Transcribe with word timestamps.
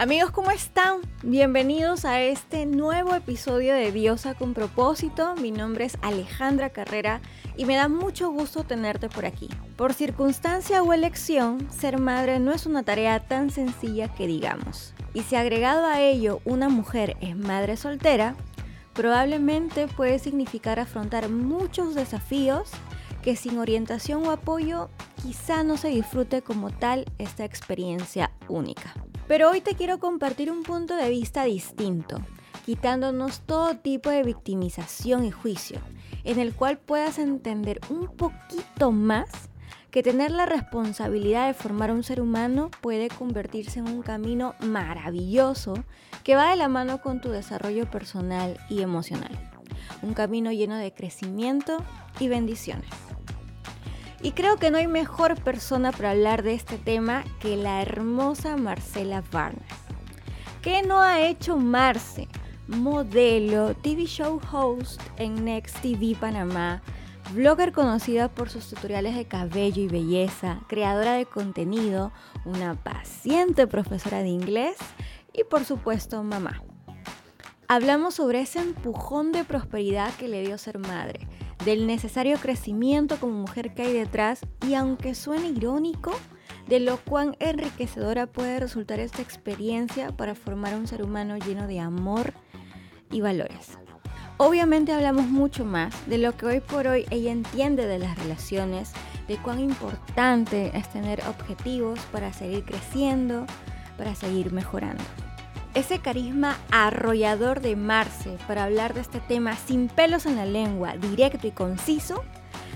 Amigos, 0.00 0.30
¿cómo 0.30 0.50
están? 0.50 1.00
Bienvenidos 1.22 2.06
a 2.06 2.22
este 2.22 2.64
nuevo 2.64 3.14
episodio 3.14 3.74
de 3.74 3.92
Diosa 3.92 4.32
con 4.32 4.54
propósito. 4.54 5.34
Mi 5.34 5.50
nombre 5.50 5.84
es 5.84 5.98
Alejandra 6.00 6.70
Carrera 6.70 7.20
y 7.54 7.66
me 7.66 7.76
da 7.76 7.88
mucho 7.88 8.30
gusto 8.30 8.64
tenerte 8.64 9.10
por 9.10 9.26
aquí. 9.26 9.50
Por 9.76 9.92
circunstancia 9.92 10.82
o 10.82 10.94
elección, 10.94 11.70
ser 11.70 11.98
madre 11.98 12.38
no 12.38 12.54
es 12.54 12.64
una 12.64 12.82
tarea 12.82 13.20
tan 13.20 13.50
sencilla 13.50 14.08
que 14.08 14.26
digamos. 14.26 14.94
Y 15.12 15.20
si 15.20 15.36
agregado 15.36 15.84
a 15.84 16.00
ello 16.00 16.40
una 16.46 16.70
mujer 16.70 17.18
es 17.20 17.36
madre 17.36 17.76
soltera, 17.76 18.36
probablemente 18.94 19.86
puede 19.86 20.18
significar 20.18 20.80
afrontar 20.80 21.28
muchos 21.28 21.94
desafíos 21.94 22.70
que 23.20 23.36
sin 23.36 23.58
orientación 23.58 24.26
o 24.26 24.30
apoyo 24.30 24.88
quizá 25.22 25.62
no 25.62 25.76
se 25.76 25.88
disfrute 25.88 26.40
como 26.40 26.70
tal 26.70 27.04
esta 27.18 27.44
experiencia 27.44 28.30
única. 28.48 28.94
Pero 29.30 29.48
hoy 29.48 29.60
te 29.60 29.76
quiero 29.76 30.00
compartir 30.00 30.50
un 30.50 30.64
punto 30.64 30.96
de 30.96 31.08
vista 31.08 31.44
distinto, 31.44 32.18
quitándonos 32.66 33.42
todo 33.42 33.76
tipo 33.76 34.10
de 34.10 34.24
victimización 34.24 35.24
y 35.24 35.30
juicio, 35.30 35.78
en 36.24 36.40
el 36.40 36.52
cual 36.52 36.78
puedas 36.78 37.20
entender 37.20 37.80
un 37.90 38.08
poquito 38.08 38.90
más 38.90 39.30
que 39.92 40.02
tener 40.02 40.32
la 40.32 40.46
responsabilidad 40.46 41.46
de 41.46 41.54
formar 41.54 41.92
un 41.92 42.02
ser 42.02 42.20
humano 42.20 42.72
puede 42.80 43.06
convertirse 43.06 43.78
en 43.78 43.86
un 43.86 44.02
camino 44.02 44.56
maravilloso 44.58 45.74
que 46.24 46.34
va 46.34 46.50
de 46.50 46.56
la 46.56 46.66
mano 46.66 47.00
con 47.00 47.20
tu 47.20 47.28
desarrollo 47.28 47.88
personal 47.88 48.58
y 48.68 48.82
emocional. 48.82 49.30
Un 50.02 50.12
camino 50.12 50.50
lleno 50.50 50.74
de 50.74 50.92
crecimiento 50.92 51.76
y 52.18 52.26
bendiciones. 52.26 52.90
Y 54.22 54.32
creo 54.32 54.56
que 54.56 54.70
no 54.70 54.76
hay 54.76 54.86
mejor 54.86 55.40
persona 55.40 55.92
para 55.92 56.10
hablar 56.10 56.42
de 56.42 56.52
este 56.52 56.76
tema 56.76 57.24
que 57.40 57.56
la 57.56 57.80
hermosa 57.80 58.56
Marcela 58.58 59.22
Vargas. 59.32 59.78
¿Qué 60.60 60.82
no 60.82 61.00
ha 61.00 61.22
hecho 61.22 61.56
Marce? 61.56 62.28
Modelo, 62.66 63.74
TV 63.74 64.04
show 64.04 64.38
host 64.52 65.00
en 65.16 65.44
Next 65.44 65.80
TV 65.80 66.14
Panamá, 66.20 66.82
blogger 67.32 67.72
conocida 67.72 68.28
por 68.28 68.50
sus 68.50 68.68
tutoriales 68.68 69.16
de 69.16 69.24
cabello 69.24 69.82
y 69.82 69.88
belleza, 69.88 70.60
creadora 70.68 71.14
de 71.14 71.24
contenido, 71.24 72.12
una 72.44 72.74
paciente 72.74 73.66
profesora 73.66 74.22
de 74.22 74.28
inglés 74.28 74.76
y 75.32 75.44
por 75.44 75.64
supuesto 75.64 76.22
mamá. 76.22 76.62
Hablamos 77.68 78.14
sobre 78.14 78.42
ese 78.42 78.60
empujón 78.60 79.32
de 79.32 79.44
prosperidad 79.44 80.12
que 80.14 80.28
le 80.28 80.42
dio 80.42 80.58
ser 80.58 80.78
madre 80.78 81.26
del 81.64 81.86
necesario 81.86 82.38
crecimiento 82.38 83.18
como 83.18 83.34
mujer 83.34 83.74
que 83.74 83.82
hay 83.82 83.92
detrás 83.92 84.40
y 84.66 84.74
aunque 84.74 85.14
suene 85.14 85.48
irónico, 85.48 86.12
de 86.68 86.80
lo 86.80 86.98
cuán 86.98 87.36
enriquecedora 87.40 88.26
puede 88.26 88.60
resultar 88.60 89.00
esta 89.00 89.22
experiencia 89.22 90.16
para 90.16 90.34
formar 90.34 90.74
un 90.74 90.86
ser 90.86 91.02
humano 91.02 91.36
lleno 91.36 91.66
de 91.66 91.80
amor 91.80 92.32
y 93.10 93.20
valores. 93.20 93.78
Obviamente 94.36 94.92
hablamos 94.92 95.26
mucho 95.26 95.64
más 95.64 95.94
de 96.08 96.16
lo 96.16 96.36
que 96.36 96.46
hoy 96.46 96.60
por 96.60 96.86
hoy 96.86 97.04
ella 97.10 97.30
entiende 97.30 97.86
de 97.86 97.98
las 97.98 98.18
relaciones, 98.18 98.92
de 99.28 99.36
cuán 99.36 99.60
importante 99.60 100.70
es 100.74 100.90
tener 100.90 101.22
objetivos 101.28 102.00
para 102.10 102.32
seguir 102.32 102.64
creciendo, 102.64 103.44
para 103.98 104.14
seguir 104.14 104.52
mejorando 104.52 105.04
ese 105.80 105.98
carisma 105.98 106.58
arrollador 106.70 107.60
de 107.60 107.74
Marce 107.74 108.36
para 108.46 108.64
hablar 108.64 108.92
de 108.92 109.00
este 109.00 109.18
tema 109.18 109.56
sin 109.56 109.88
pelos 109.88 110.26
en 110.26 110.36
la 110.36 110.44
lengua, 110.44 110.98
directo 110.98 111.46
y 111.46 111.52
conciso, 111.52 112.22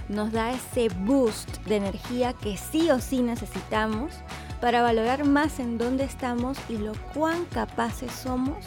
nos 0.08 0.32
da 0.32 0.52
ese 0.52 0.88
boost 0.88 1.58
de 1.66 1.76
energía 1.76 2.32
que 2.32 2.56
sí 2.56 2.90
o 2.90 3.00
sí 3.00 3.20
necesitamos 3.20 4.12
para 4.58 4.80
valorar 4.80 5.26
más 5.26 5.60
en 5.60 5.76
dónde 5.76 6.04
estamos 6.04 6.56
y 6.70 6.78
lo 6.78 6.92
cuán 7.12 7.44
capaces 7.46 8.10
somos 8.10 8.64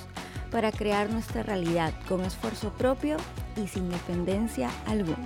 para 0.51 0.71
crear 0.71 1.09
nuestra 1.09 1.41
realidad 1.41 1.91
con 2.07 2.23
esfuerzo 2.23 2.71
propio 2.73 3.17
y 3.55 3.67
sin 3.67 3.89
dependencia 3.89 4.69
alguna. 4.85 5.25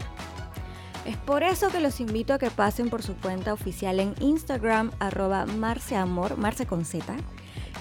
Es 1.05 1.17
por 1.17 1.43
eso 1.43 1.67
que 1.67 1.81
los 1.81 1.99
invito 1.99 2.33
a 2.33 2.39
que 2.39 2.49
pasen 2.49 2.89
por 2.89 3.03
su 3.03 3.15
cuenta 3.15 3.51
oficial 3.51 3.99
en 3.99 4.15
Instagram 4.21 4.91
arroba 4.99 5.45
marceamor, 5.45 6.37
marce 6.37 6.65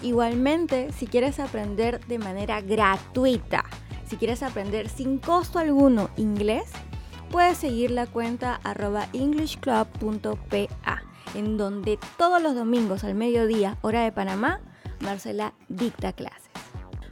Igualmente, 0.03 0.93
si 0.93 1.06
quieres 1.06 1.39
aprender 1.41 2.05
de 2.06 2.19
manera 2.19 2.61
gratuita, 2.61 3.65
si 4.06 4.17
quieres 4.17 4.43
aprender 4.43 4.89
sin 4.89 5.19
costo 5.19 5.59
alguno 5.59 6.11
inglés, 6.17 6.71
puedes 7.31 7.59
seguir 7.59 7.91
la 7.91 8.06
cuenta 8.06 8.61
arroba 8.65 9.09
englishclub.pa, 9.12 11.03
en 11.34 11.56
donde 11.56 11.99
todos 12.17 12.43
los 12.43 12.55
domingos 12.55 13.05
al 13.05 13.15
mediodía, 13.15 13.78
hora 13.83 14.03
de 14.03 14.12
Panamá, 14.12 14.61
Marcela 15.01 15.55
dicta 15.69 16.12
clases. 16.12 16.51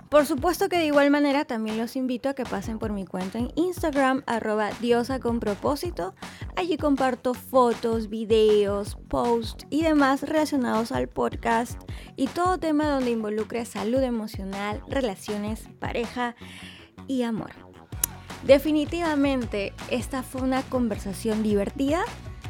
Por 0.09 0.25
supuesto 0.25 0.71
que 0.71 0.79
de 0.79 0.87
igual 0.87 1.11
manera 1.11 1.45
también 1.45 1.77
los 1.77 1.95
invito 1.95 2.31
a 2.31 2.35
que 2.35 2.45
pasen 2.45 2.79
por 2.79 2.93
mi 2.93 3.05
cuenta 3.05 3.39
en 3.39 3.53
Instagram, 3.57 4.23
arroba. 4.27 4.71
Allí 6.57 6.77
comparto 6.79 7.35
fotos, 7.35 8.09
videos, 8.09 8.97
posts 9.09 9.67
y 9.69 9.83
demás 9.83 10.23
relacionados 10.23 10.93
al 10.93 11.09
podcast 11.09 11.79
y 12.17 12.27
todo 12.27 12.57
tema 12.57 12.89
donde 12.89 13.11
involucre 13.11 13.67
salud 13.67 14.03
emocional, 14.03 14.81
relaciones, 14.89 15.69
pareja 15.79 16.37
y 17.07 17.23
amor. 17.23 17.51
Definitivamente 18.45 19.75
esta 19.91 20.23
fue 20.23 20.41
una 20.41 20.63
conversación 20.63 21.43
divertida, 21.43 22.03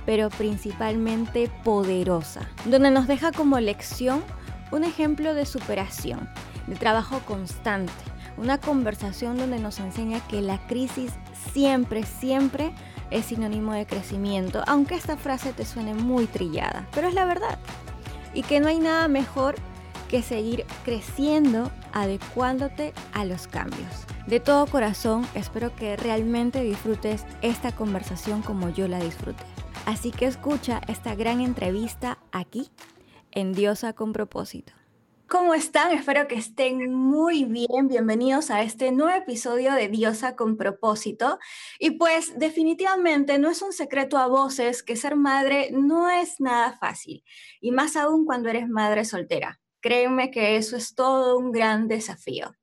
pero 0.07 0.31
principalmente 0.31 1.51
poderosa, 1.65 2.49
donde 2.67 2.93
nos 2.93 3.09
deja 3.09 3.33
como 3.33 3.59
lección 3.59 4.23
un 4.71 4.85
ejemplo 4.85 5.35
de 5.35 5.45
superación 5.45 6.29
de 6.69 6.77
trabajo 6.77 7.21
constante, 7.21 7.93
una 8.37 8.59
conversación 8.59 9.37
donde 9.37 9.59
nos 9.59 9.81
enseña 9.81 10.21
que 10.29 10.41
la 10.43 10.65
crisis 10.67 11.13
siempre, 11.53 12.05
siempre 12.05 12.73
es 13.11 13.27
sinónimo 13.27 13.73
de 13.73 13.87
crecimiento, 13.87 14.63
aunque 14.67 14.95
esta 14.95 15.17
frase 15.17 15.53
te 15.53 15.65
suene 15.65 15.95
muy 15.95 16.27
trillada, 16.27 16.87
pero 16.95 17.09
es 17.09 17.15
la 17.15 17.25
verdad. 17.25 17.59
Y 18.35 18.43
que 18.43 18.61
no 18.61 18.69
hay 18.69 18.79
nada 18.79 19.09
mejor 19.09 19.57
que 20.09 20.23
seguir 20.23 20.65
creciendo, 20.85 21.71
adecuándote 21.93 22.93
a 23.13 23.25
los 23.25 23.47
cambios. 23.47 24.07
De 24.27 24.41
todo 24.41 24.67
corazón, 24.67 25.27
espero 25.35 25.75
que 25.75 25.97
realmente 25.97 26.63
disfrutes 26.63 27.25
esta 27.43 27.73
conversación 27.73 28.43
como 28.43 28.69
yo 28.71 28.89
la 28.89 29.01
disfruté. 29.01 29.45
Así 29.87 30.11
que 30.11 30.27
escucha 30.27 30.81
esta 30.87 31.15
gran 31.15 31.41
entrevista 31.41 32.19
aquí 32.31 32.71
en 33.33 33.53
Diosa 33.53 33.95
con 33.95 34.13
propósito. 34.13 34.78
¿Cómo 35.29 35.53
están? 35.53 35.93
Espero 35.93 36.27
que 36.27 36.37
estén 36.37 36.95
muy 36.95 37.45
bien. 37.45 37.87
Bienvenidos 37.87 38.51
a 38.51 38.63
este 38.63 38.93
nuevo 38.93 39.15
episodio 39.15 39.75
de 39.75 39.89
Diosa 39.89 40.37
con 40.37 40.57
propósito. 40.57 41.39
Y 41.79 41.91
pues 41.99 42.39
definitivamente 42.39 43.39
no 43.39 43.51
es 43.51 43.61
un 43.61 43.75
secreto 43.75 44.17
a 44.17 44.27
voces 44.27 44.83
que 44.83 44.97
ser 44.97 45.17
madre 45.17 45.69
no 45.71 46.09
es 46.09 46.41
nada 46.41 46.79
fácil, 46.79 47.25
y 47.61 47.73
más 47.73 47.95
aún 47.95 48.25
cuando 48.25 48.49
eres 48.49 48.71
madre 48.71 49.05
soltera. 49.05 49.61
Créeme 49.83 50.31
que 50.31 50.57
eso 50.57 50.79
es 50.79 50.95
todo 50.95 51.37
un 51.37 51.53
gran 51.53 51.89
desafío. 51.89 52.55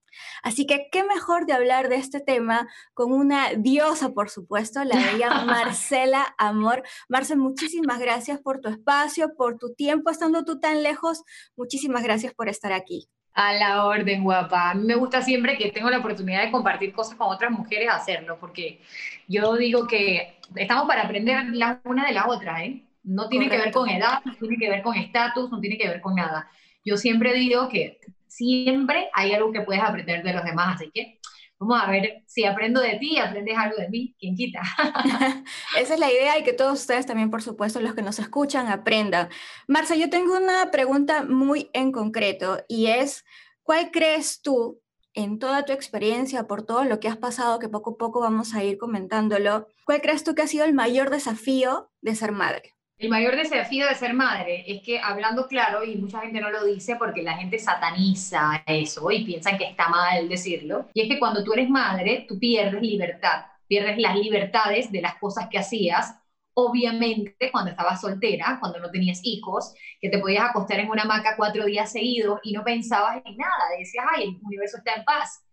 Así 0.46 0.68
que 0.68 0.90
qué 0.92 1.04
mejor 1.04 1.48
de 1.48 1.54
hablar 1.54 1.90
de 1.90 1.96
este 1.96 2.20
tema 2.20 2.70
con 2.94 3.12
una 3.12 3.50
diosa, 3.58 4.14
por 4.14 4.30
supuesto, 4.30 4.84
la 4.84 4.96
bella 4.96 5.30
Marcela 5.46 6.36
Amor. 6.38 6.84
Marcela, 7.10 7.42
muchísimas 7.42 7.98
gracias 8.00 8.40
por 8.40 8.62
tu 8.62 8.70
espacio, 8.70 9.36
por 9.36 9.58
tu 9.58 9.74
tiempo, 9.74 10.12
estando 10.12 10.46
tú 10.46 10.60
tan 10.60 10.84
lejos. 10.84 11.24
Muchísimas 11.58 12.04
gracias 12.04 12.32
por 12.36 12.48
estar 12.48 12.74
aquí. 12.74 13.08
A 13.34 13.54
la 13.54 13.88
orden, 13.88 14.24
guapa. 14.24 14.70
A 14.70 14.76
mí 14.76 14.86
me 14.86 14.94
gusta 14.94 15.24
siempre 15.24 15.58
que 15.58 15.72
tengo 15.72 15.90
la 15.90 15.98
oportunidad 15.98 16.44
de 16.44 16.52
compartir 16.52 16.94
cosas 16.94 17.16
con 17.16 17.28
otras 17.34 17.50
mujeres, 17.50 17.90
hacerlo, 17.90 18.38
porque 18.40 18.82
yo 19.28 19.56
digo 19.56 19.88
que 19.88 20.38
estamos 20.56 20.86
para 20.88 21.06
aprender 21.06 21.44
la 21.54 21.82
una 21.86 22.06
de 22.06 22.14
la 22.14 22.28
otra, 22.28 22.64
¿eh? 22.64 22.84
No 23.04 23.30
tiene 23.30 23.50
que 23.50 23.58
ver 23.58 23.72
con 23.72 23.90
edad, 23.90 24.24
no 24.24 24.36
tiene 24.36 24.58
que 24.58 24.70
ver 24.70 24.84
con 24.84 24.96
estatus, 24.96 25.50
no 25.50 25.60
tiene 25.60 25.80
que 25.80 25.88
ver 25.88 26.02
con 26.02 26.14
nada. 26.14 26.52
Yo 26.84 26.98
siempre 26.98 27.34
digo 27.34 27.68
que 27.68 28.00
siempre 28.36 29.10
hay 29.14 29.34
algo 29.34 29.52
que 29.52 29.62
puedes 29.62 29.82
aprender 29.82 30.24
de 30.24 30.34
los 30.34 30.44
demás, 30.44 30.76
así 30.76 30.92
que 30.94 31.20
vamos 31.58 31.82
a 31.82 31.90
ver 31.90 32.24
si 32.28 32.46
aprendo 32.46 32.82
de 32.82 32.98
ti 32.98 33.14
y 33.14 33.18
aprendes 33.18 33.58
algo 33.58 33.78
de 33.78 33.90
mí, 33.90 34.16
quien 34.20 34.36
quita. 34.36 34.62
Esa 35.80 35.94
es 35.94 36.00
la 36.00 36.12
idea 36.12 36.38
y 36.38 36.44
que 36.44 36.54
todos 36.54 36.82
ustedes 36.82 37.06
también, 37.06 37.32
por 37.32 37.42
supuesto, 37.42 37.80
los 37.80 37.96
que 37.96 38.02
nos 38.02 38.20
escuchan, 38.20 38.68
aprendan. 38.68 39.30
Marcia, 39.68 39.96
yo 39.96 40.10
tengo 40.10 40.38
una 40.38 40.70
pregunta 40.72 41.24
muy 41.24 41.70
en 41.74 41.92
concreto 41.92 42.64
y 42.68 42.88
es, 42.88 43.26
¿cuál 43.64 43.92
crees 43.92 44.42
tú 44.42 44.82
en 45.14 45.40
toda 45.40 45.64
tu 45.64 45.72
experiencia, 45.72 46.46
por 46.46 46.64
todo 46.64 46.84
lo 46.84 47.00
que 47.00 47.08
has 47.08 47.18
pasado, 47.18 47.58
que 47.58 47.70
poco 47.70 47.92
a 47.92 47.98
poco 47.98 48.20
vamos 48.20 48.54
a 48.54 48.64
ir 48.66 48.78
comentándolo, 48.78 49.70
¿cuál 49.86 50.02
crees 50.02 50.26
tú 50.26 50.36
que 50.36 50.42
ha 50.42 50.48
sido 50.48 50.66
el 50.66 50.74
mayor 50.74 51.10
desafío 51.10 51.90
de 52.02 52.16
ser 52.16 52.34
madre? 52.34 52.75
El 52.98 53.10
mayor 53.10 53.36
desafío 53.36 53.88
de 53.88 53.96
ser 53.96 54.14
madre 54.14 54.64
es 54.68 54.82
que, 54.82 55.00
hablando 55.00 55.48
claro, 55.48 55.84
y 55.84 55.98
mucha 55.98 56.22
gente 56.22 56.40
no 56.40 56.50
lo 56.50 56.64
dice 56.64 56.96
porque 56.96 57.24
la 57.24 57.36
gente 57.36 57.60
sataniza 57.60 58.64
eso 58.66 59.12
y 59.12 59.26
piensan 59.26 59.58
que 59.58 59.66
está 59.66 59.90
mal 59.90 60.30
decirlo, 60.30 60.88
y 60.94 61.02
es 61.02 61.10
que 61.10 61.20
cuando 61.20 61.44
tú 61.44 61.52
eres 61.54 61.70
madre, 61.70 62.26
tú 62.28 62.40
pierdes 62.40 62.82
libertad, 62.82 63.46
pierdes 63.68 63.98
las 63.98 64.16
libertades 64.16 64.92
de 64.92 65.02
las 65.02 65.16
cosas 65.16 65.48
que 65.50 65.58
hacías 65.58 66.16
obviamente 66.56 67.52
cuando 67.52 67.72
estabas 67.72 68.00
soltera, 68.00 68.58
cuando 68.62 68.80
no 68.80 68.90
tenías 68.90 69.20
hijos, 69.24 69.74
que 70.00 70.10
te 70.10 70.20
podías 70.20 70.50
acostar 70.50 70.80
en 70.80 70.90
una 70.90 71.04
hamaca 71.04 71.36
cuatro 71.36 71.66
días 71.66 71.92
seguidos 71.92 72.40
y 72.44 72.54
no 72.54 72.64
pensabas 72.64 73.22
en 73.26 73.36
nada, 73.36 73.78
decías, 73.78 74.06
ay, 74.16 74.24
el 74.24 74.40
universo 74.42 74.78
está 74.78 74.94
en 74.94 75.04
paz. 75.04 75.44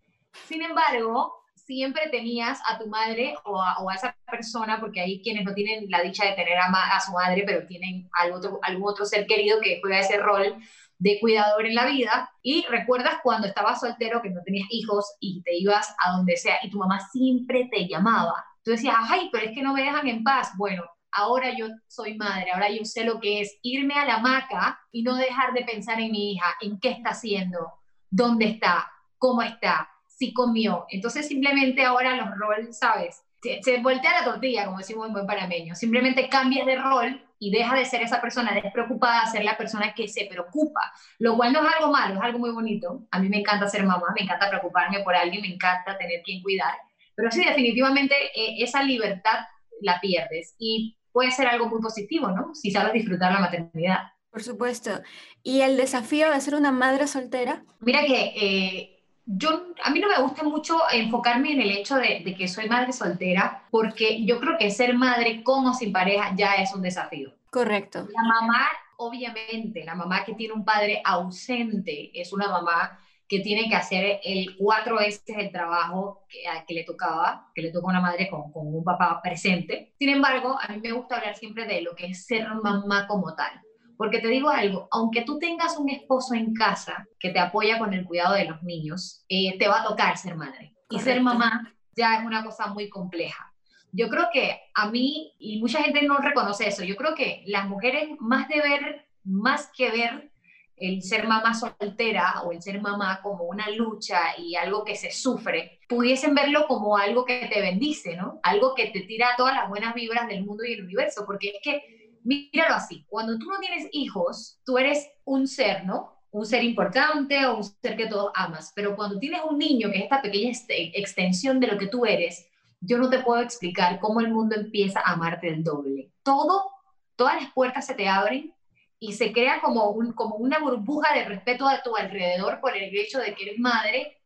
Sin 0.46 0.62
embargo, 0.62 1.41
siempre 1.72 2.08
tenías 2.10 2.60
a 2.68 2.78
tu 2.78 2.86
madre 2.86 3.34
o 3.44 3.60
a, 3.60 3.94
esa 3.94 4.14
persona, 4.30 4.78
porque 4.78 5.00
hay 5.00 5.22
quienes 5.22 5.44
no 5.44 5.54
tienen 5.54 5.86
la 5.90 6.02
dicha 6.02 6.26
de 6.26 6.32
tener 6.32 6.58
a, 6.58 7.00
su 7.00 7.12
madre, 7.12 7.44
pero 7.46 7.66
tienen 7.66 8.08
algún 8.12 8.38
otro, 8.38 8.58
algún 8.62 8.90
otro 8.90 9.04
ser 9.04 9.26
querido 9.26 9.60
que 9.60 9.80
juega 9.80 10.00
ese 10.00 10.18
rol 10.18 10.56
de 10.98 11.18
cuidador 11.20 11.66
en 11.66 11.74
la 11.74 11.86
vida 11.86 12.30
y 12.42 12.64
recuerdas 12.68 13.14
cuando 13.22 13.48
estabas 13.48 13.80
soltero 13.80 14.22
que 14.22 14.30
no 14.30 14.40
tenías 14.44 14.68
hijos 14.70 15.16
y 15.18 15.42
te 15.42 15.56
ibas 15.56 15.94
a 15.98 16.12
donde 16.12 16.36
sea 16.36 16.58
y 16.62 16.70
tu 16.70 16.78
mamá 16.78 17.00
siempre 17.10 17.68
te 17.72 17.88
llamaba. 17.88 18.34
Tú 18.62 18.70
decías, 18.70 18.94
ay, 19.08 19.28
pero 19.32 19.46
es 19.46 19.52
que 19.52 19.62
no 19.62 19.72
me 19.72 19.82
dejan 19.82 20.06
en 20.06 20.22
paz. 20.22 20.52
Bueno, 20.56 20.84
ahora 21.10 21.56
yo 21.56 21.66
soy 21.88 22.16
madre, 22.16 22.52
ahora 22.52 22.70
yo 22.70 22.84
sé 22.84 23.04
lo 23.04 23.18
que 23.18 23.40
es 23.40 23.58
irme 23.62 23.94
a 23.94 24.04
la 24.04 24.14
hamaca 24.16 24.78
y 24.92 25.02
no 25.02 25.16
dejar 25.16 25.52
de 25.54 25.64
pensar 25.64 26.00
en 26.00 26.12
mi 26.12 26.32
hija, 26.32 26.46
en 26.60 26.78
qué 26.78 26.90
está 26.90 27.10
haciendo, 27.10 27.72
dónde 28.10 28.46
está, 28.46 28.90
cómo 29.18 29.42
está, 29.42 29.91
si 30.22 30.32
comió. 30.32 30.86
Entonces 30.88 31.26
simplemente 31.26 31.84
ahora 31.84 32.16
los 32.16 32.38
roles, 32.38 32.78
¿sabes? 32.78 33.24
Se, 33.40 33.80
voltea 33.80 34.20
la 34.20 34.24
tortilla, 34.24 34.66
como 34.66 34.78
decimos 34.78 35.08
en 35.08 35.12
buen 35.12 35.26
panameño. 35.26 35.74
Simplemente 35.74 36.28
cambias 36.28 36.64
de 36.64 36.76
rol 36.76 37.20
y 37.40 37.50
deja 37.50 37.74
de 37.74 37.84
ser 37.84 38.02
esa 38.02 38.20
persona 38.20 38.54
despreocupada 38.54 39.22
a 39.22 39.26
ser 39.26 39.42
la 39.42 39.56
persona 39.56 39.94
que 39.94 40.06
se 40.06 40.26
preocupa, 40.26 40.80
lo 41.18 41.36
cual 41.36 41.52
no 41.52 41.66
es 41.66 41.74
algo 41.74 41.92
malo, 41.92 42.14
es 42.14 42.20
algo 42.20 42.38
muy 42.38 42.52
bonito. 42.52 43.04
A 43.10 43.18
mí 43.18 43.28
me 43.28 43.40
encanta 43.40 43.66
ser 43.66 43.82
mamá, 43.82 44.06
me 44.16 44.22
encanta 44.22 44.48
preocuparme 44.48 45.00
por 45.00 45.16
alguien, 45.16 45.42
me 45.42 45.52
encanta 45.52 45.98
tener 45.98 46.22
quien 46.22 46.40
cuidar, 46.40 46.74
pero 47.16 47.32
sí, 47.32 47.44
definitivamente 47.44 48.14
eh, 48.36 48.62
esa 48.62 48.84
libertad 48.84 49.40
la 49.80 50.00
pierdes 50.00 50.54
y 50.58 50.96
puede 51.10 51.32
ser 51.32 51.48
algo 51.48 51.68
muy 51.68 51.80
positivo, 51.80 52.28
¿no? 52.28 52.54
Si 52.54 52.70
sabes 52.70 52.92
disfrutar 52.92 53.32
la 53.32 53.40
maternidad. 53.40 53.98
Por 54.30 54.44
supuesto. 54.44 55.02
¿Y 55.42 55.62
el 55.62 55.76
desafío 55.76 56.30
de 56.30 56.40
ser 56.40 56.54
una 56.54 56.70
madre 56.70 57.08
soltera? 57.08 57.64
Mira 57.80 58.02
que 58.06 58.32
eh, 58.36 59.01
yo, 59.24 59.66
a 59.82 59.90
mí 59.90 60.00
no 60.00 60.08
me 60.08 60.20
gusta 60.22 60.42
mucho 60.42 60.78
enfocarme 60.92 61.52
en 61.52 61.60
el 61.60 61.70
hecho 61.70 61.96
de, 61.96 62.34
que 62.36 62.48
soy 62.48 62.68
madre 62.68 62.92
soltera, 62.92 63.64
porque 63.70 64.24
yo 64.24 64.40
creo 64.40 64.58
que 64.58 64.70
ser 64.70 64.94
madre 64.94 65.42
con 65.42 65.66
o 65.66 65.74
sin 65.74 65.92
pareja 65.92 66.34
ya 66.36 66.54
es 66.54 66.74
un 66.74 66.82
desafío. 66.82 67.32
Correcto. 67.50 68.06
La 68.12 68.22
mamá, 68.22 68.66
obviamente, 68.96 69.84
la 69.84 69.94
mamá 69.94 70.24
que 70.24 70.34
tiene 70.34 70.54
un 70.54 70.64
padre 70.64 71.02
ausente 71.04 72.10
es 72.18 72.32
una 72.32 72.48
mamá 72.48 72.98
que 73.28 73.40
tiene 73.40 73.68
que 73.68 73.76
hacer 73.76 74.20
el 74.24 74.56
cuatro 74.58 74.96
veces 74.96 75.22
el 75.38 75.50
trabajo 75.50 76.26
que, 76.28 76.40
que 76.66 76.74
le 76.74 76.84
tocaba, 76.84 77.50
que 77.54 77.62
le 77.62 77.70
toca 77.70 77.86
a 77.86 77.90
una 77.90 78.00
madre 78.00 78.28
con, 78.28 78.52
con 78.52 78.66
un 78.66 78.84
papá 78.84 79.20
presente. 79.22 79.94
Sin 79.98 80.10
embargo, 80.10 80.58
a 80.60 80.68
mí 80.72 80.80
me 80.80 80.92
gusta 80.92 81.16
hablar 81.16 81.36
siempre 81.36 81.64
de 81.64 81.80
lo 81.80 81.94
que 81.94 82.06
es 82.06 82.26
ser 82.26 82.46
mamá 82.54 83.06
como 83.06 83.34
tal 83.34 83.62
porque 84.02 84.18
te 84.18 84.26
digo 84.26 84.48
algo, 84.48 84.88
aunque 84.90 85.22
tú 85.22 85.38
tengas 85.38 85.78
un 85.78 85.88
esposo 85.88 86.34
en 86.34 86.54
casa 86.54 87.06
que 87.20 87.30
te 87.30 87.38
apoya 87.38 87.78
con 87.78 87.94
el 87.94 88.04
cuidado 88.04 88.34
de 88.34 88.46
los 88.46 88.60
niños, 88.64 89.24
eh, 89.28 89.56
te 89.60 89.68
va 89.68 89.80
a 89.80 89.84
tocar 89.84 90.18
ser 90.18 90.34
madre. 90.34 90.74
Y 90.90 90.98
ser 90.98 91.20
mamá 91.20 91.72
ya 91.94 92.16
es 92.16 92.26
una 92.26 92.44
cosa 92.44 92.66
muy 92.66 92.88
compleja. 92.88 93.54
Yo 93.92 94.08
creo 94.08 94.26
que 94.32 94.58
a 94.74 94.90
mí, 94.90 95.34
y 95.38 95.60
mucha 95.60 95.84
gente 95.84 96.02
no 96.02 96.18
reconoce 96.18 96.66
eso, 96.66 96.82
yo 96.82 96.96
creo 96.96 97.14
que 97.14 97.44
las 97.46 97.68
mujeres 97.68 98.08
más 98.18 98.48
de 98.48 98.60
ver, 98.60 99.06
más 99.22 99.70
que 99.72 99.92
ver 99.92 100.32
el 100.76 101.00
ser 101.04 101.28
mamá 101.28 101.54
soltera 101.54 102.42
o 102.42 102.50
el 102.50 102.60
ser 102.60 102.80
mamá 102.80 103.20
como 103.22 103.44
una 103.44 103.70
lucha 103.70 104.36
y 104.36 104.56
algo 104.56 104.84
que 104.84 104.96
se 104.96 105.12
sufre, 105.12 105.78
pudiesen 105.88 106.34
verlo 106.34 106.66
como 106.66 106.96
algo 106.96 107.24
que 107.24 107.46
te 107.46 107.60
bendice, 107.60 108.16
¿no? 108.16 108.40
Algo 108.42 108.74
que 108.74 108.86
te 108.86 109.02
tira 109.02 109.36
todas 109.36 109.54
las 109.54 109.68
buenas 109.68 109.94
vibras 109.94 110.26
del 110.26 110.44
mundo 110.44 110.64
y 110.64 110.72
el 110.72 110.82
universo, 110.82 111.22
porque 111.24 111.50
es 111.50 111.58
que 111.62 112.01
míralo 112.24 112.74
así, 112.74 113.04
cuando 113.08 113.38
tú 113.38 113.46
no 113.46 113.58
tienes 113.58 113.88
hijos, 113.92 114.60
tú 114.64 114.78
eres 114.78 115.08
un 115.24 115.46
ser, 115.46 115.84
¿no? 115.84 116.20
Un 116.30 116.46
ser 116.46 116.64
importante 116.64 117.44
o 117.46 117.56
un 117.56 117.64
ser 117.64 117.96
que 117.96 118.06
todos 118.06 118.32
amas, 118.34 118.72
pero 118.74 118.96
cuando 118.96 119.18
tienes 119.18 119.42
un 119.48 119.58
niño, 119.58 119.90
que 119.90 119.98
es 119.98 120.04
esta 120.04 120.22
pequeña 120.22 120.50
este, 120.50 120.98
extensión 120.98 121.60
de 121.60 121.66
lo 121.66 121.78
que 121.78 121.88
tú 121.88 122.06
eres, 122.06 122.46
yo 122.80 122.98
no 122.98 123.08
te 123.08 123.20
puedo 123.20 123.40
explicar 123.42 124.00
cómo 124.00 124.20
el 124.20 124.32
mundo 124.32 124.56
empieza 124.56 125.00
a 125.00 125.12
amarte 125.12 125.48
el 125.48 125.62
doble. 125.62 126.10
Todo, 126.22 126.70
todas 127.16 127.40
las 127.40 127.52
puertas 127.52 127.86
se 127.86 127.94
te 127.94 128.08
abren 128.08 128.54
y 128.98 129.12
se 129.12 129.32
crea 129.32 129.60
como, 129.60 129.90
un, 129.90 130.12
como 130.12 130.36
una 130.36 130.58
burbuja 130.58 131.14
de 131.14 131.24
respeto 131.24 131.68
a 131.68 131.82
tu 131.82 131.96
alrededor 131.96 132.60
por 132.60 132.76
el 132.76 132.96
hecho 132.96 133.18
de 133.18 133.34
que 133.34 133.44
eres 133.44 133.58
madre, 133.58 134.18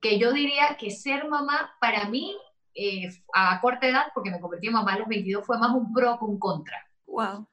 que 0.00 0.18
yo 0.18 0.32
diría 0.32 0.76
que 0.78 0.90
ser 0.90 1.28
mamá 1.28 1.72
para 1.80 2.08
mí 2.08 2.36
eh, 2.74 3.10
a 3.34 3.60
corta 3.60 3.88
edad, 3.88 4.06
porque 4.14 4.30
me 4.30 4.40
convertí 4.40 4.68
en 4.68 4.72
mamá 4.72 4.94
a 4.94 4.98
los 5.00 5.08
22, 5.08 5.44
fue 5.44 5.58
más 5.58 5.74
un 5.74 5.92
pro 5.92 6.18
que 6.18 6.24
un 6.24 6.38
contra. 6.38 6.89
Wow. 7.10 7.46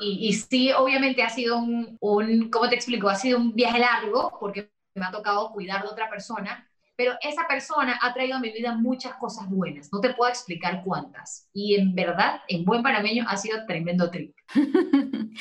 Y, 0.00 0.32
sí, 0.32 0.72
obviamente 0.72 1.22
ha 1.22 1.30
sido 1.30 1.58
un, 1.58 1.96
un, 2.00 2.50
¿cómo 2.50 2.68
te 2.68 2.74
explico? 2.74 3.08
Ha 3.08 3.14
sido 3.14 3.38
un 3.38 3.54
viaje 3.54 3.78
largo 3.78 4.36
porque 4.40 4.72
me 4.94 5.04
ha 5.04 5.12
tocado 5.12 5.52
cuidar 5.52 5.82
de 5.82 5.88
otra 5.88 6.10
persona, 6.10 6.68
pero 6.96 7.14
esa 7.22 7.46
persona 7.48 7.98
ha 8.02 8.12
traído 8.12 8.36
a 8.36 8.40
mi 8.40 8.50
vida 8.50 8.76
muchas 8.76 9.14
cosas 9.14 9.48
buenas. 9.48 9.92
No 9.92 10.00
te 10.00 10.14
puedo 10.14 10.30
explicar 10.30 10.82
cuántas. 10.84 11.48
Y 11.52 11.76
en 11.76 11.94
verdad, 11.94 12.40
en 12.48 12.64
buen 12.64 12.82
panameño, 12.82 13.24
ha 13.28 13.36
sido 13.36 13.64
tremendo 13.66 14.10
trip. 14.10 14.34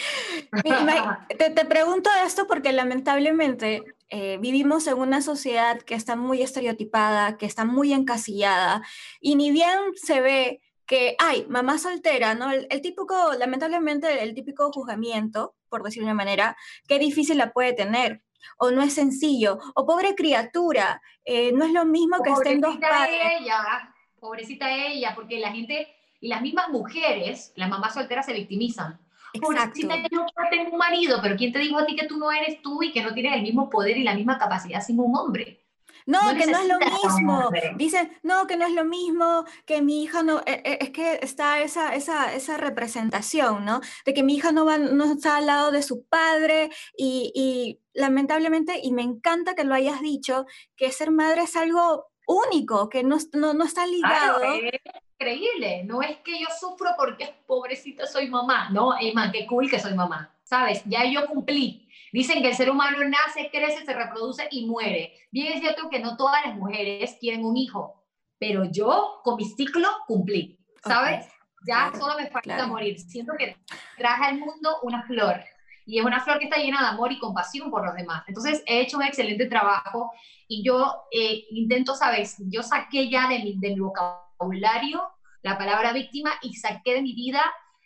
te, 1.37 1.49
te, 1.49 1.65
pregunto 1.65 2.09
esto 2.25 2.47
porque 2.47 2.73
lamentablemente 2.73 3.83
eh, 4.09 4.37
vivimos 4.39 4.87
en 4.87 4.97
una 4.97 5.21
sociedad 5.21 5.81
que 5.81 5.95
está 5.95 6.15
muy 6.15 6.41
estereotipada, 6.41 7.37
que 7.37 7.45
está 7.45 7.65
muy 7.65 7.93
encasillada, 7.93 8.83
y 9.19 9.35
ni 9.35 9.51
bien 9.51 9.77
se 9.95 10.21
ve 10.21 10.61
que 10.93 11.15
hay 11.17 11.47
mamá 11.49 11.79
soltera, 11.79 12.35
¿no? 12.35 12.51
El, 12.51 12.81
típico, 12.83 13.33
lamentablemente, 13.39 14.21
el 14.21 14.35
típico 14.35 14.71
juzgamiento, 14.71 15.55
por 15.67 15.81
decirlo 15.81 16.05
de 16.05 16.13
una 16.13 16.23
manera, 16.23 16.55
qué 16.87 16.99
difícil 16.99 17.39
la 17.39 17.51
puede 17.51 17.73
tener, 17.73 18.21
o 18.59 18.69
no 18.69 18.83
es 18.83 18.93
sencillo, 18.93 19.57
o 19.73 19.87
pobre 19.87 20.13
criatura, 20.13 21.01
eh, 21.25 21.51
no 21.51 21.65
es 21.65 21.71
lo 21.71 21.83
mismo 21.85 22.21
que 22.21 22.29
estén 22.29 22.61
dos 22.61 22.77
padres. 22.77 23.19
ella, 23.39 23.91
pobrecita 24.19 24.71
ella, 24.71 25.13
porque 25.15 25.39
la 25.39 25.51
gente, 25.51 25.87
y 26.21 26.27
las 26.27 26.43
mismas 26.43 26.69
mujeres, 26.69 27.53
las 27.55 27.69
mamás 27.69 27.95
solteras 27.95 28.27
se 28.27 28.33
victimizan. 28.33 28.99
Pobrecita, 29.41 29.95
yo 30.11 30.27
tengo 30.51 30.73
un 30.73 30.77
marido, 30.77 31.17
pero 31.23 31.35
¿quién 31.35 31.51
te 31.51 31.57
dijo 31.57 31.79
a 31.79 31.87
ti 31.87 31.95
que 31.95 32.05
tú 32.05 32.19
no 32.19 32.31
eres 32.31 32.61
tú 32.61 32.83
y 32.83 32.91
que 32.91 33.01
no 33.01 33.15
tienes 33.15 33.33
el 33.33 33.41
mismo 33.41 33.67
poder 33.67 33.97
y 33.97 34.03
la 34.03 34.13
misma 34.13 34.37
capacidad 34.37 34.79
sin 34.79 34.99
un 34.99 35.15
hombre? 35.17 35.62
No, 36.05 36.19
que 36.37 36.45
no 36.45 36.59
es 36.59 36.67
lo 36.67 36.79
mismo. 36.79 37.49
Dicen, 37.75 38.17
no, 38.23 38.47
que 38.47 38.57
no 38.57 38.65
es 38.65 38.73
lo 38.73 38.85
mismo, 38.85 39.45
que 39.65 39.81
mi 39.81 40.03
hija 40.03 40.23
no, 40.23 40.39
e, 40.45 40.61
e, 40.63 40.77
es 40.81 40.89
que 40.91 41.19
está 41.21 41.61
esa, 41.61 41.95
esa, 41.95 42.33
esa 42.33 42.57
representación, 42.57 43.65
¿no? 43.65 43.81
De 44.05 44.13
que 44.13 44.23
mi 44.23 44.35
hija 44.35 44.51
no, 44.51 44.65
va, 44.65 44.77
no 44.77 45.13
está 45.13 45.37
al 45.37 45.45
lado 45.45 45.71
de 45.71 45.81
su 45.81 46.05
padre 46.05 46.69
y, 46.97 47.31
y 47.35 47.79
lamentablemente, 47.93 48.79
y 48.81 48.91
me 48.91 49.01
encanta 49.01 49.55
que 49.55 49.63
lo 49.63 49.75
hayas 49.75 50.01
dicho, 50.01 50.45
que 50.75 50.91
ser 50.91 51.11
madre 51.11 51.43
es 51.43 51.55
algo 51.55 52.07
único, 52.27 52.89
que 52.89 53.03
no, 53.03 53.17
no, 53.33 53.53
no 53.53 53.63
está 53.63 53.85
ligado. 53.85 54.43
es 54.43 54.81
increíble, 55.19 55.83
no 55.85 56.01
es 56.01 56.17
que 56.17 56.39
yo 56.39 56.47
sufro 56.59 56.91
porque 56.97 57.35
pobrecita 57.45 58.07
soy 58.07 58.29
mamá, 58.29 58.69
no, 58.69 58.93
Emma, 58.99 59.31
qué 59.31 59.45
cool 59.45 59.69
que 59.69 59.79
soy 59.79 59.93
mamá, 59.93 60.33
¿sabes? 60.43 60.83
Ya 60.85 61.05
yo 61.05 61.25
cumplí, 61.27 61.87
Dicen 62.13 62.43
que 62.43 62.49
el 62.49 62.55
ser 62.55 62.69
humano 62.69 62.99
nace, 63.09 63.49
crece, 63.51 63.83
se 63.83 63.93
reproduce 63.93 64.47
y 64.51 64.67
muere. 64.67 65.15
Bien 65.31 65.51
es 65.51 65.61
cierto 65.61 65.89
que 65.89 65.99
no 65.99 66.15
todas 66.15 66.45
las 66.45 66.55
mujeres 66.55 67.17
quieren 67.19 67.43
un 67.43 67.57
hijo, 67.57 68.05
pero 68.37 68.65
yo 68.65 69.19
con 69.23 69.35
mi 69.35 69.45
ciclo 69.45 69.87
cumplí, 70.05 70.59
¿sabes? 70.85 71.27
Ya 71.67 71.91
solo 71.97 72.15
me 72.15 72.29
falta 72.29 72.67
morir. 72.67 72.99
Siento 72.99 73.33
que 73.35 73.57
traje 73.97 74.25
al 74.25 74.37
mundo 74.37 74.77
una 74.83 75.01
flor 75.07 75.43
y 75.87 75.97
es 75.97 76.05
una 76.05 76.19
flor 76.19 76.37
que 76.37 76.45
está 76.45 76.57
llena 76.57 76.81
de 76.81 76.87
amor 76.89 77.11
y 77.11 77.17
compasión 77.17 77.71
por 77.71 77.83
los 77.83 77.95
demás. 77.95 78.23
Entonces 78.27 78.61
he 78.67 78.81
hecho 78.81 78.97
un 78.97 79.03
excelente 79.03 79.47
trabajo 79.47 80.11
y 80.47 80.63
yo 80.63 80.93
eh, 81.11 81.45
intento, 81.49 81.95
¿sabes? 81.95 82.35
Yo 82.47 82.61
saqué 82.61 83.09
ya 83.09 83.27
de 83.27 83.39
mi, 83.39 83.57
de 83.57 83.69
mi 83.69 83.79
vocabulario 83.79 85.01
la 85.41 85.57
palabra 85.57 85.93
víctima 85.93 86.29
y 86.43 86.53
saqué 86.53 86.93
de 86.93 87.01
mi 87.01 87.15
vida 87.15 87.43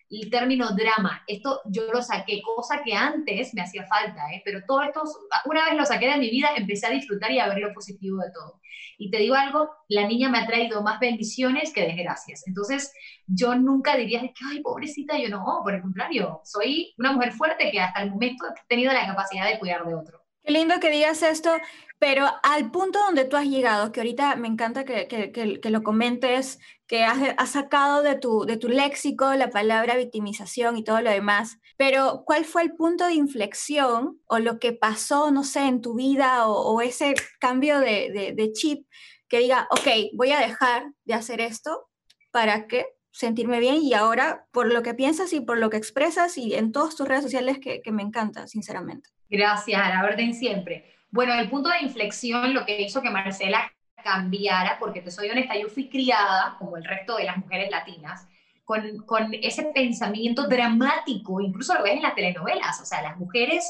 el 0.10 0.30
término 0.30 0.72
drama. 0.76 1.24
Esto 1.28 1.62
yo 1.66 1.92
lo 1.92 2.02
saqué, 2.02 2.42
cosa 2.42 2.82
que 2.84 2.94
antes 2.94 3.54
me 3.54 3.62
hacía 3.62 3.86
falta, 3.86 4.22
¿eh? 4.34 4.42
pero 4.46 4.62
todo 4.68 4.82
esto, 4.84 5.04
una 5.46 5.66
vez 5.66 5.76
lo 5.76 5.86
saqué 5.86 6.08
de 6.08 6.18
mi 6.18 6.30
vida, 6.30 6.50
empecé 6.56 6.88
a 6.88 6.92
disfrutar 6.92 7.32
y 7.32 7.40
a 7.40 7.48
ver 7.48 7.60
lo 7.60 7.74
positivo 7.74 8.20
de 8.22 8.32
todo. 8.32 8.60
Y 8.98 9.12
te 9.12 9.18
digo 9.18 9.36
algo, 9.36 9.70
la 9.90 10.08
niña 10.08 10.30
me 10.30 10.40
ha 10.40 10.48
traído 10.48 10.82
más 10.82 11.00
bendiciones 11.00 11.72
que 11.72 11.82
desgracias. 11.82 12.44
Entonces, 12.48 12.92
yo 13.28 13.56
nunca 13.56 13.96
diría 13.96 14.22
que, 14.22 14.34
ay, 14.50 14.62
pobrecita, 14.62 15.18
yo 15.20 15.30
no, 15.30 15.44
por 15.64 15.76
el 15.76 15.82
contrario, 15.82 16.42
soy 16.44 16.94
una 16.98 17.12
mujer 17.12 17.32
fuerte 17.34 17.70
que 17.72 17.80
hasta 17.80 18.02
el 18.02 18.12
momento 18.12 18.46
he 18.48 18.68
tenido 18.68 18.92
la 18.94 19.06
capacidad 19.06 19.46
de 19.46 19.60
cuidar 19.60 19.86
de 19.86 19.96
otro. 19.96 20.24
Qué 20.44 20.54
lindo 20.54 20.80
que 20.80 20.90
digas 20.90 21.24
esto, 21.24 21.52
pero 22.00 22.28
al 22.44 22.72
punto 22.72 23.00
donde 23.00 23.26
tú 23.26 23.38
has 23.38 23.48
llegado, 23.48 23.92
que 23.92 24.02
ahorita 24.02 24.36
me 24.36 24.48
encanta 24.48 24.86
que, 24.86 25.08
que, 25.08 25.32
que, 25.32 25.70
lo 25.70 25.84
comentes, 25.84 26.60
que 26.86 27.04
has, 27.04 27.50
sacado 27.50 28.04
de 28.04 28.16
tu, 28.16 28.46
de 28.46 28.58
léxico 28.58 29.34
la 29.34 29.50
palabra 29.50 29.98
victimización 29.98 30.78
y 30.78 30.84
todo 30.84 31.02
lo 31.02 31.10
demás, 31.10 31.58
pero 31.76 32.24
¿cuál 32.26 32.46
fue 32.46 32.62
el 32.64 32.76
punto 32.76 33.06
de 33.06 33.14
inflexión 33.14 34.20
o 34.28 34.40
lo 34.40 34.60
que 34.60 34.74
pasó, 34.74 35.32
no 35.32 35.44
sé, 35.44 35.62
en 35.62 35.82
tu 35.82 35.96
vida 35.96 36.48
o, 36.48 36.74
o 36.74 36.82
ese 36.82 37.16
cambio 37.40 37.80
de, 37.80 38.34
de, 38.36 38.52
chip 38.54 38.88
que 39.28 39.40
diga, 39.40 39.68
ok, 39.72 39.88
voy 40.14 40.32
a 40.32 40.40
dejar 40.40 40.92
de 41.06 41.14
hacer 41.14 41.42
esto 41.42 41.90
para 42.32 42.68
que 42.68 42.86
sentirme 43.12 43.60
bien 43.60 43.78
y 43.82 43.94
ahora 43.94 44.46
por 44.52 44.72
lo 44.72 44.84
que 44.84 44.94
piensas 44.94 45.34
y 45.34 45.42
por 45.42 45.58
lo 45.58 45.70
que 45.70 45.78
expresas 45.78 46.38
y 46.38 46.54
en 46.54 46.72
todas 46.72 46.96
tus 46.96 47.08
redes 47.08 47.24
sociales 47.24 47.58
que, 47.60 47.82
me 47.92 48.04
encanta, 48.04 48.48
sinceramente. 48.48 49.10
Gracias, 49.30 49.82
a 49.82 49.90
la 49.90 50.06
orden 50.06 50.34
siempre. 50.34 50.97
Bueno, 51.10 51.34
el 51.34 51.50
punto 51.50 51.70
de 51.70 51.80
inflexión, 51.82 52.54
lo 52.54 52.66
que 52.66 52.82
hizo 52.82 53.02
que 53.02 53.10
Marcela 53.10 53.72
cambiara, 54.04 54.78
porque 54.80 55.02
te 55.02 55.12
soy 55.12 55.30
honesta, 55.30 55.58
yo 55.58 55.70
fui 55.70 55.90
criada, 55.90 56.56
como 56.60 56.78
el 56.78 56.84
resto 56.84 57.18
de 57.18 57.26
las 57.26 57.38
mujeres 57.38 57.70
latinas, 57.72 58.28
con, 58.64 58.98
con 59.06 59.34
ese 59.34 59.64
pensamiento 59.74 60.48
dramático, 60.48 61.42
incluso 61.42 61.74
lo 61.74 61.84
ves 61.84 61.94
en 61.94 62.04
las 62.04 62.16
telenovelas, 62.16 62.82
o 62.82 62.86
sea, 62.86 63.02
las 63.02 63.18
mujeres 63.18 63.66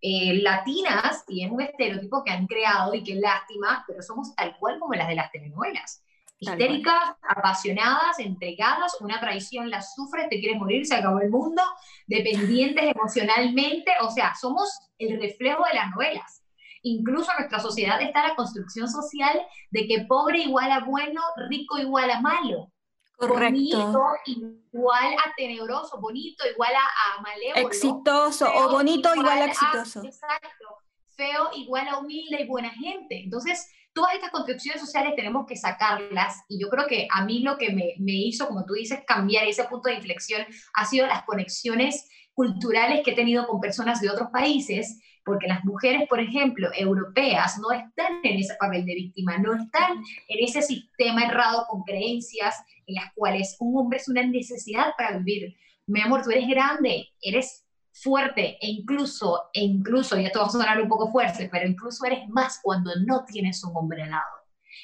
eh, 0.00 0.40
latinas, 0.42 1.24
y 1.28 1.44
es 1.44 1.50
un 1.50 1.60
estereotipo 1.60 2.24
que 2.24 2.32
han 2.32 2.46
creado 2.46 2.94
y 2.94 3.04
qué 3.04 3.16
lástima, 3.16 3.84
pero 3.86 4.02
somos 4.02 4.34
tal 4.34 4.56
cual 4.58 4.78
como 4.78 4.94
las 4.94 5.08
de 5.08 5.14
las 5.14 5.30
telenovelas 5.30 6.02
histéricas, 6.40 7.16
apasionadas, 7.22 8.18
entregadas, 8.18 8.96
una 9.00 9.20
traición 9.20 9.70
la 9.70 9.82
sufres, 9.82 10.28
te 10.30 10.40
quieres 10.40 10.58
morir, 10.58 10.86
se 10.86 10.96
acabó 10.96 11.20
el 11.20 11.28
mundo, 11.28 11.62
dependientes 12.06 12.82
emocionalmente, 12.82 13.92
o 14.00 14.10
sea, 14.10 14.34
somos 14.34 14.70
el 14.98 15.20
reflejo 15.20 15.62
de 15.64 15.74
las 15.74 15.90
novelas. 15.90 16.42
Incluso 16.82 17.30
nuestra 17.38 17.60
sociedad 17.60 18.00
está 18.00 18.26
la 18.26 18.34
construcción 18.34 18.88
social 18.88 19.40
de 19.70 19.86
que 19.86 20.06
pobre 20.08 20.38
igual 20.38 20.70
a 20.70 20.80
bueno, 20.80 21.20
rico 21.48 21.78
igual 21.78 22.10
a 22.10 22.20
malo. 22.20 22.72
Bonito 23.18 24.14
igual 24.24 25.14
a 25.14 25.34
tenebroso, 25.36 26.00
bonito 26.00 26.42
igual 26.50 26.72
a, 26.74 27.18
a 27.18 27.20
malévolo. 27.20 27.68
Exitoso 27.68 28.50
o 28.50 28.70
bonito 28.70 29.14
igual, 29.14 29.42
a 29.42 29.44
exitoso. 29.44 30.02
exacto. 30.02 30.66
Feo 31.14 31.50
igual 31.54 31.86
a 31.88 31.98
humilde 31.98 32.40
y 32.40 32.46
buena 32.46 32.70
gente. 32.70 33.22
Entonces, 33.22 33.68
todas 33.92 34.14
estas 34.14 34.30
construcciones 34.30 34.80
sociales 34.80 35.12
tenemos 35.16 35.44
que 35.46 35.56
sacarlas 35.56 36.42
y 36.48 36.58
yo 36.58 36.70
creo 36.70 36.86
que 36.86 37.08
a 37.10 37.24
mí 37.26 37.40
lo 37.40 37.58
que 37.58 37.72
me, 37.72 37.94
me 37.98 38.12
hizo, 38.12 38.46
como 38.46 38.64
tú 38.64 38.72
dices, 38.72 39.00
cambiar 39.06 39.46
ese 39.46 39.64
punto 39.64 39.90
de 39.90 39.96
inflexión 39.96 40.46
ha 40.74 40.86
sido 40.86 41.06
las 41.06 41.24
conexiones 41.24 42.08
culturales 42.32 43.02
que 43.04 43.10
he 43.10 43.14
tenido 43.14 43.46
con 43.46 43.60
personas 43.60 44.00
de 44.00 44.08
otros 44.08 44.30
países, 44.32 44.98
porque 45.24 45.48
las 45.48 45.64
mujeres, 45.64 46.08
por 46.08 46.20
ejemplo, 46.20 46.68
europeas, 46.76 47.58
no 47.58 47.72
están 47.72 48.20
en 48.22 48.38
ese 48.38 48.54
papel 48.58 48.84
de 48.84 48.94
víctima, 48.94 49.38
no 49.38 49.54
están 49.54 50.02
en 50.28 50.44
ese 50.44 50.62
sistema 50.62 51.24
errado 51.24 51.66
con 51.68 51.82
creencias 51.82 52.56
en 52.86 52.94
las 52.96 53.12
cuales 53.14 53.56
un 53.60 53.78
hombre 53.78 53.98
es 53.98 54.08
una 54.08 54.22
necesidad 54.22 54.92
para 54.96 55.18
vivir. 55.18 55.56
Mi 55.86 56.00
amor, 56.00 56.22
tú 56.22 56.30
eres 56.30 56.48
grande, 56.48 57.08
eres 57.20 57.64
fuerte 57.92 58.58
e 58.60 58.68
incluso, 58.68 59.50
e 59.52 59.62
incluso, 59.62 60.18
y 60.18 60.26
esto 60.26 60.40
va 60.40 60.46
a 60.46 60.50
sonar 60.50 60.80
un 60.80 60.88
poco 60.88 61.10
fuerte, 61.10 61.48
pero 61.50 61.66
incluso 61.66 62.04
eres 62.04 62.28
más 62.28 62.60
cuando 62.62 62.92
no 63.06 63.24
tienes 63.24 63.62
un 63.64 63.76
hombre 63.76 64.02
al 64.02 64.10
lado. 64.10 64.40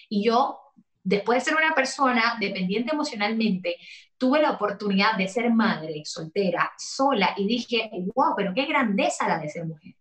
Y 0.08 0.24
yo, 0.24 0.60
después 1.02 1.38
de 1.38 1.50
ser 1.50 1.58
una 1.58 1.74
persona 1.74 2.36
dependiente 2.40 2.92
emocionalmente, 2.92 3.76
tuve 4.18 4.40
la 4.40 4.52
oportunidad 4.52 5.16
de 5.16 5.28
ser 5.28 5.50
madre, 5.50 6.02
soltera, 6.04 6.72
sola, 6.78 7.34
y 7.36 7.46
dije, 7.46 7.90
wow, 8.14 8.34
pero 8.36 8.52
qué 8.54 8.66
grandeza 8.66 9.28
la 9.28 9.38
de 9.38 9.48
ser 9.48 9.66
mujer. 9.66 9.94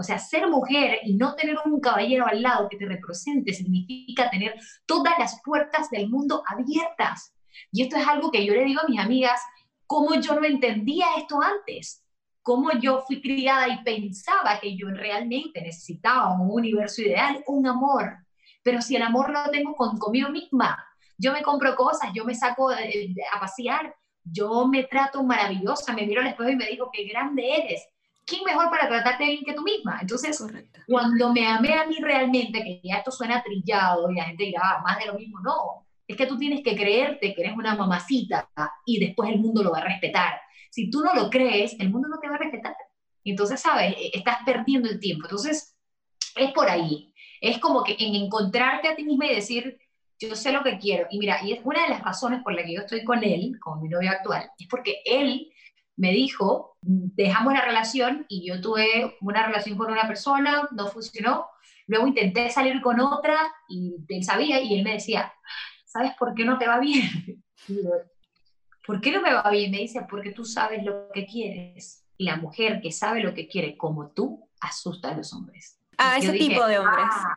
O 0.00 0.02
sea, 0.02 0.18
ser 0.18 0.48
mujer 0.48 0.98
y 1.04 1.14
no 1.14 1.34
tener 1.34 1.56
un 1.64 1.80
caballero 1.80 2.26
al 2.26 2.42
lado 2.42 2.68
que 2.68 2.76
te 2.76 2.86
represente 2.86 3.52
significa 3.52 4.28
tener 4.30 4.58
todas 4.86 5.14
las 5.18 5.40
puertas 5.44 5.90
del 5.90 6.08
mundo 6.08 6.42
abiertas. 6.46 7.34
Y 7.70 7.82
esto 7.82 7.96
es 7.96 8.06
algo 8.06 8.30
que 8.30 8.44
yo 8.44 8.54
le 8.54 8.64
digo 8.64 8.80
a 8.82 8.88
mis 8.88 8.98
amigas, 8.98 9.40
cómo 9.86 10.14
yo 10.14 10.34
no 10.34 10.44
entendía 10.44 11.06
esto 11.16 11.40
antes 11.40 12.04
cómo 12.42 12.72
yo 12.72 13.02
fui 13.06 13.20
criada 13.20 13.68
y 13.68 13.82
pensaba 13.84 14.58
que 14.60 14.76
yo 14.76 14.88
realmente 14.88 15.60
necesitaba 15.60 16.32
un 16.32 16.50
universo 16.50 17.02
ideal, 17.02 17.42
un 17.46 17.66
amor. 17.66 18.16
Pero 18.62 18.82
si 18.82 18.96
el 18.96 19.02
amor 19.02 19.30
lo 19.30 19.50
tengo 19.50 19.74
con, 19.74 19.98
conmigo 19.98 20.30
misma, 20.30 20.84
yo 21.16 21.32
me 21.32 21.42
compro 21.42 21.76
cosas, 21.76 22.10
yo 22.14 22.24
me 22.24 22.34
saco 22.34 22.70
a 22.70 23.40
pasear, 23.40 23.94
yo 24.24 24.66
me 24.66 24.84
trato 24.84 25.22
maravillosa, 25.22 25.92
me 25.92 26.06
miro 26.06 26.20
al 26.20 26.28
espejo 26.28 26.50
y 26.50 26.56
me 26.56 26.66
digo, 26.66 26.90
qué 26.92 27.04
grande 27.04 27.56
eres. 27.56 27.86
¿Quién 28.24 28.44
mejor 28.44 28.70
para 28.70 28.88
tratarte 28.88 29.24
bien 29.24 29.44
que 29.44 29.54
tú 29.54 29.62
misma? 29.62 29.98
Entonces, 30.00 30.42
cuando 30.86 31.32
me 31.32 31.46
amé 31.46 31.74
a 31.74 31.86
mí 31.86 31.96
realmente, 32.00 32.62
que 32.62 32.80
ya 32.82 32.96
esto 32.96 33.10
suena 33.10 33.42
trillado 33.42 34.10
y 34.10 34.14
la 34.14 34.24
gente 34.24 34.44
dirá, 34.44 34.60
ah, 34.62 34.82
más 34.84 34.98
de 34.98 35.06
lo 35.06 35.14
mismo, 35.14 35.40
no. 35.40 35.86
Es 36.06 36.16
que 36.16 36.26
tú 36.26 36.36
tienes 36.36 36.62
que 36.62 36.76
creerte 36.76 37.34
que 37.34 37.40
eres 37.40 37.56
una 37.56 37.74
mamacita 37.74 38.48
y 38.84 39.04
después 39.04 39.30
el 39.30 39.40
mundo 39.40 39.62
lo 39.62 39.72
va 39.72 39.78
a 39.78 39.84
respetar 39.84 40.40
si 40.70 40.90
tú 40.90 41.02
no 41.02 41.12
lo 41.14 41.28
crees, 41.28 41.76
el 41.78 41.90
mundo 41.90 42.08
no 42.08 42.18
te 42.18 42.28
va 42.28 42.36
a 42.36 42.38
respetar. 42.38 42.74
Entonces, 43.24 43.60
¿sabes? 43.60 43.94
E, 43.98 44.10
estás 44.14 44.38
perdiendo 44.46 44.88
el 44.88 45.00
tiempo. 45.00 45.26
Entonces, 45.26 45.76
es 46.36 46.52
por 46.52 46.70
ahí. 46.70 47.12
Es 47.40 47.58
como 47.58 47.82
que 47.82 47.96
en 47.98 48.14
encontrarte 48.14 48.88
a 48.88 48.96
ti 48.96 49.04
misma 49.04 49.26
y 49.26 49.34
decir, 49.34 49.78
yo 50.18 50.34
sé 50.36 50.52
lo 50.52 50.62
que 50.62 50.78
quiero. 50.78 51.06
Y 51.10 51.18
mira, 51.18 51.40
y 51.44 51.52
es 51.52 51.60
una 51.64 51.82
de 51.82 51.90
las 51.90 52.02
razones 52.02 52.42
por 52.42 52.54
las 52.54 52.64
que 52.64 52.74
yo 52.74 52.80
estoy 52.82 53.04
con 53.04 53.22
él, 53.24 53.58
con 53.60 53.82
mi 53.82 53.88
novio 53.88 54.10
actual, 54.10 54.50
es 54.58 54.68
porque 54.68 55.02
él 55.04 55.49
me 56.00 56.12
dijo, 56.12 56.78
dejamos 56.80 57.52
la 57.52 57.60
relación 57.60 58.24
y 58.26 58.48
yo 58.48 58.58
tuve 58.62 59.18
una 59.20 59.46
relación 59.46 59.76
con 59.76 59.92
una 59.92 60.06
persona, 60.06 60.66
no 60.72 60.86
funcionó. 60.86 61.46
Luego 61.86 62.06
intenté 62.06 62.48
salir 62.48 62.80
con 62.80 63.00
otra 63.00 63.36
y 63.68 63.96
él 64.08 64.24
sabía 64.24 64.62
y 64.62 64.78
él 64.78 64.82
me 64.82 64.94
decía, 64.94 65.30
¿sabes 65.84 66.12
por 66.18 66.34
qué 66.34 66.46
no 66.46 66.56
te 66.56 66.66
va 66.66 66.80
bien? 66.80 67.44
¿Por 68.86 69.02
qué 69.02 69.12
no 69.12 69.20
me 69.20 69.34
va 69.34 69.50
bien? 69.50 69.70
Me 69.70 69.76
dice, 69.76 70.06
porque 70.08 70.32
tú 70.32 70.46
sabes 70.46 70.82
lo 70.84 71.10
que 71.12 71.26
quieres. 71.26 72.06
Y 72.16 72.24
la 72.24 72.36
mujer 72.36 72.80
que 72.80 72.92
sabe 72.92 73.22
lo 73.22 73.34
que 73.34 73.46
quiere 73.46 73.76
como 73.76 74.08
tú, 74.12 74.48
asusta 74.58 75.10
a 75.10 75.16
los 75.18 75.34
hombres. 75.34 75.78
A 75.98 76.16
ese 76.16 76.32
tipo 76.32 76.66
de 76.66 76.78
hombres. 76.78 77.04
Ah". 77.10 77.36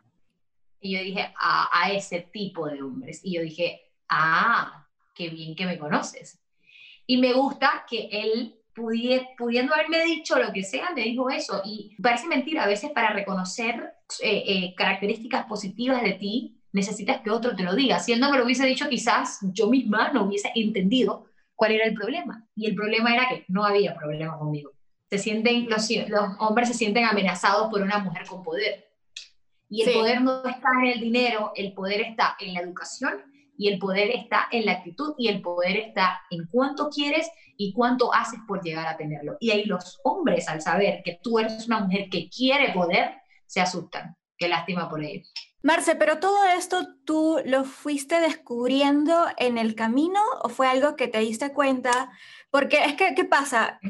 Y 0.80 0.96
yo 0.96 1.02
dije, 1.02 1.34
ah, 1.38 1.68
a 1.70 1.92
ese 1.92 2.22
tipo 2.32 2.66
de 2.66 2.80
hombres. 2.80 3.20
Y 3.22 3.34
yo 3.34 3.42
dije, 3.42 3.92
ah, 4.08 4.88
qué 5.14 5.28
bien 5.28 5.54
que 5.54 5.66
me 5.66 5.78
conoces. 5.78 6.40
Y 7.06 7.18
me 7.18 7.32
gusta 7.32 7.84
que 7.88 8.08
él, 8.10 8.56
pudiendo 8.74 9.74
haberme 9.74 10.04
dicho 10.04 10.38
lo 10.38 10.52
que 10.52 10.62
sea, 10.62 10.90
me 10.94 11.02
dijo 11.02 11.28
eso. 11.30 11.62
Y 11.64 11.96
parece 12.02 12.26
mentira, 12.26 12.64
a 12.64 12.68
veces 12.68 12.90
para 12.90 13.12
reconocer 13.12 13.94
eh, 14.22 14.44
eh, 14.46 14.74
características 14.76 15.46
positivas 15.46 16.02
de 16.02 16.12
ti, 16.12 16.60
necesitas 16.72 17.20
que 17.20 17.30
otro 17.30 17.54
te 17.54 17.62
lo 17.62 17.74
diga. 17.74 18.00
Si 18.00 18.12
él 18.12 18.20
no 18.20 18.30
me 18.30 18.38
lo 18.38 18.44
hubiese 18.44 18.66
dicho, 18.66 18.88
quizás 18.88 19.38
yo 19.52 19.68
misma 19.68 20.12
no 20.12 20.24
hubiese 20.24 20.50
entendido 20.54 21.26
cuál 21.54 21.72
era 21.72 21.84
el 21.84 21.94
problema. 21.94 22.46
Y 22.56 22.66
el 22.66 22.74
problema 22.74 23.14
era 23.14 23.28
que 23.28 23.44
no 23.48 23.64
había 23.64 23.94
problema 23.94 24.38
conmigo. 24.38 24.72
Se 25.10 25.18
sienten, 25.18 25.68
los, 25.68 25.88
los 26.08 26.24
hombres 26.38 26.68
se 26.68 26.74
sienten 26.74 27.04
amenazados 27.04 27.70
por 27.70 27.82
una 27.82 27.98
mujer 27.98 28.26
con 28.26 28.42
poder. 28.42 28.88
Y 29.68 29.82
el 29.82 29.94
poder 29.94 30.20
no 30.20 30.44
está 30.44 30.68
en 30.80 30.86
el 30.86 31.00
dinero, 31.00 31.52
el 31.54 31.72
poder 31.72 32.00
está 32.00 32.36
en 32.40 32.54
la 32.54 32.60
educación 32.60 33.22
y 33.56 33.68
el 33.68 33.78
poder 33.78 34.10
está 34.10 34.48
en 34.50 34.66
la 34.66 34.72
actitud 34.72 35.14
y 35.18 35.28
el 35.28 35.40
poder 35.40 35.76
está 35.76 36.20
en 36.30 36.46
cuánto 36.50 36.88
quieres 36.88 37.30
y 37.56 37.72
cuánto 37.72 38.12
haces 38.12 38.40
por 38.46 38.62
llegar 38.62 38.86
a 38.86 38.96
tenerlo. 38.96 39.36
Y 39.40 39.50
ahí 39.50 39.64
los 39.64 40.00
hombres, 40.04 40.48
al 40.48 40.60
saber 40.60 41.02
que 41.04 41.20
tú 41.22 41.38
eres 41.38 41.66
una 41.66 41.80
mujer 41.80 42.08
que 42.10 42.28
quiere 42.28 42.72
poder, 42.72 43.12
se 43.46 43.60
asustan. 43.60 44.16
Qué 44.36 44.48
lástima 44.48 44.88
por 44.88 45.02
ellos. 45.02 45.30
Marce, 45.62 45.96
pero 45.96 46.18
todo 46.18 46.44
esto 46.44 46.88
tú 47.06 47.40
lo 47.46 47.64
fuiste 47.64 48.20
descubriendo 48.20 49.24
en 49.38 49.56
el 49.56 49.74
camino 49.74 50.20
o 50.42 50.50
fue 50.50 50.66
algo 50.66 50.94
que 50.94 51.08
te 51.08 51.20
diste 51.20 51.54
cuenta? 51.54 52.10
Porque 52.54 52.84
es 52.84 52.94
que, 52.94 53.16
¿qué 53.16 53.24
pasa? 53.24 53.80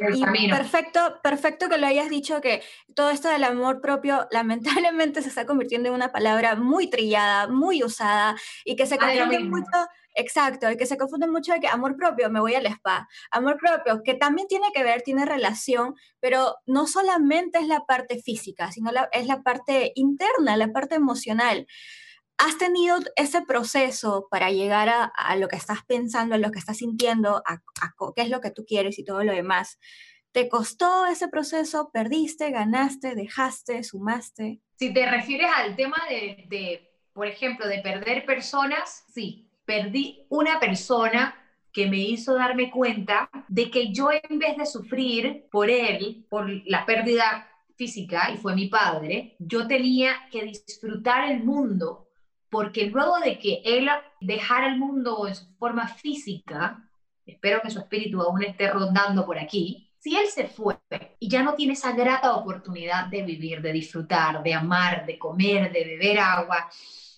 perfecto, 0.49 1.21
perfecto 1.23 1.69
que 1.69 1.77
lo 1.77 1.87
hayas 1.87 2.09
dicho 2.09 2.41
que 2.41 2.63
todo 2.95 3.11
esto 3.11 3.29
del 3.29 3.45
amor 3.45 3.83
propio 3.83 4.27
lamentablemente 4.31 5.21
se 5.21 5.29
está 5.29 5.45
convirtiendo 5.45 5.91
en 5.91 5.95
una 5.95 6.13
palabra 6.13 6.55
muy 6.57 6.89
trillada, 6.89 7.47
muy 7.47 7.85
usada 7.85 8.37
y 8.65 8.75
que 8.75 8.87
se 8.87 8.97
confunde 8.97 9.41
mucho 9.41 9.69
Exacto, 10.15 10.69
el 10.69 10.79
que 10.79 10.87
se 10.87 10.97
confunde 10.97 11.27
mucho 11.27 11.53
de 11.53 11.61
que 11.61 11.67
amor 11.67 11.97
propio, 11.97 12.31
me 12.31 12.41
voy 12.41 12.55
al 12.55 12.65
spa. 12.67 13.07
Amor 13.31 13.59
propio, 13.59 14.01
que 14.03 14.15
también 14.15 14.49
tiene 14.49 14.69
que 14.73 14.83
ver, 14.83 15.03
tiene 15.03 15.27
relación, 15.27 15.97
pero 16.21 16.57
no 16.67 16.87
solamente 16.87 17.59
es 17.59 17.67
la 17.67 17.85
parte 17.85 18.23
física, 18.23 18.73
sino 18.73 18.93
es 19.13 19.27
la 19.27 19.43
parte 19.43 19.93
interna, 19.95 20.57
la 20.57 20.69
parte 20.69 20.95
emocional. 20.95 21.67
¿Has 22.39 22.59
tenido 22.59 22.99
ese 23.17 23.43
proceso 23.43 24.27
para 24.31 24.51
llegar 24.51 24.89
a, 24.89 25.37
lo 25.37 25.49
que 25.49 25.57
estás 25.57 25.85
pensando, 25.87 26.35
a 26.35 26.39
lo 26.39 26.51
que 26.51 26.59
estás 26.59 26.79
sintiendo, 26.79 27.43
a, 27.47 27.63
qué 28.15 28.23
es 28.23 28.29
lo 28.29 28.41
que 28.41 28.51
tú 28.51 28.65
quieres 28.67 28.99
y 28.99 29.05
todo 29.05 29.23
lo 29.23 29.33
demás? 29.33 29.79
¿Te 30.33 30.49
costó 30.49 31.07
ese 31.07 31.29
proceso? 31.29 31.91
¿Perdiste, 31.93 32.51
ganaste, 32.51 33.15
dejaste, 33.15 33.85
sumaste? 33.85 34.61
Si 34.77 34.93
te 34.93 35.09
refieres 35.09 35.49
al 35.55 35.77
tema 35.77 35.97
de, 36.09 36.45
de 36.49 36.91
por 37.13 37.29
ejemplo, 37.29 37.69
de 37.69 37.79
perder 37.79 38.27
personas, 38.27 39.05
sí, 39.13 39.49
perdí 39.65 40.27
una 40.29 40.59
persona 40.59 41.41
que 41.73 41.87
me 41.87 41.99
hizo 41.99 42.35
darme 42.35 42.71
cuenta 42.71 43.31
de 43.49 43.71
que 43.71 43.93
yo 43.93 44.11
en 44.11 44.39
vez 44.39 44.57
de 44.57 44.67
sufrir 44.67 45.47
por 45.51 45.71
él, 45.71 46.25
por 46.29 46.49
la 46.67 46.87
pérdida 46.87 47.49
física, 47.77 48.31
y 48.33 48.37
fue 48.37 48.55
mi 48.55 48.69
padre, 48.69 49.37
yo 49.39 49.67
tenía 49.67 50.29
que 50.31 50.45
disfrutar 50.45 51.31
el 51.31 51.43
mundo, 51.43 52.04
porque 52.55 52.87
luego 52.87 53.19
de 53.19 53.37
que 53.37 53.63
él 53.65 53.89
dejara 54.21 54.69
el 54.69 54.79
mundo 54.79 55.27
en 55.27 55.35
su 55.35 55.45
forma 55.57 55.89
física, 55.89 56.89
espero 57.27 57.61
que 57.61 57.69
su 57.69 57.81
espíritu 57.81 58.23
aún 58.23 58.45
esté 58.45 58.71
rondando 58.71 59.27
por 59.27 59.41
aquí, 59.41 59.91
si 59.99 60.17
él 60.17 60.29
se 60.29 60.47
fue 60.47 60.79
y 61.19 61.29
ya 61.29 61.43
no 61.43 61.55
tiene 61.55 61.73
esa 61.73 61.91
grata 61.91 62.37
oportunidad 62.37 63.09
de 63.09 63.25
vivir, 63.25 63.61
de 63.61 63.73
disfrutar, 63.73 64.41
de 64.41 64.55
amar, 64.55 65.05
de 65.05 65.19
comer, 65.19 65.73
de 65.73 65.85
beber 65.85 66.21
agua, 66.21 66.71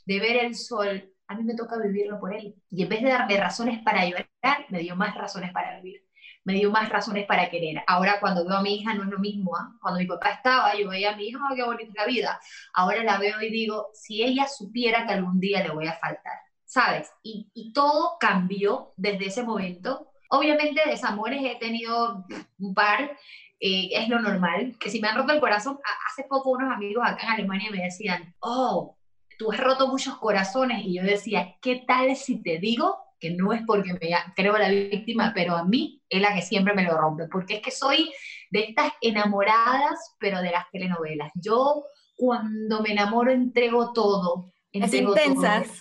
de 0.06 0.20
ver 0.20 0.36
el 0.42 0.54
sol, 0.54 1.12
a 1.28 1.34
mí 1.34 1.44
me 1.44 1.54
toca 1.54 1.76
vivirlo 1.76 2.18
por 2.18 2.32
él. 2.32 2.54
Y 2.70 2.84
en 2.84 2.88
vez 2.88 3.02
de 3.02 3.10
darme 3.10 3.36
razones 3.36 3.82
para 3.82 4.06
llorar, 4.06 4.26
me 4.70 4.78
dio 4.78 4.96
más 4.96 5.14
razones 5.14 5.52
para 5.52 5.82
vivir. 5.82 6.05
Me 6.46 6.54
dio 6.54 6.70
más 6.70 6.88
razones 6.88 7.26
para 7.26 7.50
querer. 7.50 7.82
Ahora 7.86 8.20
cuando 8.20 8.46
veo 8.46 8.56
a 8.56 8.62
mi 8.62 8.76
hija 8.76 8.94
no 8.94 9.02
es 9.02 9.10
lo 9.10 9.18
mismo. 9.18 9.56
¿ah? 9.56 9.72
Cuando 9.82 10.00
mi 10.00 10.06
papá 10.06 10.30
estaba, 10.30 10.74
yo 10.76 10.88
veía 10.88 11.12
a 11.12 11.16
mi 11.16 11.26
hija, 11.26 11.38
oh, 11.38 11.54
qué 11.54 11.64
bonita 11.64 11.92
la 11.94 12.06
vida. 12.06 12.40
Ahora 12.72 13.02
la 13.02 13.18
veo 13.18 13.42
y 13.42 13.50
digo, 13.50 13.88
si 13.92 14.22
ella 14.22 14.46
supiera 14.46 15.04
que 15.06 15.12
algún 15.12 15.40
día 15.40 15.64
le 15.64 15.70
voy 15.70 15.88
a 15.88 15.98
faltar, 15.98 16.38
¿sabes? 16.64 17.10
Y, 17.22 17.50
y 17.52 17.72
todo 17.72 18.16
cambió 18.20 18.94
desde 18.96 19.26
ese 19.26 19.42
momento. 19.42 20.12
Obviamente 20.30 20.82
desamores 20.86 21.42
he 21.44 21.56
tenido 21.56 22.24
un 22.58 22.74
par, 22.74 23.16
eh, 23.58 23.88
es 23.92 24.08
lo 24.08 24.20
normal, 24.20 24.76
que 24.78 24.90
si 24.90 25.00
me 25.00 25.08
han 25.08 25.16
roto 25.16 25.32
el 25.32 25.40
corazón, 25.40 25.78
hace 26.10 26.24
poco 26.28 26.50
unos 26.50 26.72
amigos 26.72 27.04
acá 27.04 27.24
en 27.24 27.32
Alemania 27.32 27.70
me 27.70 27.82
decían, 27.82 28.34
oh, 28.40 28.96
tú 29.38 29.50
has 29.50 29.58
roto 29.58 29.88
muchos 29.88 30.16
corazones, 30.18 30.84
y 30.84 30.96
yo 30.96 31.02
decía, 31.02 31.56
¿qué 31.60 31.84
tal 31.86 32.14
si 32.16 32.42
te 32.42 32.58
digo 32.58 33.05
que 33.18 33.30
no 33.30 33.52
es 33.52 33.62
porque 33.66 33.92
me 33.92 34.10
creo 34.34 34.58
la 34.58 34.68
víctima, 34.68 35.32
pero 35.34 35.56
a 35.56 35.64
mí 35.64 36.02
es 36.08 36.20
la 36.20 36.34
que 36.34 36.42
siempre 36.42 36.74
me 36.74 36.84
lo 36.84 36.96
rompe, 36.96 37.28
porque 37.28 37.56
es 37.56 37.62
que 37.62 37.70
soy 37.70 38.12
de 38.50 38.60
estas 38.60 38.92
enamoradas, 39.00 40.14
pero 40.18 40.40
de 40.40 40.50
las 40.50 40.70
telenovelas. 40.70 41.32
Yo 41.34 41.84
cuando 42.16 42.80
me 42.82 42.92
enamoro 42.92 43.30
entrego 43.30 43.92
todo. 43.92 44.52
Entrego 44.72 45.14
es 45.14 45.26
intensas. 45.26 45.80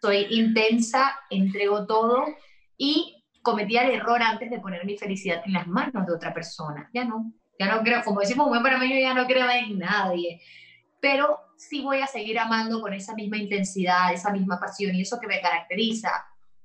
Soy 0.00 0.26
intensa, 0.30 1.16
entrego 1.30 1.86
todo 1.86 2.24
y 2.76 3.24
cometía 3.42 3.84
el 3.84 3.92
error 3.92 4.22
antes 4.22 4.50
de 4.50 4.60
poner 4.60 4.84
mi 4.84 4.96
felicidad 4.96 5.42
en 5.44 5.52
las 5.52 5.66
manos 5.66 6.06
de 6.06 6.12
otra 6.12 6.34
persona. 6.34 6.90
Ya 6.92 7.04
no, 7.04 7.32
ya 7.58 7.74
no 7.74 7.82
creo, 7.82 8.02
como 8.04 8.20
decimos 8.20 8.48
muy 8.48 8.60
para 8.62 8.78
mí, 8.78 8.88
yo 8.88 9.00
ya 9.00 9.14
no 9.14 9.26
creo 9.26 9.48
en 9.50 9.78
nadie. 9.78 10.40
Pero 11.00 11.38
sí 11.56 11.82
voy 11.82 12.00
a 12.00 12.06
seguir 12.06 12.38
amando 12.38 12.80
con 12.80 12.92
esa 12.92 13.14
misma 13.14 13.36
intensidad, 13.36 14.12
esa 14.12 14.32
misma 14.32 14.58
pasión 14.58 14.94
y 14.94 15.02
eso 15.02 15.18
que 15.20 15.26
me 15.26 15.40
caracteriza, 15.40 16.10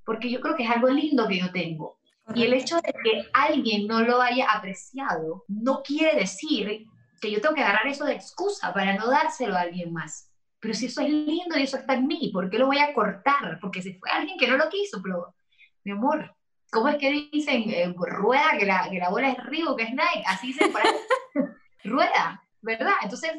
porque 0.08 0.32
yo 0.32 0.40
creo 0.40 0.56
que 0.56 0.64
es 0.64 0.70
algo 0.70 0.88
lindo 0.88 1.28
que 1.28 1.38
yo 1.38 1.52
tengo. 1.52 2.00
Y 2.34 2.44
el 2.44 2.54
hecho 2.54 2.78
de 2.78 2.94
que 3.04 3.26
alguien 3.34 3.88
no 3.88 4.02
lo 4.02 4.22
haya 4.22 4.50
apreciado 4.50 5.44
no 5.50 5.82
quiere 5.84 6.18
decir 6.18 6.86
que 7.20 7.30
yo 7.30 7.42
tengo 7.42 7.54
que 7.54 7.62
agarrar 7.62 7.88
eso 7.88 8.06
de 8.06 8.14
excusa 8.14 8.74
para 8.74 8.96
no 8.96 9.10
dárselo 9.10 9.58
a 9.58 9.62
alguien 9.62 9.92
más. 9.92 10.32
Pero 10.62 10.74
si 10.74 10.86
eso 10.86 11.02
es 11.02 11.10
lindo 11.10 11.58
y 11.58 11.64
eso 11.64 11.76
está 11.76 11.96
en 11.96 12.08
mí, 12.08 12.32
¿por 12.34 12.50
qué 12.50 12.58
lo 12.58 12.68
voy 12.68 12.80
a 12.80 12.94
cortar? 12.94 13.60
Porque 13.60 13.82
si 13.82 13.96
fue 13.96 14.10
alguien 14.10 14.38
que 14.38 14.48
no 14.48 14.56
lo 14.56 14.70
quiso, 14.70 15.02
pero 15.04 15.36
mi 15.84 15.92
amor, 15.92 16.34
¿cómo 16.72 16.88
es 16.88 16.96
que 16.96 17.28
dicen? 17.30 17.70
Eh, 17.70 17.94
rueda, 17.98 18.58
que 18.58 18.66
la, 18.66 18.88
que 18.90 19.00
la 19.00 19.10
bola 19.10 19.32
es 19.32 19.44
río, 19.44 19.76
que 19.76 19.84
es 19.84 19.90
Nike, 19.90 20.24
así 20.26 20.54
se 20.54 20.70
para 20.70 20.90
rueda, 21.84 22.42
¿verdad? 22.62 22.94
Entonces, 23.04 23.32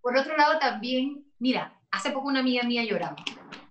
por 0.00 0.16
otro 0.16 0.36
lado 0.36 0.56
también, 0.60 1.24
mira, 1.40 1.80
hace 1.90 2.12
poco 2.12 2.28
una 2.28 2.40
amiga 2.40 2.62
mía 2.62 2.84
lloraba, 2.84 3.16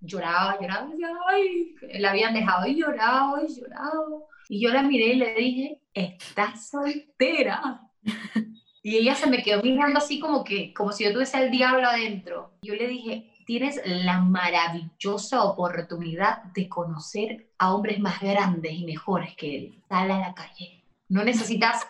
lloraba, 0.01 0.57
lloraba, 0.59 0.87
y 0.87 0.91
decía, 0.91 1.09
ay, 1.27 1.75
la 1.99 2.11
habían 2.11 2.33
dejado 2.33 2.67
y 2.67 2.75
lloraba 2.75 3.41
y 3.43 3.53
lloraba. 3.53 4.05
Y 4.49 4.61
yo 4.61 4.69
la 4.71 4.81
miré 4.81 5.13
y 5.13 5.15
le 5.15 5.33
dije, 5.35 5.81
estás 5.93 6.69
soltera. 6.69 7.81
y 8.83 8.97
ella 8.97 9.15
se 9.15 9.29
me 9.29 9.43
quedó 9.43 9.61
mirando 9.61 9.99
así 9.99 10.19
como 10.19 10.43
que, 10.43 10.73
como 10.73 10.91
si 10.91 11.03
yo 11.03 11.13
tuviese 11.13 11.43
el 11.43 11.51
diablo 11.51 11.87
adentro. 11.87 12.53
Yo 12.61 12.75
le 12.75 12.87
dije, 12.87 13.33
tienes 13.45 13.81
la 13.85 14.19
maravillosa 14.19 15.43
oportunidad 15.43 16.43
de 16.53 16.69
conocer 16.69 17.51
a 17.57 17.73
hombres 17.73 17.99
más 17.99 18.21
grandes 18.21 18.71
y 18.71 18.85
mejores 18.85 19.35
que 19.35 19.55
él. 19.55 19.83
Sal 19.89 20.11
a 20.11 20.19
la 20.19 20.33
calle. 20.33 20.83
No 21.07 21.23
necesitas 21.23 21.87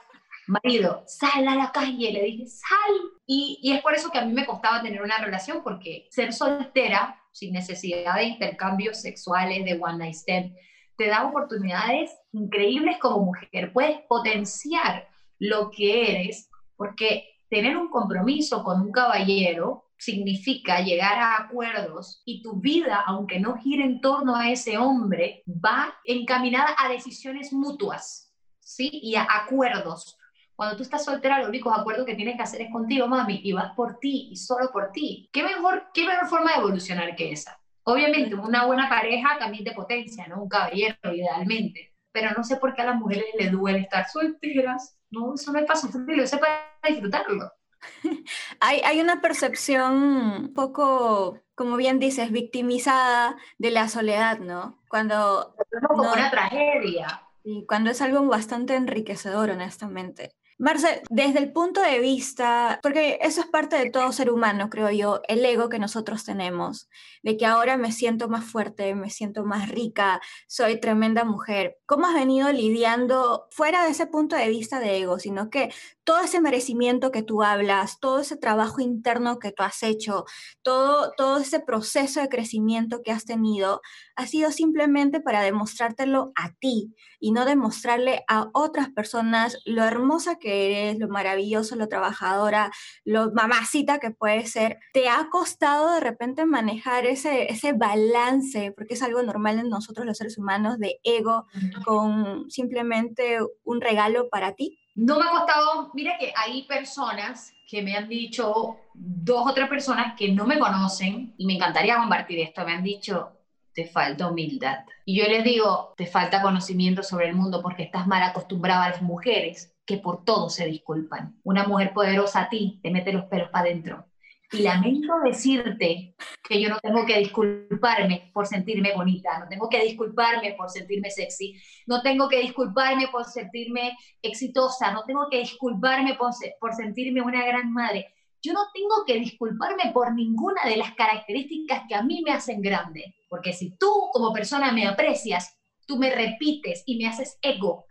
marido, 0.47 1.03
sal 1.05 1.47
a 1.47 1.55
la 1.55 1.71
calle. 1.71 2.11
Le 2.11 2.23
dije, 2.23 2.47
sal. 2.47 2.95
Y, 3.25 3.59
y 3.61 3.73
es 3.73 3.81
por 3.81 3.93
eso 3.93 4.09
que 4.09 4.19
a 4.19 4.25
mí 4.25 4.33
me 4.33 4.45
costaba 4.45 4.81
tener 4.81 5.01
una 5.01 5.17
relación, 5.17 5.61
porque 5.63 6.07
ser 6.09 6.33
soltera, 6.33 7.18
sin 7.31 7.53
necesidad 7.53 8.15
de 8.15 8.25
intercambios 8.25 9.01
sexuales, 9.01 9.63
de 9.65 9.79
one 9.81 9.97
night 9.97 10.15
stand, 10.15 10.53
te 10.97 11.07
da 11.07 11.25
oportunidades 11.25 12.11
increíbles 12.33 12.97
como 12.99 13.25
mujer. 13.25 13.71
Puedes 13.71 13.99
potenciar 14.07 15.07
lo 15.39 15.71
que 15.71 16.11
eres, 16.11 16.49
porque 16.75 17.23
tener 17.49 17.77
un 17.77 17.89
compromiso 17.89 18.63
con 18.63 18.81
un 18.81 18.91
caballero 18.91 19.85
significa 19.97 20.81
llegar 20.81 21.17
a 21.19 21.37
acuerdos 21.37 22.21
y 22.25 22.41
tu 22.41 22.59
vida, 22.59 23.03
aunque 23.05 23.39
no 23.39 23.57
gire 23.57 23.83
en 23.83 24.01
torno 24.01 24.35
a 24.35 24.49
ese 24.49 24.77
hombre, 24.77 25.43
va 25.47 25.93
encaminada 26.05 26.75
a 26.77 26.89
decisiones 26.89 27.51
mutuas, 27.51 28.33
¿sí? 28.59 28.89
Y 28.91 29.15
a 29.15 29.27
acuerdos. 29.29 30.18
Cuando 30.59 30.75
tú 30.75 30.83
estás 30.83 31.05
soltera, 31.05 31.39
los 31.39 31.47
únicos 31.47 31.73
acuerdos 31.73 32.05
que 32.05 32.15
tienes 32.15 32.35
que 32.35 32.43
hacer 32.43 32.63
es 32.63 32.69
contigo, 32.69 33.07
mami, 33.07 33.39
y 33.45 33.53
vas 33.53 33.73
por 33.77 33.97
ti 33.97 34.27
y 34.29 34.35
solo 34.35 34.69
por 34.73 34.91
ti. 34.91 35.29
¿Qué 35.31 35.41
mejor, 35.41 35.85
qué 35.93 36.05
mejor 36.05 36.27
forma 36.27 36.51
de 36.51 36.57
evolucionar 36.57 37.15
que 37.15 37.31
esa? 37.31 37.57
Obviamente, 37.83 38.35
una 38.35 38.65
buena 38.65 38.89
pareja 38.89 39.37
también 39.39 39.63
te 39.63 39.71
potencia, 39.71 40.27
¿no? 40.27 40.43
Un 40.43 40.49
caballero, 40.49 40.97
idealmente. 41.13 41.95
Pero 42.11 42.31
no 42.35 42.43
sé 42.43 42.57
por 42.57 42.73
qué 42.73 42.81
a 42.81 42.87
las 42.87 42.97
mujeres 42.97 43.23
les 43.37 43.53
duele 43.53 43.79
estar 43.79 44.05
solteras. 44.09 44.99
No, 45.09 45.33
eso 45.35 45.53
no 45.53 45.59
es 45.59 45.65
para 45.65 45.79
sufrirlo, 45.79 46.23
eso 46.23 46.35
es 46.35 46.41
para 46.41 46.93
disfrutarlo. 46.93 47.53
hay, 48.59 48.81
hay 48.81 48.99
una 48.99 49.21
percepción 49.21 49.93
un 49.93 50.53
poco, 50.53 51.39
como 51.55 51.77
bien 51.77 51.99
dices, 51.99 52.31
victimizada 52.31 53.37
de 53.59 53.71
la 53.71 53.87
soledad, 53.87 54.39
¿no? 54.39 54.77
Cuando... 54.89 55.55
como 55.87 56.11
una 56.11 56.29
tragedia. 56.29 57.21
Y 57.45 57.65
cuando 57.65 57.91
es 57.91 58.01
algo 58.01 58.27
bastante 58.27 58.75
enriquecedor, 58.75 59.51
honestamente. 59.51 60.35
Marce, 60.59 61.01
desde 61.09 61.39
el 61.39 61.53
punto 61.53 61.81
de 61.81 61.99
vista, 61.99 62.81
porque 62.83 63.17
eso 63.21 63.39
es 63.39 63.47
parte 63.47 63.77
de 63.77 63.89
todo 63.89 64.11
ser 64.11 64.29
humano, 64.29 64.69
creo 64.69 64.91
yo, 64.91 65.21
el 65.29 65.45
ego 65.45 65.69
que 65.69 65.79
nosotros 65.79 66.25
tenemos, 66.25 66.89
de 67.23 67.37
que 67.37 67.45
ahora 67.45 67.77
me 67.77 67.93
siento 67.93 68.27
más 68.27 68.43
fuerte, 68.43 68.93
me 68.93 69.09
siento 69.09 69.45
más 69.45 69.69
rica, 69.69 70.19
soy 70.47 70.77
tremenda 70.77 71.23
mujer. 71.23 71.77
¿Cómo 71.85 72.07
has 72.07 72.13
venido 72.13 72.51
lidiando 72.51 73.47
fuera 73.51 73.85
de 73.85 73.91
ese 73.91 74.05
punto 74.05 74.35
de 74.35 74.49
vista 74.49 74.81
de 74.81 74.97
ego, 74.97 75.17
sino 75.17 75.49
que 75.49 75.71
todo 76.03 76.21
ese 76.21 76.41
merecimiento 76.41 77.11
que 77.11 77.23
tú 77.23 77.43
hablas, 77.43 77.99
todo 77.99 78.19
ese 78.19 78.37
trabajo 78.37 78.81
interno 78.81 79.39
que 79.39 79.51
tú 79.51 79.63
has 79.63 79.83
hecho, 79.83 80.25
todo, 80.63 81.11
todo 81.15 81.37
ese 81.37 81.59
proceso 81.59 82.21
de 82.21 82.29
crecimiento 82.29 83.01
que 83.03 83.11
has 83.11 83.25
tenido, 83.25 83.81
ha 84.15 84.25
sido 84.25 84.51
simplemente 84.51 85.21
para 85.21 85.41
demostrártelo 85.41 86.31
a 86.35 86.51
ti 86.59 86.95
y 87.19 87.31
no 87.31 87.45
demostrarle 87.45 88.23
a 88.27 88.49
otras 88.53 88.89
personas 88.89 89.57
lo 89.65 89.83
hermosa 89.83 90.37
que 90.37 90.65
eres, 90.65 90.99
lo 90.99 91.09
maravilloso, 91.09 91.75
lo 91.75 91.87
trabajadora, 91.87 92.71
lo 93.03 93.31
mamacita 93.31 93.99
que 93.99 94.11
puedes 94.11 94.51
ser. 94.51 94.79
¿Te 94.93 95.09
ha 95.09 95.29
costado 95.29 95.93
de 95.93 95.99
repente 95.99 96.45
manejar 96.45 97.05
ese, 97.05 97.51
ese 97.51 97.73
balance, 97.73 98.71
porque 98.75 98.95
es 98.95 99.03
algo 99.03 99.21
normal 99.21 99.59
en 99.59 99.69
nosotros 99.69 100.05
los 100.05 100.17
seres 100.17 100.37
humanos, 100.37 100.79
de 100.79 100.99
ego 101.03 101.45
con 101.85 102.49
simplemente 102.49 103.39
un 103.63 103.81
regalo 103.81 104.29
para 104.29 104.53
ti? 104.53 104.78
No 104.95 105.17
me 105.17 105.25
ha 105.25 105.31
costado, 105.31 105.91
mira 105.93 106.17
que 106.19 106.33
hay 106.35 106.63
personas 106.63 107.53
que 107.67 107.81
me 107.81 107.95
han 107.95 108.09
dicho, 108.09 108.77
dos 108.93 109.49
o 109.49 109.53
tres 109.53 109.69
personas 109.69 110.15
que 110.17 110.31
no 110.31 110.45
me 110.45 110.59
conocen, 110.59 111.33
y 111.37 111.45
me 111.45 111.53
encantaría 111.53 111.97
compartir 111.97 112.39
esto, 112.39 112.65
me 112.65 112.73
han 112.73 112.83
dicho, 112.83 113.31
te 113.73 113.85
falta 113.85 114.27
humildad. 114.27 114.79
Y 115.05 115.17
yo 115.17 115.25
les 115.25 115.43
digo, 115.43 115.93
te 115.95 116.05
falta 116.05 116.41
conocimiento 116.41 117.03
sobre 117.03 117.29
el 117.29 117.35
mundo 117.35 117.61
porque 117.61 117.83
estás 117.83 118.07
mal 118.07 118.23
acostumbrada 118.23 118.85
a 118.85 118.89
las 118.89 119.01
mujeres 119.01 119.73
que 119.85 119.97
por 119.97 120.25
todo 120.25 120.49
se 120.49 120.65
disculpan. 120.65 121.39
Una 121.43 121.65
mujer 121.67 121.93
poderosa 121.93 122.41
a 122.41 122.49
ti 122.49 122.79
te 122.83 122.91
mete 122.91 123.13
los 123.13 123.25
pelos 123.25 123.49
para 123.49 123.65
adentro 123.65 124.08
y 124.51 124.59
lamento 124.59 125.13
decirte 125.23 126.15
que 126.47 126.61
yo 126.61 126.69
no 126.69 126.79
tengo 126.79 127.05
que 127.05 127.19
disculparme 127.19 128.31
por 128.33 128.47
sentirme 128.47 128.93
bonita, 128.95 129.39
no 129.39 129.47
tengo 129.47 129.69
que 129.69 129.83
disculparme 129.83 130.53
por 130.53 130.69
sentirme 130.69 131.11
sexy, 131.11 131.55
no 131.85 132.01
tengo 132.01 132.27
que 132.27 132.41
disculparme 132.41 133.07
por 133.09 133.25
sentirme 133.25 133.95
exitosa, 134.21 134.91
no 134.91 135.03
tengo 135.03 135.27
que 135.29 135.39
disculparme 135.39 136.15
por, 136.15 136.31
por 136.59 136.73
sentirme 136.73 137.21
una 137.21 137.45
gran 137.45 137.71
madre. 137.71 138.13
Yo 138.41 138.53
no 138.53 138.61
tengo 138.73 139.05
que 139.05 139.19
disculparme 139.19 139.91
por 139.93 140.13
ninguna 140.13 140.63
de 140.65 140.77
las 140.77 140.93
características 140.95 141.83
que 141.87 141.95
a 141.95 142.01
mí 142.01 142.21
me 142.25 142.31
hacen 142.31 142.61
grande, 142.61 143.15
porque 143.29 143.53
si 143.53 143.77
tú 143.77 144.09
como 144.11 144.33
persona 144.33 144.71
me 144.71 144.87
aprecias, 144.87 145.57
tú 145.85 145.97
me 145.97 146.09
repites 146.09 146.83
y 146.85 146.97
me 146.97 147.07
haces 147.07 147.37
eco, 147.41 147.85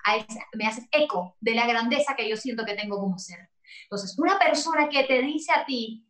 me 0.55 0.67
haces 0.67 0.89
eco 0.91 1.37
de 1.41 1.55
la 1.55 1.67
grandeza 1.67 2.17
que 2.17 2.29
yo 2.29 2.37
siento 2.37 2.65
que 2.65 2.75
tengo 2.75 2.99
como 2.99 3.19
ser. 3.19 3.51
Entonces, 3.83 4.19
una 4.19 4.39
persona 4.39 4.89
que 4.89 5.05
te 5.05 5.21
dice 5.21 5.53
a 5.53 5.65
ti, 5.65 6.08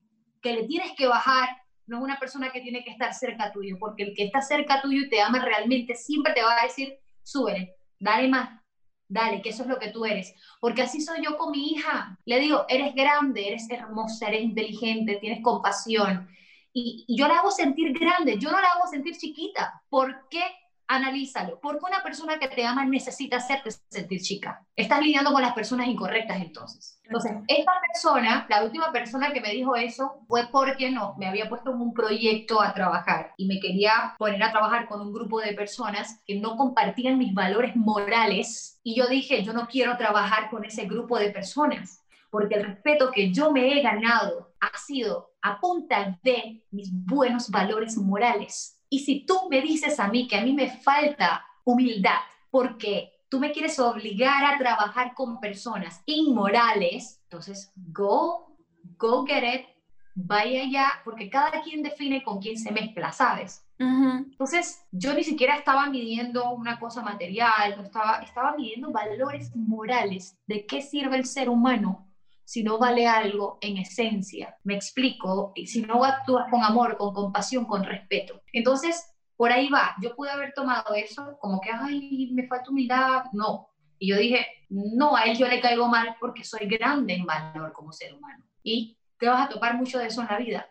le 0.54 0.64
tienes 0.64 0.92
que 0.96 1.06
bajar 1.06 1.48
no 1.88 1.98
es 1.98 2.02
una 2.02 2.18
persona 2.18 2.50
que 2.52 2.60
tiene 2.60 2.84
que 2.84 2.90
estar 2.90 3.14
cerca 3.14 3.50
tuyo, 3.50 3.76
porque 3.78 4.02
el 4.02 4.14
que 4.14 4.24
está 4.24 4.42
cerca 4.42 4.82
tuyo 4.82 5.02
y 5.02 5.08
te 5.08 5.20
ama 5.20 5.42
realmente 5.42 5.94
siempre 5.94 6.34
te 6.34 6.42
va 6.42 6.60
a 6.60 6.64
decir, 6.64 6.98
súbele, 7.22 7.74
dale 7.98 8.28
más, 8.28 8.60
dale, 9.08 9.40
que 9.40 9.48
eso 9.48 9.62
es 9.62 9.68
lo 9.68 9.78
que 9.78 9.90
tú 9.90 10.04
eres. 10.04 10.34
Porque 10.60 10.82
así 10.82 11.00
soy 11.00 11.24
yo 11.24 11.36
con 11.38 11.50
mi 11.50 11.70
hija. 11.70 12.18
Le 12.26 12.38
digo, 12.40 12.66
eres 12.68 12.94
grande, 12.94 13.48
eres 13.48 13.68
hermosa, 13.70 14.28
eres 14.28 14.42
inteligente, 14.42 15.18
tienes 15.18 15.42
compasión. 15.42 16.28
Y, 16.74 17.06
y 17.08 17.16
yo 17.16 17.26
la 17.26 17.38
hago 17.38 17.50
sentir 17.50 17.98
grande, 17.98 18.36
yo 18.38 18.50
no 18.52 18.60
la 18.60 18.68
hago 18.68 18.86
sentir 18.86 19.16
chiquita. 19.16 19.82
¿Por 19.88 20.28
qué 20.28 20.42
analízalo. 20.88 21.60
Porque 21.60 21.84
una 21.86 22.02
persona 22.02 22.38
que 22.38 22.48
te 22.48 22.64
ama 22.64 22.84
necesita 22.84 23.36
hacerte 23.36 23.70
sentir 23.88 24.20
chica. 24.20 24.66
Estás 24.74 25.00
lidiando 25.00 25.32
con 25.32 25.42
las 25.42 25.52
personas 25.52 25.86
incorrectas 25.86 26.40
entonces. 26.40 26.98
Entonces, 27.04 27.32
esta 27.46 27.72
persona, 27.80 28.46
la 28.48 28.64
última 28.64 28.90
persona 28.90 29.32
que 29.32 29.40
me 29.40 29.52
dijo 29.52 29.76
eso, 29.76 30.24
fue 30.26 30.48
porque 30.50 30.90
no, 30.90 31.14
me 31.18 31.26
había 31.26 31.48
puesto 31.48 31.70
en 31.70 31.80
un 31.80 31.94
proyecto 31.94 32.60
a 32.60 32.74
trabajar 32.74 33.34
y 33.36 33.46
me 33.46 33.60
quería 33.60 34.14
poner 34.18 34.42
a 34.42 34.50
trabajar 34.50 34.88
con 34.88 35.00
un 35.00 35.12
grupo 35.12 35.40
de 35.40 35.52
personas 35.52 36.20
que 36.26 36.40
no 36.40 36.56
compartían 36.56 37.18
mis 37.18 37.32
valores 37.34 37.76
morales. 37.76 38.80
Y 38.82 38.96
yo 38.96 39.06
dije, 39.06 39.42
yo 39.44 39.52
no 39.52 39.68
quiero 39.68 39.96
trabajar 39.96 40.50
con 40.50 40.64
ese 40.64 40.86
grupo 40.86 41.18
de 41.18 41.30
personas 41.30 42.02
porque 42.30 42.56
el 42.56 42.64
respeto 42.64 43.10
que 43.10 43.32
yo 43.32 43.52
me 43.52 43.72
he 43.72 43.82
ganado 43.82 44.52
ha 44.60 44.76
sido 44.76 45.30
a 45.40 45.60
punta 45.60 46.18
de 46.22 46.62
mis 46.70 46.90
buenos 46.92 47.48
valores 47.48 47.96
morales 47.96 48.77
y 48.90 49.00
si 49.00 49.24
tú 49.24 49.48
me 49.50 49.60
dices 49.60 49.98
a 50.00 50.08
mí 50.08 50.26
que 50.26 50.36
a 50.36 50.44
mí 50.44 50.52
me 50.52 50.70
falta 50.70 51.44
humildad 51.64 52.18
porque 52.50 53.12
tú 53.28 53.38
me 53.38 53.52
quieres 53.52 53.78
obligar 53.78 54.44
a 54.44 54.58
trabajar 54.58 55.14
con 55.14 55.38
personas 55.38 56.02
inmorales, 56.06 57.20
entonces 57.24 57.70
go, 57.76 58.56
go 58.96 59.26
get 59.26 59.42
it, 59.42 59.66
vaya 60.14 60.64
ya, 60.64 61.00
porque 61.04 61.28
cada 61.28 61.62
quien 61.62 61.82
define 61.82 62.22
con 62.22 62.40
quién 62.40 62.56
se 62.58 62.72
mezcla, 62.72 63.12
¿sabes? 63.12 63.64
Entonces, 63.78 64.80
yo 64.90 65.14
ni 65.14 65.22
siquiera 65.22 65.56
estaba 65.56 65.88
midiendo 65.88 66.50
una 66.50 66.80
cosa 66.80 67.00
material, 67.02 67.76
no 67.76 67.84
estaba, 67.84 68.16
estaba 68.16 68.56
midiendo 68.56 68.90
valores 68.90 69.54
morales, 69.54 70.36
de 70.46 70.66
qué 70.66 70.80
sirve 70.80 71.16
el 71.16 71.26
ser 71.26 71.48
humano 71.48 72.07
si 72.48 72.62
no 72.62 72.78
vale 72.78 73.06
algo 73.06 73.58
en 73.60 73.76
esencia. 73.76 74.56
Me 74.64 74.74
explico, 74.74 75.52
si 75.66 75.82
no 75.82 76.02
actúas 76.02 76.50
con 76.50 76.64
amor, 76.64 76.96
con 76.96 77.12
compasión, 77.12 77.66
con 77.66 77.84
respeto. 77.84 78.40
Entonces, 78.54 79.04
por 79.36 79.52
ahí 79.52 79.68
va. 79.68 79.94
Yo 80.00 80.16
pude 80.16 80.30
haber 80.30 80.54
tomado 80.54 80.94
eso 80.94 81.36
como 81.42 81.60
que, 81.60 81.68
ay, 81.70 82.30
me 82.32 82.46
falta 82.46 82.70
humildad. 82.70 83.24
No. 83.34 83.68
Y 83.98 84.08
yo 84.08 84.16
dije, 84.16 84.46
no, 84.70 85.14
a 85.14 85.24
él 85.24 85.36
yo 85.36 85.46
le 85.46 85.60
caigo 85.60 85.88
mal 85.88 86.16
porque 86.18 86.42
soy 86.42 86.66
grande 86.66 87.16
en 87.16 87.26
valor 87.26 87.74
como 87.74 87.92
ser 87.92 88.14
humano. 88.14 88.42
Y 88.62 88.96
te 89.18 89.28
vas 89.28 89.44
a 89.44 89.50
topar 89.50 89.76
mucho 89.76 89.98
de 89.98 90.06
eso 90.06 90.22
en 90.22 90.28
la 90.28 90.38
vida. 90.38 90.66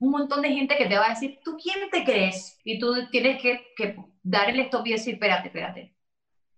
Un 0.00 0.10
montón 0.10 0.42
de 0.42 0.48
gente 0.48 0.76
que 0.76 0.86
te 0.86 0.98
va 0.98 1.06
a 1.06 1.10
decir, 1.10 1.38
¿tú 1.44 1.56
quién 1.62 1.90
te 1.90 2.02
crees? 2.02 2.58
Y 2.64 2.80
tú 2.80 3.08
tienes 3.12 3.40
que, 3.40 3.66
que 3.76 3.94
dar 4.24 4.50
el 4.50 4.58
stop 4.62 4.84
y 4.84 4.92
decir, 4.94 5.14
espérate, 5.14 5.46
espérate 5.46 5.94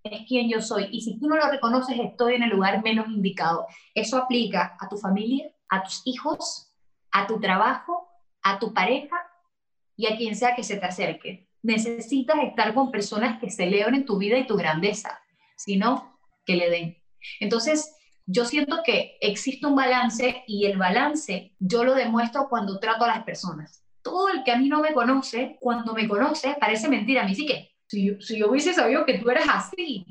es 0.05 0.27
quien 0.27 0.49
yo 0.49 0.61
soy. 0.61 0.89
Y 0.91 1.01
si 1.03 1.19
tú 1.19 1.29
no 1.29 1.37
lo 1.37 1.51
reconoces, 1.51 1.99
estoy 1.99 2.35
en 2.35 2.43
el 2.43 2.51
lugar 2.51 2.83
menos 2.83 3.09
indicado. 3.09 3.67
Eso 3.95 4.17
aplica 4.17 4.77
a 4.81 4.89
tu 4.89 4.97
familia, 4.97 5.51
a 5.69 5.83
tus 5.83 6.03
hijos, 6.05 6.73
a 7.11 7.27
tu 7.27 7.41
trabajo, 7.41 8.09
a 8.43 8.59
tu 8.59 8.73
pareja 8.75 9.17
y 9.97 10.07
a 10.07 10.17
quien 10.17 10.35
sea 10.35 10.55
que 10.55 10.65
se 10.65 10.77
te 10.77 10.87
acerque. 10.87 11.49
Necesitas 11.63 12.39
estar 12.43 12.75
con 12.75 12.91
personas 12.91 13.41
que 13.41 13.51
celebren 13.51 14.05
tu 14.05 14.19
vida 14.19 14.37
y 14.39 14.47
tu 14.47 14.57
grandeza, 14.57 15.21
sino 15.57 16.19
que 16.45 16.57
le 16.57 16.71
den. 16.71 16.99
Entonces, 17.39 17.95
yo 18.27 18.45
siento 18.45 18.81
que 18.85 19.17
existe 19.21 19.67
un 19.67 19.77
balance 19.77 20.43
y 20.47 20.67
el 20.67 20.79
balance 20.79 21.55
yo 21.59 21.85
lo 21.85 21.95
demuestro 21.95 22.49
cuando 22.49 22.81
trato 22.81 23.05
a 23.05 23.09
las 23.09 23.25
personas. 23.25 23.85
Todo 24.03 24.29
el 24.31 24.43
que 24.43 24.51
a 24.51 24.57
mí 24.57 24.69
no 24.69 24.81
me 24.81 24.95
conoce, 24.95 25.57
cuando 25.61 25.95
me 25.95 26.09
conoce, 26.09 26.57
parece 26.59 26.89
mentira 26.89 27.23
a 27.23 27.27
mí 27.27 27.35
sí 27.37 27.47
que 27.47 27.72
si 27.93 28.39
yo, 28.39 28.51
hubiese 28.51 28.73
sabido 28.73 29.05
que 29.05 29.19
tú 29.19 29.29
eres 29.29 29.45
así, 29.49 30.07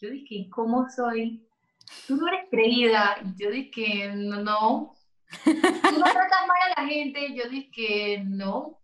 yo 0.00 0.10
dije, 0.10 0.48
¿cómo 0.50 0.86
soy? 0.90 1.46
Tú 2.06 2.16
no 2.16 2.28
eres 2.28 2.48
creída. 2.50 3.16
Yo 3.38 3.50
dije, 3.50 4.12
no, 4.14 4.42
no. 4.42 4.94
Tú 5.44 5.52
no 5.52 6.04
tratas 6.04 6.46
mal 6.46 6.58
a 6.76 6.82
la 6.82 6.88
gente. 6.88 7.34
Yo 7.34 7.48
dije, 7.48 8.22
no. 8.24 8.80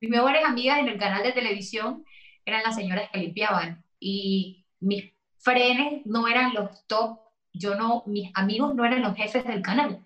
Mis 0.00 0.10
mejores 0.10 0.44
amigas 0.44 0.80
en 0.80 0.88
el 0.88 0.98
canal 0.98 1.22
de 1.22 1.32
televisión 1.32 2.04
eran 2.44 2.62
las 2.64 2.74
señoras 2.74 3.10
que 3.12 3.20
limpiaban. 3.20 3.84
Y 4.00 4.64
mis 4.80 5.12
frenes 5.38 6.04
no 6.04 6.26
eran 6.26 6.52
los 6.54 6.86
top. 6.86 7.20
Yo 7.52 7.76
no, 7.76 8.02
mis 8.06 8.30
amigos 8.34 8.74
no 8.74 8.84
eran 8.84 9.02
los 9.02 9.16
jefes 9.16 9.44
del 9.44 9.62
canal. 9.62 10.02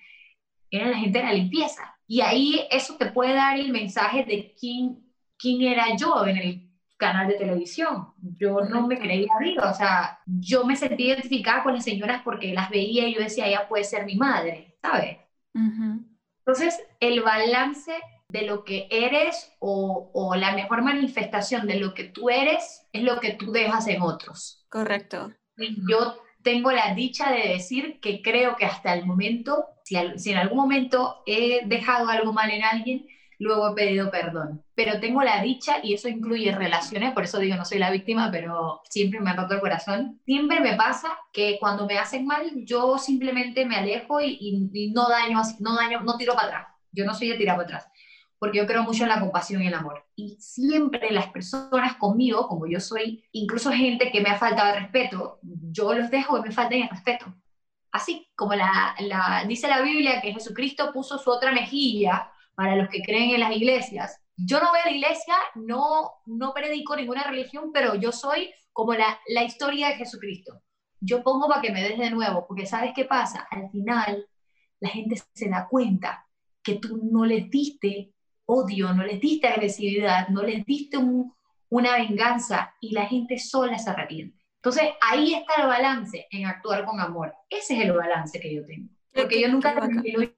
Eran 0.70 0.90
la 0.90 0.98
gente 0.98 1.20
de 1.20 1.24
la 1.24 1.32
limpieza. 1.32 1.96
Y 2.06 2.20
ahí 2.20 2.66
eso 2.70 2.96
te 2.96 3.06
puede 3.12 3.34
dar 3.34 3.58
el 3.58 3.70
mensaje 3.70 4.24
de 4.24 4.54
quién, 4.58 4.98
quién 5.38 5.62
era 5.62 5.96
yo 5.96 6.26
en 6.26 6.36
el 6.36 6.67
canal 6.98 7.28
de 7.28 7.34
televisión. 7.34 8.08
Yo 8.38 8.60
no 8.60 8.86
me 8.86 8.98
creía 8.98 9.32
viva, 9.40 9.70
o 9.70 9.74
sea, 9.74 10.20
yo 10.26 10.64
me 10.64 10.76
sentía 10.76 11.14
identificada 11.14 11.62
con 11.62 11.74
las 11.74 11.84
señoras 11.84 12.22
porque 12.22 12.52
las 12.52 12.68
veía 12.68 13.06
y 13.06 13.14
yo 13.14 13.20
decía, 13.20 13.46
ella 13.46 13.68
puede 13.68 13.84
ser 13.84 14.04
mi 14.04 14.16
madre, 14.16 14.76
¿sabes? 14.82 15.16
Entonces, 15.54 16.80
el 17.00 17.22
balance 17.22 17.92
de 18.28 18.42
lo 18.42 18.64
que 18.64 18.86
eres 18.90 19.52
o, 19.58 20.10
o, 20.12 20.34
la 20.34 20.52
mejor 20.52 20.82
manifestación 20.82 21.66
de 21.66 21.80
lo 21.80 21.94
que 21.94 22.04
tú 22.04 22.28
eres 22.28 22.86
es 22.92 23.02
lo 23.02 23.20
que 23.20 23.32
tú 23.32 23.52
dejas 23.52 23.88
en 23.88 24.02
otros. 24.02 24.66
Correcto. 24.68 25.32
yo 25.56 26.20
tengo 26.42 26.70
la 26.70 26.94
dicha 26.94 27.32
de 27.32 27.48
decir 27.48 28.00
que 28.00 28.22
creo 28.22 28.56
que 28.56 28.66
hasta 28.66 28.94
el 28.94 29.06
momento, 29.06 29.66
si, 29.84 29.96
si 30.16 30.32
en 30.32 30.38
algún 30.38 30.58
momento 30.58 31.22
he 31.26 31.66
dejado 31.66 32.08
algo 32.08 32.32
mal 32.32 32.50
en 32.50 32.62
alguien, 32.62 33.06
luego 33.38 33.70
he 33.70 33.74
pedido 33.74 34.10
perdón. 34.10 34.64
Pero 34.74 35.00
tengo 35.00 35.22
la 35.22 35.42
dicha, 35.42 35.76
y 35.82 35.94
eso 35.94 36.08
incluye 36.08 36.54
relaciones, 36.54 37.12
por 37.12 37.24
eso 37.24 37.38
digo 37.38 37.56
no 37.56 37.64
soy 37.64 37.78
la 37.78 37.90
víctima, 37.90 38.30
pero 38.30 38.80
siempre 38.88 39.20
me 39.20 39.30
ha 39.30 39.36
roto 39.36 39.54
el 39.54 39.60
corazón. 39.60 40.20
Siempre 40.24 40.60
me 40.60 40.74
pasa 40.74 41.16
que 41.32 41.58
cuando 41.60 41.86
me 41.86 41.98
hacen 41.98 42.26
mal, 42.26 42.50
yo 42.64 42.98
simplemente 42.98 43.64
me 43.64 43.76
alejo 43.76 44.20
y, 44.20 44.90
no 44.92 45.08
daño, 45.08 45.40
no 45.60 45.76
daño, 45.76 46.00
no 46.00 46.16
tiro 46.16 46.34
para 46.34 46.48
atrás. 46.48 46.66
Yo 46.92 47.04
no 47.04 47.14
soy 47.14 47.28
de 47.28 47.36
tirar 47.36 47.56
para 47.56 47.68
atrás, 47.68 47.88
porque 48.38 48.58
yo 48.58 48.66
creo 48.66 48.82
mucho 48.82 49.04
en 49.04 49.10
la 49.10 49.20
compasión 49.20 49.62
y 49.62 49.68
el 49.68 49.74
amor. 49.74 50.04
Y 50.16 50.36
siempre 50.40 51.10
las 51.10 51.28
personas 51.28 51.96
conmigo, 51.96 52.48
como 52.48 52.66
yo 52.66 52.80
soy, 52.80 53.24
incluso 53.32 53.70
gente 53.70 54.10
que 54.10 54.20
me 54.20 54.30
ha 54.30 54.38
faltado 54.38 54.74
el 54.74 54.82
respeto, 54.82 55.38
yo 55.42 55.92
los 55.94 56.10
dejo 56.10 56.42
que 56.42 56.48
me 56.48 56.54
falten 56.54 56.82
el 56.82 56.88
respeto. 56.88 57.26
Así 57.90 58.28
como 58.36 58.54
la, 58.54 58.94
la, 59.00 59.44
dice 59.46 59.66
la 59.66 59.80
Biblia 59.80 60.20
que 60.20 60.32
Jesucristo 60.32 60.92
puso 60.92 61.18
su 61.18 61.30
otra 61.30 61.52
mejilla 61.52 62.30
para 62.58 62.74
los 62.74 62.88
que 62.88 63.02
creen 63.02 63.30
en 63.30 63.38
las 63.38 63.54
iglesias. 63.54 64.20
Yo 64.36 64.58
no 64.58 64.70
voy 64.70 64.80
a 64.80 64.86
la 64.86 64.96
iglesia, 64.96 65.36
no, 65.54 66.10
no 66.26 66.52
predico 66.52 66.96
ninguna 66.96 67.22
religión, 67.22 67.70
pero 67.72 67.94
yo 67.94 68.10
soy 68.10 68.52
como 68.72 68.94
la, 68.94 69.16
la 69.28 69.44
historia 69.44 69.90
de 69.90 69.94
Jesucristo. 69.94 70.60
Yo 70.98 71.22
pongo 71.22 71.46
para 71.46 71.62
que 71.62 71.70
me 71.70 71.84
des 71.84 71.96
de 71.96 72.10
nuevo, 72.10 72.48
porque 72.48 72.66
¿sabes 72.66 72.90
qué 72.96 73.04
pasa? 73.04 73.46
Al 73.48 73.70
final 73.70 74.26
la 74.80 74.88
gente 74.88 75.22
se 75.32 75.48
da 75.48 75.68
cuenta 75.70 76.26
que 76.60 76.80
tú 76.80 76.98
no 77.00 77.24
les 77.24 77.48
diste 77.48 78.12
odio, 78.44 78.92
no 78.92 79.04
les 79.04 79.20
diste 79.20 79.46
agresividad, 79.46 80.26
no 80.30 80.42
les 80.42 80.66
diste 80.66 80.98
una 81.68 81.92
venganza 81.96 82.74
y 82.80 82.90
la 82.90 83.06
gente 83.06 83.38
sola 83.38 83.78
se 83.78 83.90
arrepiente. 83.90 84.36
Entonces 84.56 84.90
ahí 85.00 85.32
está 85.32 85.62
el 85.62 85.68
balance 85.68 86.26
en 86.32 86.46
actuar 86.46 86.84
con 86.84 86.98
amor. 86.98 87.32
Ese 87.48 87.78
es 87.78 87.84
el 87.84 87.92
balance 87.92 88.40
que 88.40 88.52
yo 88.52 88.66
tengo. 88.66 88.97
Porque 89.22 89.40
yo 89.40 89.48
nunca 89.48 89.74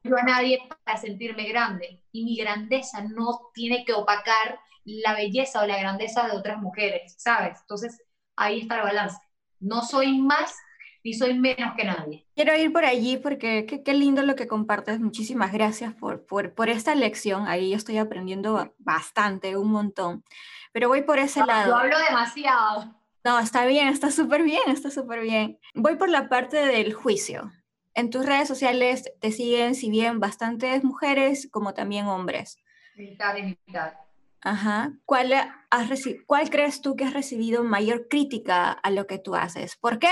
yo 0.03 0.16
a 0.16 0.23
nadie 0.23 0.61
para 0.85 0.99
sentirme 0.99 1.49
grande. 1.49 2.03
Y 2.12 2.25
mi 2.25 2.37
grandeza 2.37 3.03
no 3.03 3.51
tiene 3.55 3.85
que 3.85 3.93
opacar 3.93 4.59
la 4.85 5.14
belleza 5.14 5.62
o 5.62 5.66
la 5.66 5.79
grandeza 5.79 6.27
de 6.27 6.37
otras 6.37 6.59
mujeres, 6.59 7.14
¿sabes? 7.19 7.59
Entonces, 7.61 8.03
ahí 8.37 8.61
está 8.61 8.77
el 8.77 8.83
balance. 8.83 9.19
No 9.61 9.83
soy 9.83 10.19
más 10.19 10.57
ni 11.03 11.14
soy 11.14 11.38
menos 11.38 11.75
que 11.77 11.85
nadie. 11.85 12.27
Quiero 12.35 12.57
ir 12.57 12.73
por 12.73 12.85
allí 12.85 13.16
porque 13.16 13.66
qué, 13.66 13.95
lindo 13.95 14.23
lo 14.23 14.37
que 14.37 14.47
compartes. 14.47 15.01
Muchísimas 15.01 15.53
gracias 15.53 15.95
por, 15.95 16.27
por, 16.27 16.55
por, 16.55 16.69
esta 16.69 16.95
lección. 16.95 17.47
Ahí 17.49 17.71
yo 17.71 17.77
estoy 17.77 17.99
aprendiendo 17.99 18.75
bastante, 18.79 19.57
un 19.57 19.71
montón. 19.71 20.25
Pero 20.73 20.88
voy 20.88 21.03
por 21.03 21.19
ese 21.19 21.45
lado. 21.45 21.69
Yo 21.69 21.77
hablo 21.77 21.99
demasiado. 21.99 22.95
No, 23.25 23.38
está 23.38 23.66
bien, 23.66 23.88
está 23.88 24.11
súper 24.11 24.43
bien, 24.43 24.62
está 24.69 24.90
súper 24.90 25.21
bien. 25.21 25.59
Voy 25.75 25.97
por 25.97 26.09
la 26.09 26.29
parte 26.29 26.57
del 26.57 26.95
juicio 26.95 27.51
en 27.94 28.11
tus 28.11 28.24
redes 28.24 28.48
sociales 28.48 29.12
te 29.20 29.33
siguen, 29.33 29.74
si 29.74 29.90
bien 29.90 30.20
bastantes 30.20 30.85
mujeres, 30.85 31.48
como 31.50 31.74
también 31.74 32.07
hombres. 32.07 32.59
Mitad 32.96 33.37
y 33.37 33.42
mitad. 33.42 33.94
Ajá. 34.42 34.92
¿Cuál, 35.05 35.33
has 35.70 36.05
¿Cuál 36.26 36.50
crees 36.50 36.81
tú 36.81 36.96
que 36.96 37.05
has 37.05 37.12
recibido 37.12 37.62
mayor 37.62 38.09
crítica 38.09 38.70
a 38.70 38.90
lo 38.90 39.07
que 39.07 39.18
tú 39.18 39.35
haces? 39.35 39.76
¿Por 39.76 39.98
qué? 39.98 40.11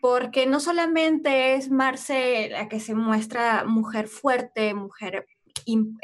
Porque 0.00 0.46
no 0.46 0.60
solamente 0.60 1.54
es 1.54 1.70
Marce 1.70 2.48
la 2.50 2.68
que 2.68 2.80
se 2.80 2.94
muestra 2.94 3.64
mujer 3.64 4.08
fuerte, 4.08 4.74
mujer 4.74 5.26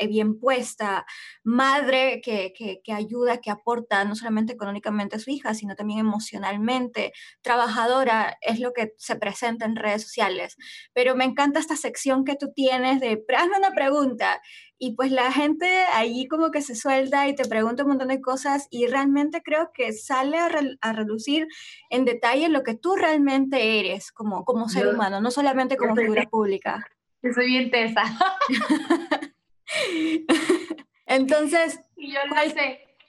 bien 0.09 0.39
puesta, 0.39 1.07
madre 1.43 2.21
que, 2.23 2.53
que, 2.53 2.93
ayuda, 2.93 3.39
que 3.39 3.51
aporta 3.51 4.05
no 4.05 4.15
solamente 4.15 4.53
económicamente 4.53 5.17
a 5.17 5.19
su 5.19 5.31
hija, 5.31 5.55
sino 5.55 5.75
también 5.75 6.01
emocionalmente, 6.01 7.13
trabajadora, 7.43 8.37
es 8.41 8.61
lo 8.61 8.73
que 8.73 8.95
se 8.97 9.17
presenta 9.17 9.65
en 9.65 9.77
redes 9.77 10.03
sociales. 10.03 10.57
Pero 10.93 11.17
me 11.17 11.25
encanta 11.25 11.61
esta 11.61 11.77
sección 11.77 12.25
que 12.25 12.37
tú 12.37 12.53
tienes 12.55 13.01
de, 13.01 13.25
hazme 13.37 13.59
una 13.59 13.73
pregunta. 13.73 14.41
Y 14.79 14.95
pues 14.95 15.11
la 15.11 15.33
gente 15.33 15.67
allí 15.95 16.29
como 16.29 16.51
que 16.51 16.61
se 16.61 16.75
suelta 16.75 17.27
y 17.29 17.35
te 17.35 17.47
pregunta 17.47 17.85
un 17.85 17.91
montón 17.91 18.09
de 18.09 18.21
cosas 18.21 18.67
y 18.71 18.87
realmente 18.87 19.43
creo 19.43 19.71
que 19.73 19.95
sale 19.95 20.37
a, 20.37 20.51
a 20.83 20.93
relucir 20.93 21.49
en 21.89 22.05
detalle 22.05 22.51
lo 22.51 22.63
que 22.63 22.75
tú 22.75 22.95
realmente 22.95 23.81
eres 23.81 24.13
como, 24.13 24.45
como 24.45 24.69
ser 24.69 24.87
humano, 24.89 25.21
no 25.21 25.31
solamente 25.31 25.79
como 25.79 25.97
figura 25.97 26.25
pública. 26.25 26.87
Yo 27.23 27.33
soy 27.33 27.47
bien 27.47 27.71
tesa. 27.71 28.03
Entonces, 31.07 31.81
¿cuál, 32.29 32.55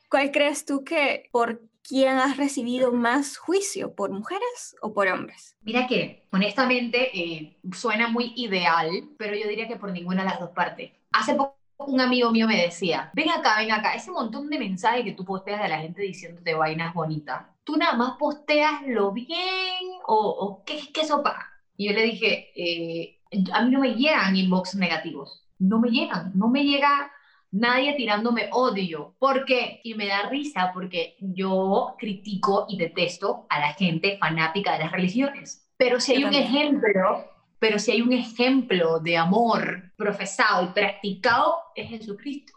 ¿cuál 0.09 0.31
crees 0.31 0.65
tú 0.65 0.83
que, 0.83 1.29
por 1.31 1.61
quién 1.87 2.17
has 2.17 2.37
recibido 2.37 2.91
más 2.91 3.37
juicio, 3.37 3.95
por 3.95 4.11
mujeres 4.11 4.75
o 4.81 4.93
por 4.93 5.07
hombres? 5.07 5.55
Mira 5.61 5.87
que, 5.87 6.27
honestamente, 6.31 7.17
eh, 7.17 7.57
suena 7.73 8.09
muy 8.09 8.33
ideal, 8.35 8.89
pero 9.17 9.35
yo 9.35 9.47
diría 9.47 9.67
que 9.67 9.77
por 9.77 9.91
ninguna 9.91 10.23
de 10.23 10.29
las 10.29 10.39
dos 10.39 10.51
partes. 10.51 10.91
Hace 11.11 11.35
poco 11.35 11.57
un 11.79 12.01
amigo 12.01 12.31
mío 12.31 12.47
me 12.47 12.61
decía, 12.61 13.11
ven 13.13 13.29
acá, 13.29 13.57
ven 13.59 13.71
acá, 13.71 13.93
ese 13.93 14.11
montón 14.11 14.49
de 14.49 14.59
mensajes 14.59 15.03
que 15.03 15.13
tú 15.13 15.23
posteas 15.23 15.61
de 15.61 15.69
la 15.69 15.79
gente 15.79 16.01
diciéndote 16.01 16.53
vainas 16.55 16.93
bonitas, 16.93 17.45
tú 17.63 17.77
nada 17.77 17.93
más 17.95 18.17
posteas 18.17 18.81
lo 18.87 19.11
bien 19.11 19.85
o, 20.05 20.15
o 20.15 20.63
qué, 20.65 20.91
qué 20.93 21.05
sopa. 21.05 21.47
Y 21.77 21.87
yo 21.87 21.93
le 21.93 22.03
dije, 22.03 22.51
eh, 22.55 23.19
a 23.53 23.61
mí 23.61 23.71
no 23.71 23.79
me 23.79 23.93
llegan 23.93 24.35
inbox 24.35 24.75
negativos, 24.75 25.46
no 25.59 25.79
me 25.79 25.89
llegan, 25.89 26.31
no 26.35 26.49
me 26.49 26.63
llega 26.63 27.11
nadie 27.51 27.93
tirándome 27.93 28.49
odio, 28.51 29.15
porque, 29.19 29.81
y 29.83 29.93
me 29.93 30.07
da 30.07 30.29
risa, 30.29 30.71
porque 30.73 31.15
yo 31.19 31.95
critico 31.97 32.65
y 32.69 32.77
detesto 32.77 33.45
a 33.49 33.59
la 33.59 33.73
gente 33.73 34.17
fanática 34.17 34.73
de 34.73 34.79
las 34.79 34.91
religiones. 34.91 35.67
Pero 35.77 35.99
si 35.99 36.13
hay 36.13 36.23
un 36.23 36.33
ejemplo, 36.33 37.25
pero 37.59 37.79
si 37.79 37.91
hay 37.91 38.01
un 38.01 38.13
ejemplo 38.13 38.99
de 38.99 39.17
amor 39.17 39.91
profesado 39.95 40.65
y 40.65 40.67
practicado, 40.67 41.55
es 41.75 41.89
Jesucristo. 41.89 42.53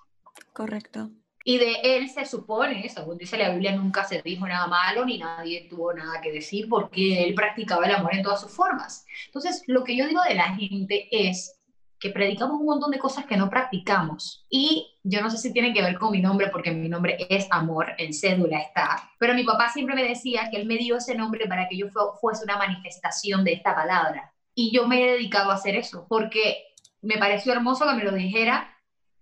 Correcto. 0.52 1.10
Y 1.42 1.56
de 1.56 1.76
él 1.82 2.10
se 2.10 2.26
supone, 2.26 2.86
según 2.90 3.16
dice 3.16 3.38
la 3.38 3.50
Biblia, 3.50 3.74
nunca 3.74 4.04
se 4.04 4.20
dijo 4.20 4.46
nada 4.46 4.66
malo 4.66 5.06
ni 5.06 5.18
nadie 5.18 5.66
tuvo 5.70 5.92
nada 5.94 6.20
que 6.20 6.32
decir 6.32 6.68
porque 6.68 7.24
él 7.24 7.34
practicaba 7.34 7.86
el 7.86 7.94
amor 7.94 8.14
en 8.14 8.22
todas 8.22 8.42
sus 8.42 8.52
formas. 8.52 9.06
Entonces, 9.26 9.62
lo 9.66 9.82
que 9.82 9.96
yo 9.96 10.06
digo 10.06 10.22
de 10.22 10.34
la 10.34 10.54
gente 10.54 11.08
es 11.10 11.59
que 12.00 12.10
predicamos 12.10 12.58
un 12.58 12.66
montón 12.66 12.90
de 12.90 12.98
cosas 12.98 13.26
que 13.26 13.36
no 13.36 13.50
practicamos. 13.50 14.46
Y 14.48 14.98
yo 15.02 15.20
no 15.20 15.30
sé 15.30 15.36
si 15.36 15.52
tiene 15.52 15.72
que 15.72 15.82
ver 15.82 15.98
con 15.98 16.10
mi 16.10 16.20
nombre, 16.20 16.48
porque 16.48 16.72
mi 16.72 16.88
nombre 16.88 17.18
es 17.28 17.46
Amor, 17.50 17.92
en 17.98 18.14
cédula 18.14 18.58
está, 18.58 19.10
pero 19.18 19.34
mi 19.34 19.44
papá 19.44 19.68
siempre 19.68 19.94
me 19.94 20.02
decía 20.02 20.48
que 20.50 20.56
él 20.56 20.66
me 20.66 20.78
dio 20.78 20.96
ese 20.96 21.14
nombre 21.14 21.46
para 21.46 21.68
que 21.68 21.76
yo 21.76 21.86
fuese 22.20 22.44
una 22.44 22.56
manifestación 22.56 23.44
de 23.44 23.52
esta 23.52 23.74
palabra. 23.74 24.32
Y 24.54 24.74
yo 24.74 24.88
me 24.88 25.02
he 25.02 25.12
dedicado 25.12 25.50
a 25.50 25.54
hacer 25.54 25.76
eso, 25.76 26.06
porque 26.08 26.64
me 27.02 27.18
pareció 27.18 27.52
hermoso 27.52 27.86
que 27.86 27.94
me 27.94 28.04
lo 28.04 28.12
dijera 28.12 28.74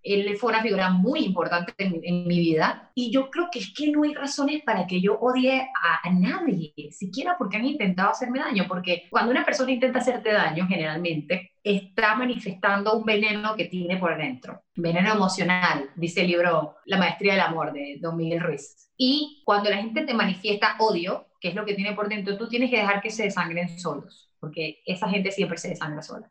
él 0.02 0.36
fue 0.36 0.50
una 0.50 0.62
figura 0.62 0.90
muy 0.90 1.20
importante 1.20 1.72
en, 1.78 2.26
mi 2.26 2.38
vida 2.38 2.90
y 2.94 3.10
yo 3.10 3.30
creo 3.30 3.48
que 3.50 3.58
es 3.58 3.72
que 3.74 3.90
no 3.90 4.02
hay 4.04 4.14
razones 4.14 4.62
para 4.62 4.86
que 4.86 5.00
yo 5.00 5.18
odie 5.18 5.60
a, 5.60 6.08
a, 6.08 6.10
nadie, 6.12 6.72
siquiera 6.90 7.36
porque 7.38 7.56
han 7.56 7.66
intentado 7.66 8.10
hacerme 8.10 8.40
daño, 8.40 8.64
porque 8.68 9.04
cuando 9.10 9.30
una 9.30 9.44
persona 9.44 9.72
intenta 9.72 9.98
hacerte 9.98 10.32
daño, 10.32 10.66
generalmente 10.66 11.52
está 11.62 12.14
manifestando 12.14 12.96
un 12.96 13.04
veneno 13.04 13.54
que 13.56 13.66
tiene 13.66 13.96
por 13.96 14.16
dentro, 14.16 14.62
veneno 14.74 15.12
emocional, 15.12 15.90
dice 15.96 16.22
el 16.22 16.28
libro 16.28 16.76
La 16.86 16.98
Maestría 16.98 17.32
del 17.32 17.42
Amor 17.42 17.72
de 17.72 17.98
Don 18.00 18.16
Miguel 18.16 18.40
Ruiz. 18.40 18.90
Y 18.96 19.42
cuando 19.44 19.70
la 19.70 19.76
gente 19.76 20.02
te 20.02 20.14
manifiesta 20.14 20.76
odio, 20.78 21.26
que 21.40 21.48
es 21.48 21.54
lo 21.54 21.64
que 21.64 21.74
tiene 21.74 21.92
por 21.92 22.08
dentro, 22.08 22.36
tú 22.36 22.48
tienes 22.48 22.70
que 22.70 22.78
dejar 22.78 23.00
que 23.00 23.10
se 23.10 23.24
desangren 23.24 23.78
solos, 23.78 24.30
porque 24.40 24.80
esa 24.86 25.08
gente 25.08 25.30
siempre 25.30 25.58
se 25.58 25.68
desangra 25.68 26.02
sola. 26.02 26.30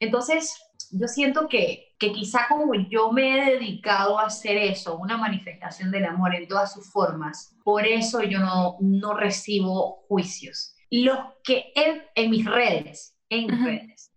Entonces, 0.00 0.67
yo 0.92 1.08
siento 1.08 1.48
que, 1.48 1.94
que 1.98 2.12
quizá 2.12 2.46
como 2.48 2.74
yo 2.74 3.12
me 3.12 3.32
he 3.32 3.52
dedicado 3.52 4.18
a 4.18 4.26
hacer 4.26 4.56
eso, 4.56 4.96
una 4.96 5.16
manifestación 5.16 5.90
del 5.90 6.04
amor 6.04 6.34
en 6.34 6.48
todas 6.48 6.72
sus 6.72 6.90
formas, 6.90 7.56
por 7.64 7.86
eso 7.86 8.22
yo 8.22 8.38
no, 8.38 8.76
no 8.80 9.14
recibo 9.14 10.04
juicios. 10.08 10.74
Los 10.90 11.18
que 11.44 11.72
en, 11.74 12.02
en 12.14 12.30
mis 12.30 12.46
redes, 12.46 13.16
en 13.28 13.46
mis 13.46 13.64
redes, 13.64 14.12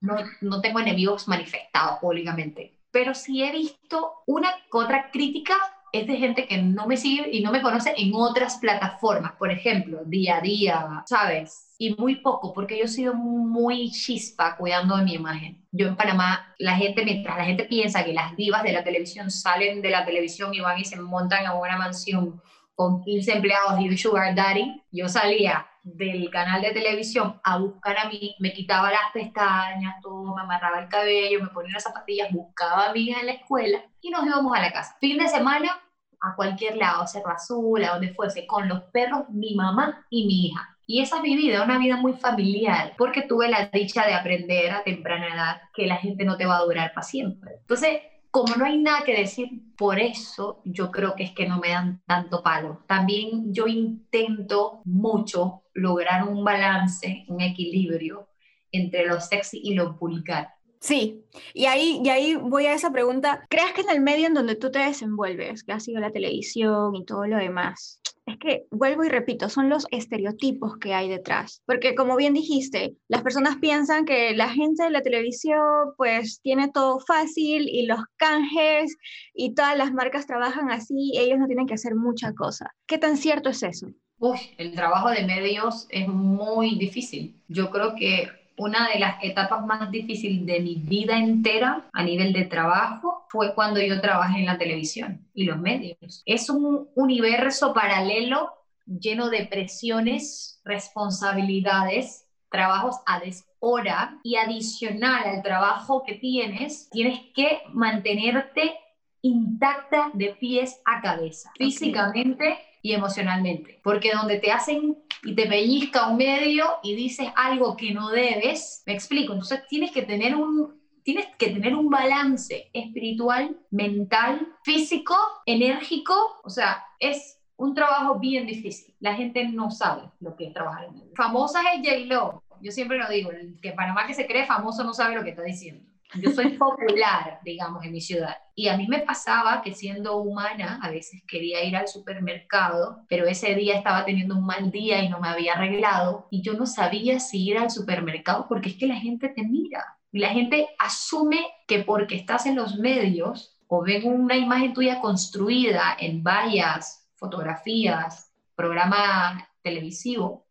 no, 0.00 0.16
no 0.40 0.60
tengo 0.60 0.80
enemigos 0.80 1.26
manifestados 1.26 1.98
públicamente, 1.98 2.78
pero 2.90 3.14
sí 3.14 3.42
he 3.42 3.50
visto 3.50 4.12
una 4.26 4.54
otra 4.70 5.10
crítica 5.10 5.56
es 5.94 6.08
de 6.08 6.16
gente 6.16 6.48
que 6.48 6.60
no 6.60 6.86
me 6.86 6.96
sigue 6.96 7.28
y 7.30 7.40
no 7.40 7.52
me 7.52 7.62
conoce 7.62 7.94
en 7.96 8.10
otras 8.14 8.58
plataformas, 8.58 9.32
por 9.38 9.52
ejemplo, 9.52 10.00
día 10.04 10.38
a 10.38 10.40
día, 10.40 11.02
¿sabes? 11.06 11.72
Y 11.78 11.94
muy 11.94 12.16
poco, 12.16 12.52
porque 12.52 12.76
yo 12.76 12.84
he 12.84 12.88
sido 12.88 13.14
muy 13.14 13.90
chispa 13.90 14.56
cuidando 14.56 14.96
de 14.96 15.04
mi 15.04 15.14
imagen. 15.14 15.64
Yo 15.70 15.86
en 15.86 15.94
Panamá, 15.94 16.52
la 16.58 16.74
gente, 16.74 17.04
mientras 17.04 17.36
la 17.36 17.44
gente 17.44 17.64
piensa 17.64 18.04
que 18.04 18.12
las 18.12 18.34
divas 18.36 18.64
de 18.64 18.72
la 18.72 18.82
televisión 18.82 19.30
salen 19.30 19.82
de 19.82 19.90
la 19.90 20.04
televisión 20.04 20.52
y 20.52 20.60
van 20.60 20.80
y 20.80 20.84
se 20.84 21.00
montan 21.00 21.46
a 21.46 21.54
una 21.54 21.76
mansión 21.76 22.40
con 22.74 23.00
15 23.00 23.32
empleados 23.32 23.80
y 23.80 23.88
un 23.88 23.96
sugar 23.96 24.34
daddy, 24.34 24.82
yo 24.90 25.08
salía 25.08 25.64
del 25.84 26.30
canal 26.30 26.62
de 26.62 26.72
televisión 26.72 27.38
a 27.44 27.58
buscar 27.58 27.98
a 27.98 28.08
mí, 28.08 28.34
me 28.38 28.52
quitaba 28.52 28.90
las 28.90 29.12
pestañas, 29.12 29.94
todo, 30.02 30.34
me 30.34 30.42
amarraba 30.42 30.80
el 30.80 30.88
cabello, 30.88 31.42
me 31.42 31.48
ponía 31.48 31.74
las 31.74 31.82
zapatillas, 31.82 32.32
buscaba 32.32 32.86
a 32.86 32.92
mí 32.92 33.10
en 33.10 33.26
la 33.26 33.32
escuela 33.32 33.84
y 34.00 34.10
nos 34.10 34.26
íbamos 34.26 34.56
a 34.56 34.62
la 34.62 34.72
casa. 34.72 34.96
Fin 34.98 35.18
de 35.18 35.28
semana, 35.28 35.78
a 36.20 36.34
cualquier 36.34 36.76
lado, 36.76 37.06
Cerro 37.06 37.30
Azul, 37.30 37.84
a 37.84 37.92
donde 37.92 38.14
fuese, 38.14 38.46
con 38.46 38.66
los 38.66 38.80
perros, 38.84 39.28
mi 39.28 39.54
mamá 39.54 40.06
y 40.08 40.26
mi 40.26 40.46
hija. 40.46 40.74
Y 40.86 41.00
esa 41.00 41.16
es 41.16 41.22
mi 41.22 41.36
vida, 41.36 41.62
una 41.62 41.78
vida 41.78 41.96
muy 41.96 42.14
familiar, 42.14 42.94
porque 42.96 43.22
tuve 43.22 43.48
la 43.48 43.68
dicha 43.72 44.06
de 44.06 44.14
aprender 44.14 44.72
a 44.72 44.82
temprana 44.82 45.34
edad 45.34 45.60
que 45.74 45.86
la 45.86 45.96
gente 45.96 46.24
no 46.24 46.36
te 46.36 46.46
va 46.46 46.58
a 46.58 46.64
durar 46.64 46.92
para 46.94 47.06
siempre. 47.06 47.52
Entonces, 47.60 48.00
como 48.34 48.56
no 48.56 48.64
hay 48.64 48.78
nada 48.78 49.04
que 49.04 49.16
decir, 49.16 49.48
por 49.76 50.00
eso 50.00 50.60
yo 50.64 50.90
creo 50.90 51.14
que 51.14 51.22
es 51.22 51.30
que 51.30 51.46
no 51.46 51.60
me 51.60 51.68
dan 51.68 52.02
tanto 52.04 52.42
palo. 52.42 52.82
También 52.88 53.54
yo 53.54 53.68
intento 53.68 54.80
mucho 54.84 55.62
lograr 55.72 56.28
un 56.28 56.42
balance, 56.42 57.26
un 57.28 57.40
equilibrio 57.40 58.26
entre 58.72 59.06
lo 59.06 59.20
sexy 59.20 59.60
y 59.62 59.74
lo 59.74 59.94
vulgar. 59.94 60.48
Sí, 60.80 61.24
y 61.54 61.66
ahí, 61.66 62.00
y 62.04 62.08
ahí 62.08 62.34
voy 62.34 62.66
a 62.66 62.74
esa 62.74 62.90
pregunta. 62.90 63.46
¿Crees 63.48 63.72
que 63.72 63.82
en 63.82 63.90
el 63.90 64.00
medio 64.00 64.26
en 64.26 64.34
donde 64.34 64.56
tú 64.56 64.68
te 64.72 64.80
desenvuelves, 64.80 65.62
que 65.62 65.70
ha 65.70 65.78
sido 65.78 66.00
la 66.00 66.10
televisión 66.10 66.96
y 66.96 67.04
todo 67.04 67.28
lo 67.28 67.36
demás, 67.36 68.00
es 68.26 68.38
que 68.38 68.66
vuelvo 68.70 69.04
y 69.04 69.08
repito, 69.08 69.48
son 69.48 69.68
los 69.68 69.86
estereotipos 69.90 70.78
que 70.78 70.94
hay 70.94 71.08
detrás. 71.08 71.62
Porque 71.66 71.94
como 71.94 72.16
bien 72.16 72.34
dijiste, 72.34 72.96
las 73.08 73.22
personas 73.22 73.56
piensan 73.56 74.04
que 74.04 74.34
la 74.34 74.48
gente 74.48 74.84
de 74.84 74.90
la 74.90 75.02
televisión 75.02 75.92
pues 75.96 76.40
tiene 76.42 76.70
todo 76.70 77.00
fácil 77.00 77.68
y 77.68 77.86
los 77.86 78.00
canjes 78.16 78.96
y 79.34 79.54
todas 79.54 79.76
las 79.76 79.92
marcas 79.92 80.26
trabajan 80.26 80.70
así, 80.70 81.12
ellos 81.16 81.38
no 81.38 81.46
tienen 81.46 81.66
que 81.66 81.74
hacer 81.74 81.94
mucha 81.94 82.32
cosa. 82.32 82.70
¿Qué 82.86 82.98
tan 82.98 83.16
cierto 83.16 83.50
es 83.50 83.62
eso? 83.62 83.88
Uy, 84.18 84.38
el 84.56 84.74
trabajo 84.74 85.10
de 85.10 85.24
medios 85.24 85.86
es 85.90 86.08
muy 86.08 86.76
difícil. 86.76 87.42
Yo 87.48 87.70
creo 87.70 87.94
que 87.94 88.28
una 88.56 88.88
de 88.88 88.98
las 88.98 89.22
etapas 89.22 89.64
más 89.66 89.90
difíciles 89.90 90.46
de 90.46 90.60
mi 90.60 90.76
vida 90.76 91.18
entera 91.18 91.88
a 91.92 92.02
nivel 92.02 92.32
de 92.32 92.44
trabajo 92.44 93.26
fue 93.28 93.54
cuando 93.54 93.80
yo 93.80 94.00
trabajé 94.00 94.38
en 94.40 94.46
la 94.46 94.58
televisión 94.58 95.26
y 95.34 95.44
los 95.44 95.58
medios. 95.58 96.22
Es 96.24 96.48
un 96.50 96.88
universo 96.94 97.74
paralelo 97.74 98.52
lleno 98.86 99.28
de 99.30 99.46
presiones, 99.46 100.60
responsabilidades, 100.64 102.26
trabajos 102.50 102.96
a 103.06 103.18
deshora 103.18 104.20
y 104.22 104.36
adicional 104.36 105.24
al 105.26 105.42
trabajo 105.42 106.04
que 106.06 106.14
tienes, 106.14 106.88
tienes 106.90 107.20
que 107.34 107.62
mantenerte 107.72 108.74
intacta 109.22 110.10
de 110.12 110.36
pies 110.38 110.80
a 110.84 111.00
cabeza, 111.00 111.50
físicamente 111.56 112.58
y 112.82 112.92
emocionalmente. 112.92 113.80
Porque 113.82 114.12
donde 114.12 114.38
te 114.38 114.52
hacen 114.52 114.98
y 115.24 115.34
te 115.34 115.46
pellizca 115.46 116.08
un 116.08 116.18
medio 116.18 116.66
y 116.82 116.94
dices 116.94 117.28
algo 117.34 117.76
que 117.76 117.92
no 117.92 118.10
debes, 118.10 118.82
me 118.86 118.92
explico, 118.92 119.32
entonces 119.32 119.66
tienes 119.68 119.90
que 119.90 120.02
tener 120.02 120.36
un, 120.36 120.80
tienes 121.02 121.26
que 121.38 121.48
tener 121.48 121.74
un 121.74 121.88
balance 121.88 122.70
espiritual, 122.72 123.56
mental, 123.70 124.46
físico, 124.62 125.16
enérgico, 125.46 126.14
o 126.42 126.50
sea, 126.50 126.84
es 126.98 127.40
un 127.56 127.74
trabajo 127.74 128.18
bien 128.18 128.46
difícil. 128.46 128.94
La 129.00 129.14
gente 129.14 129.46
no 129.46 129.70
sabe 129.70 130.02
lo 130.20 130.34
que 130.36 130.46
es 130.46 130.54
trabajar 130.54 130.84
en 130.86 130.94
medio. 130.94 131.12
Famosa 131.14 131.60
es 131.72 131.86
J-Lo. 131.86 132.42
Yo 132.60 132.72
siempre 132.72 132.98
lo 132.98 133.08
digo, 133.08 133.30
el 133.30 133.60
que 133.60 133.72
Panamá 133.72 134.06
que 134.06 134.14
se 134.14 134.26
cree 134.26 134.46
famoso 134.46 134.82
no 134.84 134.94
sabe 134.94 135.14
lo 135.14 135.22
que 135.22 135.30
está 135.30 135.42
diciendo. 135.42 135.88
Yo 136.20 136.30
soy 136.30 136.50
popular, 136.58 137.40
digamos, 137.44 137.84
en 137.84 137.92
mi 137.92 138.00
ciudad. 138.00 138.36
Y 138.54 138.68
a 138.68 138.76
mí 138.76 138.86
me 138.86 139.00
pasaba 139.00 139.62
que 139.62 139.74
siendo 139.74 140.18
humana, 140.18 140.78
a 140.82 140.90
veces 140.90 141.22
quería 141.26 141.64
ir 141.64 141.76
al 141.76 141.88
supermercado, 141.88 143.04
pero 143.08 143.26
ese 143.26 143.54
día 143.54 143.76
estaba 143.76 144.04
teniendo 144.04 144.36
un 144.36 144.46
mal 144.46 144.70
día 144.70 145.02
y 145.02 145.08
no 145.08 145.18
me 145.20 145.28
había 145.28 145.54
arreglado. 145.54 146.28
Y 146.30 146.42
yo 146.42 146.54
no 146.54 146.66
sabía 146.66 147.18
si 147.18 147.44
ir 147.44 147.58
al 147.58 147.70
supermercado 147.70 148.46
porque 148.48 148.70
es 148.70 148.76
que 148.76 148.86
la 148.86 148.96
gente 148.96 149.28
te 149.28 149.42
mira. 149.42 149.98
Y 150.12 150.20
la 150.20 150.28
gente 150.28 150.68
asume 150.78 151.44
que 151.66 151.80
porque 151.80 152.14
estás 152.14 152.46
en 152.46 152.54
los 152.54 152.76
medios 152.76 153.58
o 153.66 153.82
ven 153.82 154.06
una 154.06 154.36
imagen 154.36 154.72
tuya 154.72 155.00
construida 155.00 155.96
en 155.98 156.22
vallas, 156.22 157.08
fotografías, 157.16 158.32
programa 158.54 159.48
televisivo, 159.62 160.46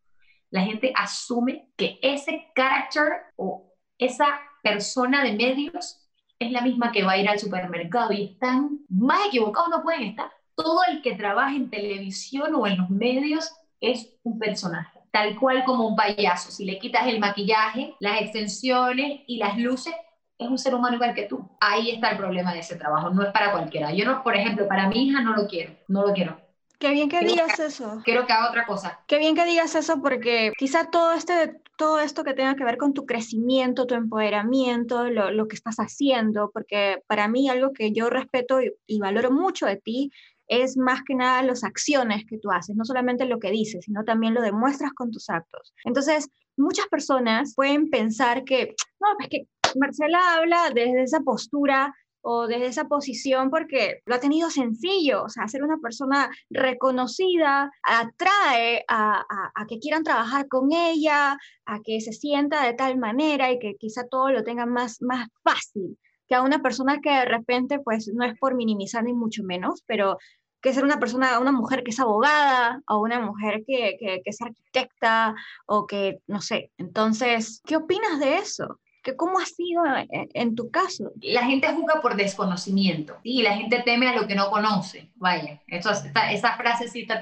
la 0.50 0.62
gente 0.62 0.92
asume 0.94 1.70
que 1.76 1.98
ese 2.02 2.48
carácter 2.54 3.22
o 3.36 3.72
esa 3.98 4.38
persona 4.64 5.22
de 5.22 5.34
medios 5.34 6.00
es 6.38 6.50
la 6.50 6.62
misma 6.62 6.90
que 6.90 7.04
va 7.04 7.12
a 7.12 7.18
ir 7.18 7.28
al 7.28 7.38
supermercado 7.38 8.12
y 8.12 8.24
están 8.24 8.80
más 8.88 9.26
equivocados 9.28 9.68
no 9.70 9.82
pueden 9.82 10.02
estar. 10.02 10.32
Todo 10.56 10.80
el 10.88 11.02
que 11.02 11.14
trabaja 11.14 11.54
en 11.54 11.70
televisión 11.70 12.54
o 12.54 12.66
en 12.66 12.78
los 12.78 12.90
medios 12.90 13.52
es 13.80 14.16
un 14.22 14.38
personaje, 14.38 14.98
tal 15.12 15.36
cual 15.36 15.64
como 15.64 15.86
un 15.86 15.96
payaso. 15.96 16.50
Si 16.50 16.64
le 16.64 16.78
quitas 16.78 17.06
el 17.06 17.20
maquillaje, 17.20 17.94
las 18.00 18.20
extensiones 18.22 19.20
y 19.26 19.36
las 19.36 19.58
luces, 19.58 19.94
es 20.38 20.48
un 20.48 20.58
ser 20.58 20.74
humano 20.74 20.96
igual 20.96 21.14
que 21.14 21.24
tú. 21.24 21.48
Ahí 21.60 21.90
está 21.90 22.10
el 22.10 22.16
problema 22.16 22.52
de 22.52 22.60
ese 22.60 22.76
trabajo, 22.76 23.10
no 23.10 23.22
es 23.22 23.32
para 23.32 23.52
cualquiera. 23.52 23.92
Yo 23.92 24.04
no, 24.04 24.22
por 24.22 24.34
ejemplo, 24.34 24.66
para 24.66 24.88
mi 24.88 25.06
hija 25.06 25.20
no 25.20 25.36
lo 25.36 25.46
quiero, 25.46 25.74
no 25.88 26.06
lo 26.06 26.12
quiero. 26.12 26.40
Qué 26.78 26.90
bien 26.90 27.08
que 27.08 27.20
digas 27.20 27.58
eso. 27.60 28.00
Quiero 28.04 28.26
que 28.26 28.32
haga 28.32 28.48
otra 28.48 28.66
cosa. 28.66 29.00
Qué 29.06 29.18
bien 29.18 29.34
que 29.34 29.44
digas 29.44 29.74
eso 29.74 30.00
porque 30.00 30.52
quizá 30.58 30.90
todo, 30.90 31.12
este, 31.12 31.62
todo 31.76 31.98
esto 32.00 32.24
que 32.24 32.34
tenga 32.34 32.56
que 32.56 32.64
ver 32.64 32.76
con 32.76 32.94
tu 32.94 33.06
crecimiento, 33.06 33.86
tu 33.86 33.94
empoderamiento, 33.94 35.08
lo, 35.08 35.48
que 35.48 35.56
estás 35.56 35.76
haciendo, 35.76 36.50
porque 36.52 37.02
para 37.06 37.28
mí 37.28 37.48
algo 37.48 37.72
que 37.72 37.92
yo 37.92 38.10
respeto 38.10 38.60
y, 38.62 38.72
y 38.86 38.98
valoro 39.00 39.30
mucho 39.30 39.66
de 39.66 39.76
ti 39.76 40.10
es 40.46 40.76
más 40.76 41.02
que 41.02 41.14
nada 41.14 41.42
las 41.42 41.64
acciones 41.64 42.24
que 42.28 42.38
tú 42.38 42.50
haces, 42.50 42.76
no 42.76 42.84
solamente 42.84 43.24
lo 43.24 43.38
que 43.38 43.50
dices, 43.50 43.84
sino 43.84 44.04
también 44.04 44.34
lo 44.34 44.42
demuestras 44.42 44.92
con 44.92 45.10
tus 45.10 45.30
actos. 45.30 45.74
Entonces, 45.84 46.28
muchas 46.56 46.86
personas 46.88 47.54
pueden 47.54 47.90
pensar 47.90 48.44
que, 48.44 48.74
no, 49.00 49.08
es 49.20 49.28
que 49.28 49.48
Marcela 49.78 50.36
habla 50.36 50.70
desde 50.74 51.02
esa 51.02 51.20
postura 51.20 51.94
o 52.24 52.46
desde 52.46 52.66
esa 52.66 52.88
posición 52.88 53.50
porque 53.50 54.00
lo 54.06 54.14
ha 54.14 54.18
tenido 54.18 54.48
sencillo, 54.50 55.24
o 55.24 55.28
sea, 55.28 55.46
ser 55.46 55.62
una 55.62 55.76
persona 55.76 56.30
reconocida 56.48 57.70
atrae 57.82 58.84
a, 58.88 59.24
que 59.68 59.78
quieran 59.78 60.04
trabajar 60.04 60.48
con 60.48 60.72
ella, 60.72 61.38
a 61.66 61.80
que 61.84 62.00
se 62.00 62.12
sienta 62.12 62.64
de 62.64 62.72
tal 62.72 62.96
manera 62.98 63.52
y 63.52 63.58
que 63.58 63.76
quizá 63.76 64.06
todo 64.08 64.30
lo 64.30 64.42
tenga 64.42 64.64
más, 64.64 65.02
más 65.02 65.28
fácil 65.42 65.98
que 66.26 66.34
a 66.34 66.42
una 66.42 66.62
persona 66.62 67.00
que 67.02 67.10
de 67.10 67.26
repente, 67.26 67.78
pues 67.80 68.10
no 68.14 68.24
es 68.24 68.38
por 68.38 68.54
minimizar 68.54 69.04
ni 69.04 69.12
mucho 69.12 69.42
menos, 69.42 69.82
pero 69.86 70.16
que 70.62 70.72
ser 70.72 70.82
una 70.82 70.98
persona, 70.98 71.38
una 71.38 71.52
mujer 71.52 71.84
que 71.84 71.90
es 71.90 72.00
abogada 72.00 72.80
o 72.88 73.00
una 73.00 73.20
mujer 73.20 73.64
que, 73.66 73.96
que, 74.00 74.22
que 74.24 74.30
es 74.30 74.40
arquitecta 74.40 75.34
o 75.66 75.86
que, 75.86 76.20
no 76.26 76.40
sé. 76.40 76.72
Entonces, 76.78 77.60
¿qué 77.66 77.76
opinas 77.76 78.18
de 78.18 78.38
eso? 78.38 78.80
¿Cómo 79.16 79.38
ha 79.38 79.46
sido 79.46 79.82
en, 80.08 80.54
tu 80.54 80.70
caso? 80.70 81.12
La 81.20 81.44
gente 81.44 81.68
juzga 81.68 82.00
por 82.00 82.16
desconocimiento 82.16 83.16
y 83.22 83.42
la 83.42 83.56
gente 83.56 83.82
teme 83.84 84.08
a 84.08 84.16
lo 84.16 84.26
que 84.26 84.34
no 84.34 84.50
conoce. 84.50 85.10
Vaya, 85.16 85.60
eso, 85.68 85.90
esta, 85.90 86.32
esa 86.32 86.56
frase 86.56 86.88
sí 86.88 87.02
está. 87.02 87.20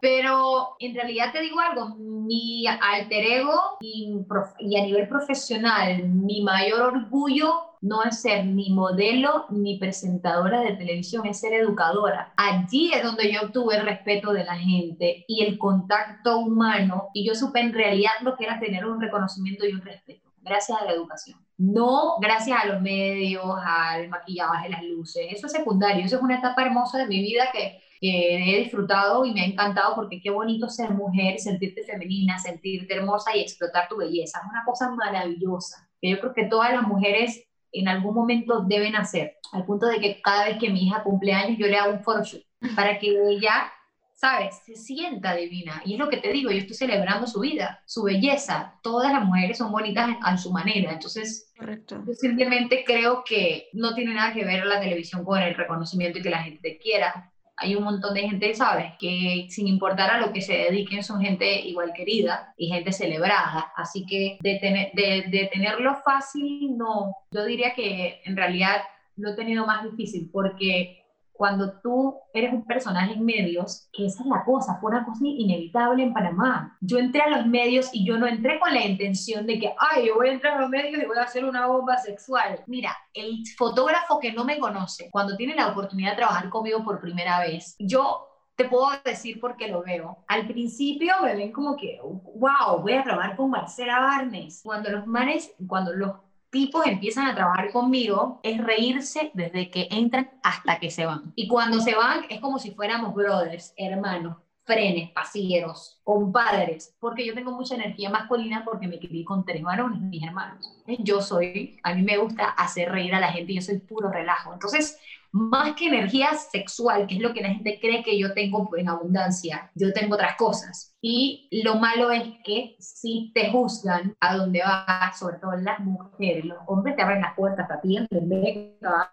Pero 0.00 0.76
en 0.78 0.94
realidad 0.94 1.32
te 1.32 1.40
digo 1.40 1.60
algo, 1.60 1.96
mi 1.96 2.66
alter 2.66 3.24
ego 3.24 3.78
y, 3.80 4.12
y 4.58 4.76
a 4.76 4.84
nivel 4.84 5.08
profesional, 5.08 6.08
mi 6.08 6.42
mayor 6.42 6.94
orgullo 6.94 7.74
no 7.80 8.02
es 8.02 8.22
ser 8.22 8.46
ni 8.46 8.70
modelo 8.70 9.44
ni 9.50 9.78
presentadora 9.78 10.62
de 10.62 10.72
televisión, 10.72 11.26
es 11.26 11.40
ser 11.40 11.52
educadora. 11.52 12.32
Allí 12.36 12.90
es 12.92 13.02
donde 13.02 13.30
yo 13.30 13.42
obtuve 13.42 13.76
el 13.76 13.84
respeto 13.84 14.32
de 14.32 14.44
la 14.44 14.56
gente 14.56 15.24
y 15.28 15.44
el 15.44 15.58
contacto 15.58 16.38
humano 16.38 17.08
y 17.12 17.26
yo 17.26 17.34
supe 17.34 17.60
en 17.60 17.74
realidad 17.74 18.12
lo 18.22 18.36
que 18.36 18.44
era 18.44 18.58
tener 18.58 18.86
un 18.86 19.00
reconocimiento 19.00 19.66
y 19.66 19.72
un 19.72 19.82
respeto 19.82 20.23
gracias 20.44 20.80
a 20.80 20.84
la 20.84 20.92
educación. 20.92 21.38
No 21.56 22.16
gracias 22.20 22.62
a 22.62 22.66
los 22.66 22.82
medios, 22.82 23.44
al 23.64 24.08
maquillaje, 24.08 24.68
las 24.68 24.82
luces. 24.84 25.26
Eso 25.30 25.46
es 25.46 25.52
secundario. 25.52 26.04
Eso 26.04 26.16
es 26.16 26.22
una 26.22 26.38
etapa 26.38 26.62
hermosa 26.62 26.98
de 26.98 27.06
mi 27.06 27.20
vida 27.20 27.44
que, 27.52 27.82
he 28.06 28.58
disfrutado 28.58 29.24
y 29.24 29.32
me 29.32 29.40
ha 29.40 29.46
encantado 29.46 29.94
porque 29.94 30.20
qué 30.20 30.28
bonito 30.28 30.68
ser 30.68 30.90
mujer, 30.90 31.38
sentirte 31.38 31.84
femenina, 31.84 32.38
sentirte 32.38 32.94
hermosa 32.94 33.34
y 33.34 33.40
explotar 33.40 33.88
tu 33.88 33.96
belleza. 33.96 34.40
Es 34.40 34.50
una 34.50 34.62
cosa 34.66 34.90
maravillosa 34.90 35.88
que 36.02 36.10
yo 36.10 36.20
creo 36.20 36.34
que 36.34 36.44
todas 36.44 36.74
las 36.74 36.82
mujeres 36.82 37.48
en 37.72 37.88
algún 37.88 38.14
momento 38.14 38.60
deben 38.60 38.94
hacer. 38.94 39.38
Al 39.52 39.64
punto 39.64 39.86
de 39.86 40.00
que 40.00 40.20
cada 40.20 40.44
vez 40.44 40.58
que 40.58 40.68
mi 40.68 40.86
hija 40.86 41.02
cumple 41.02 41.32
años 41.32 41.56
yo 41.58 41.66
le 41.66 41.78
hago 41.78 41.94
un 41.94 42.04
photoshoot 42.04 42.42
para 42.76 42.98
que 42.98 43.08
ella 43.08 43.72
¿sabes? 44.14 44.56
Se 44.64 44.76
sienta 44.76 45.34
divina. 45.34 45.82
Y 45.84 45.94
es 45.94 45.98
lo 45.98 46.08
que 46.08 46.18
te 46.18 46.32
digo, 46.32 46.50
yo 46.50 46.58
estoy 46.58 46.76
celebrando 46.76 47.26
su 47.26 47.40
vida, 47.40 47.82
su 47.84 48.04
belleza. 48.04 48.78
Todas 48.82 49.12
las 49.12 49.24
mujeres 49.24 49.58
son 49.58 49.72
bonitas 49.72 50.10
a 50.22 50.36
su 50.38 50.52
manera. 50.52 50.92
Entonces, 50.92 51.52
Correcto. 51.58 52.02
yo 52.06 52.14
simplemente 52.14 52.84
creo 52.86 53.24
que 53.24 53.68
no 53.72 53.94
tiene 53.94 54.14
nada 54.14 54.32
que 54.32 54.44
ver 54.44 54.64
la 54.66 54.80
televisión 54.80 55.24
con 55.24 55.42
el 55.42 55.54
reconocimiento 55.54 56.18
y 56.18 56.22
que 56.22 56.30
la 56.30 56.42
gente 56.42 56.60
te 56.62 56.78
quiera. 56.78 57.30
Hay 57.56 57.76
un 57.76 57.84
montón 57.84 58.14
de 58.14 58.22
gente, 58.22 58.54
¿sabes? 58.54 58.94
Que 58.98 59.46
sin 59.48 59.68
importar 59.68 60.10
a 60.10 60.20
lo 60.20 60.32
que 60.32 60.40
se 60.40 60.54
dediquen, 60.54 61.04
son 61.04 61.20
gente 61.20 61.60
igual 61.60 61.92
querida 61.94 62.52
y 62.56 62.68
gente 62.68 62.92
celebrada. 62.92 63.72
Así 63.76 64.06
que 64.06 64.38
de, 64.40 64.58
tener, 64.58 64.90
de, 64.94 65.24
de 65.28 65.50
tenerlo 65.52 65.96
fácil, 66.04 66.76
no. 66.76 67.14
Yo 67.30 67.44
diría 67.44 67.74
que 67.74 68.20
en 68.24 68.36
realidad 68.36 68.82
lo 69.16 69.30
he 69.30 69.36
tenido 69.36 69.66
más 69.66 69.84
difícil 69.84 70.28
porque 70.32 71.03
cuando 71.34 71.80
tú 71.80 72.16
eres 72.32 72.52
un 72.52 72.64
personaje 72.64 73.12
en 73.12 73.24
medios, 73.24 73.88
que 73.92 74.06
esa 74.06 74.22
es 74.22 74.28
la 74.28 74.44
cosa, 74.44 74.78
fue 74.80 74.92
una 74.92 75.04
cosa 75.04 75.20
inevitable 75.24 76.04
en 76.04 76.14
Panamá. 76.14 76.78
Yo 76.80 76.98
entré 76.98 77.22
a 77.22 77.36
los 77.36 77.46
medios 77.46 77.90
y 77.92 78.06
yo 78.06 78.16
no 78.16 78.26
entré 78.26 78.60
con 78.60 78.72
la 78.72 78.84
intención 78.84 79.44
de 79.44 79.58
que, 79.58 79.74
ay, 79.78 80.06
yo 80.06 80.14
voy 80.14 80.28
a 80.28 80.32
entrar 80.32 80.56
a 80.56 80.60
los 80.60 80.70
medios 80.70 81.02
y 81.02 81.06
voy 81.06 81.18
a 81.18 81.22
hacer 81.22 81.44
una 81.44 81.66
bomba 81.66 81.98
sexual. 81.98 82.62
Mira, 82.68 82.96
el 83.12 83.42
fotógrafo 83.58 84.20
que 84.20 84.32
no 84.32 84.44
me 84.44 84.58
conoce, 84.58 85.10
cuando 85.10 85.36
tiene 85.36 85.56
la 85.56 85.68
oportunidad 85.68 86.12
de 86.12 86.18
trabajar 86.18 86.48
conmigo 86.50 86.84
por 86.84 87.00
primera 87.00 87.40
vez, 87.40 87.74
yo 87.80 88.28
te 88.56 88.66
puedo 88.66 88.86
decir 89.04 89.40
porque 89.40 89.66
lo 89.66 89.82
veo. 89.82 90.24
Al 90.28 90.46
principio 90.46 91.14
me 91.22 91.34
ven 91.34 91.50
como 91.50 91.76
que, 91.76 91.98
wow, 92.02 92.80
voy 92.80 92.92
a 92.92 93.02
trabajar 93.02 93.36
con 93.36 93.50
Marcela 93.50 93.98
Barnes. 93.98 94.60
Cuando 94.62 94.90
los 94.90 95.06
manes, 95.06 95.52
cuando 95.66 95.92
los 95.92 96.12
tipos 96.54 96.86
empiezan 96.86 97.26
a 97.26 97.34
trabajar 97.34 97.72
conmigo 97.72 98.38
es 98.44 98.62
reírse 98.62 99.32
desde 99.34 99.70
que 99.70 99.88
entran 99.90 100.30
hasta 100.44 100.78
que 100.78 100.88
se 100.88 101.04
van. 101.04 101.32
Y 101.34 101.48
cuando 101.48 101.80
se 101.80 101.96
van 101.96 102.26
es 102.30 102.40
como 102.40 102.60
si 102.60 102.70
fuéramos 102.70 103.12
brothers, 103.12 103.74
hermanos, 103.76 104.36
frenes, 104.62 105.10
pasieros, 105.10 106.00
compadres, 106.04 106.94
porque 107.00 107.26
yo 107.26 107.34
tengo 107.34 107.50
mucha 107.50 107.74
energía 107.74 108.08
masculina 108.08 108.64
porque 108.64 108.86
me 108.86 109.00
crié 109.00 109.24
con 109.24 109.44
tres 109.44 109.62
varones, 109.62 110.00
mis 110.00 110.22
hermanos. 110.22 110.72
Yo 111.00 111.20
soy, 111.20 111.80
a 111.82 111.92
mí 111.92 112.02
me 112.02 112.18
gusta 112.18 112.50
hacer 112.50 112.92
reír 112.92 113.16
a 113.16 113.20
la 113.20 113.32
gente, 113.32 113.52
yo 113.52 113.60
soy 113.60 113.80
puro 113.80 114.08
relajo. 114.08 114.52
Entonces, 114.52 114.96
más 115.34 115.74
que 115.74 115.88
energía 115.88 116.32
sexual, 116.34 117.08
que 117.08 117.16
es 117.16 117.20
lo 117.20 117.34
que 117.34 117.42
la 117.42 117.48
gente 117.48 117.80
cree 117.80 118.04
que 118.04 118.16
yo 118.16 118.32
tengo 118.34 118.70
en 118.76 118.88
abundancia, 118.88 119.68
yo 119.74 119.92
tengo 119.92 120.14
otras 120.14 120.36
cosas. 120.36 120.94
Y 121.00 121.48
lo 121.64 121.74
malo 121.74 122.12
es 122.12 122.22
que 122.44 122.76
si 122.78 123.32
te 123.34 123.50
juzgan 123.50 124.16
a 124.20 124.36
donde 124.36 124.60
vas, 124.60 125.18
sobre 125.18 125.38
todo 125.38 125.56
las 125.56 125.80
mujeres, 125.80 126.44
los 126.44 126.58
hombres 126.68 126.94
te 126.94 127.02
abren 127.02 127.20
las 127.20 127.34
puertas, 127.34 127.66
te 127.66 127.74
atienden, 127.74 128.28
venga, 128.28 129.12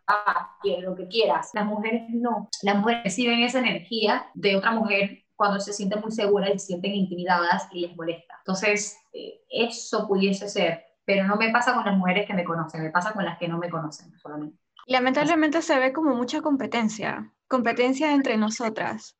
lo 0.84 0.96
que 0.96 1.08
quieras. 1.08 1.50
Las 1.56 1.66
mujeres 1.66 2.04
no. 2.10 2.50
Las 2.62 2.78
mujeres 2.78 3.04
reciben 3.04 3.40
esa 3.40 3.58
energía 3.58 4.28
de 4.36 4.56
otra 4.56 4.72
mujer 4.72 5.24
cuando 5.36 5.60
se 5.60 5.74
sienten 5.74 6.02
muy 6.02 6.12
seguras 6.12 6.52
y 6.54 6.60
se 6.60 6.68
sienten 6.68 6.94
intimidadas 6.94 7.68
y 7.72 7.80
les 7.80 7.96
molesta. 7.96 8.36
Entonces, 8.42 8.96
eh, 9.12 9.42
eso 9.50 10.08
pudiese 10.08 10.48
ser, 10.48 10.86
pero 11.04 11.26
no 11.26 11.36
me 11.36 11.50
pasa 11.50 11.74
con 11.74 11.84
las 11.84 11.98
mujeres 11.98 12.28
que 12.28 12.36
me 12.36 12.44
conocen, 12.44 12.84
me 12.84 12.92
pasa 12.92 13.12
con 13.12 13.26
las 13.26 13.40
que 13.40 13.48
no 13.48 13.58
me 13.58 13.72
conocen 13.72 14.16
solamente. 14.20 14.60
Lamentablemente 14.88 15.62
se 15.62 15.78
ve 15.80 15.94
como 15.94 16.16
mucha 16.16 16.42
competencia, 16.42 17.32
competencia 17.48 18.14
entre 18.14 18.38
nosotras, 18.38 19.16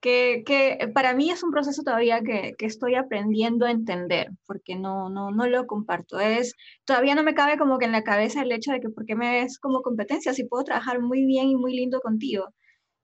que, 0.00 0.42
que 0.44 0.90
para 0.94 1.14
mí 1.14 1.30
es 1.30 1.42
un 1.42 1.50
proceso 1.50 1.82
todavía 1.82 2.20
que, 2.20 2.54
que, 2.58 2.66
estoy 2.66 2.94
aprendiendo 2.94 3.66
a 3.66 3.70
entender, 3.70 4.30
porque 4.46 4.76
no, 4.76 5.08
no, 5.08 5.30
no 5.30 5.46
lo 5.46 5.66
comparto. 5.66 6.20
Es, 6.20 6.54
todavía 6.84 7.14
no 7.14 7.22
me 7.22 7.34
cabe 7.34 7.58
como 7.58 7.78
que 7.78 7.86
en 7.86 7.92
la 7.92 8.04
cabeza 8.04 8.42
el 8.42 8.52
hecho 8.52 8.72
de 8.72 8.80
que 8.80 8.90
por 8.90 9.06
qué 9.06 9.16
me 9.16 9.40
ves 9.40 9.58
como 9.58 9.82
competencia 9.82 10.34
si 10.34 10.44
puedo 10.44 10.64
trabajar 10.64 11.00
muy 11.00 11.24
bien 11.24 11.48
y 11.48 11.56
muy 11.56 11.74
lindo 11.74 12.00
contigo. 12.00 12.52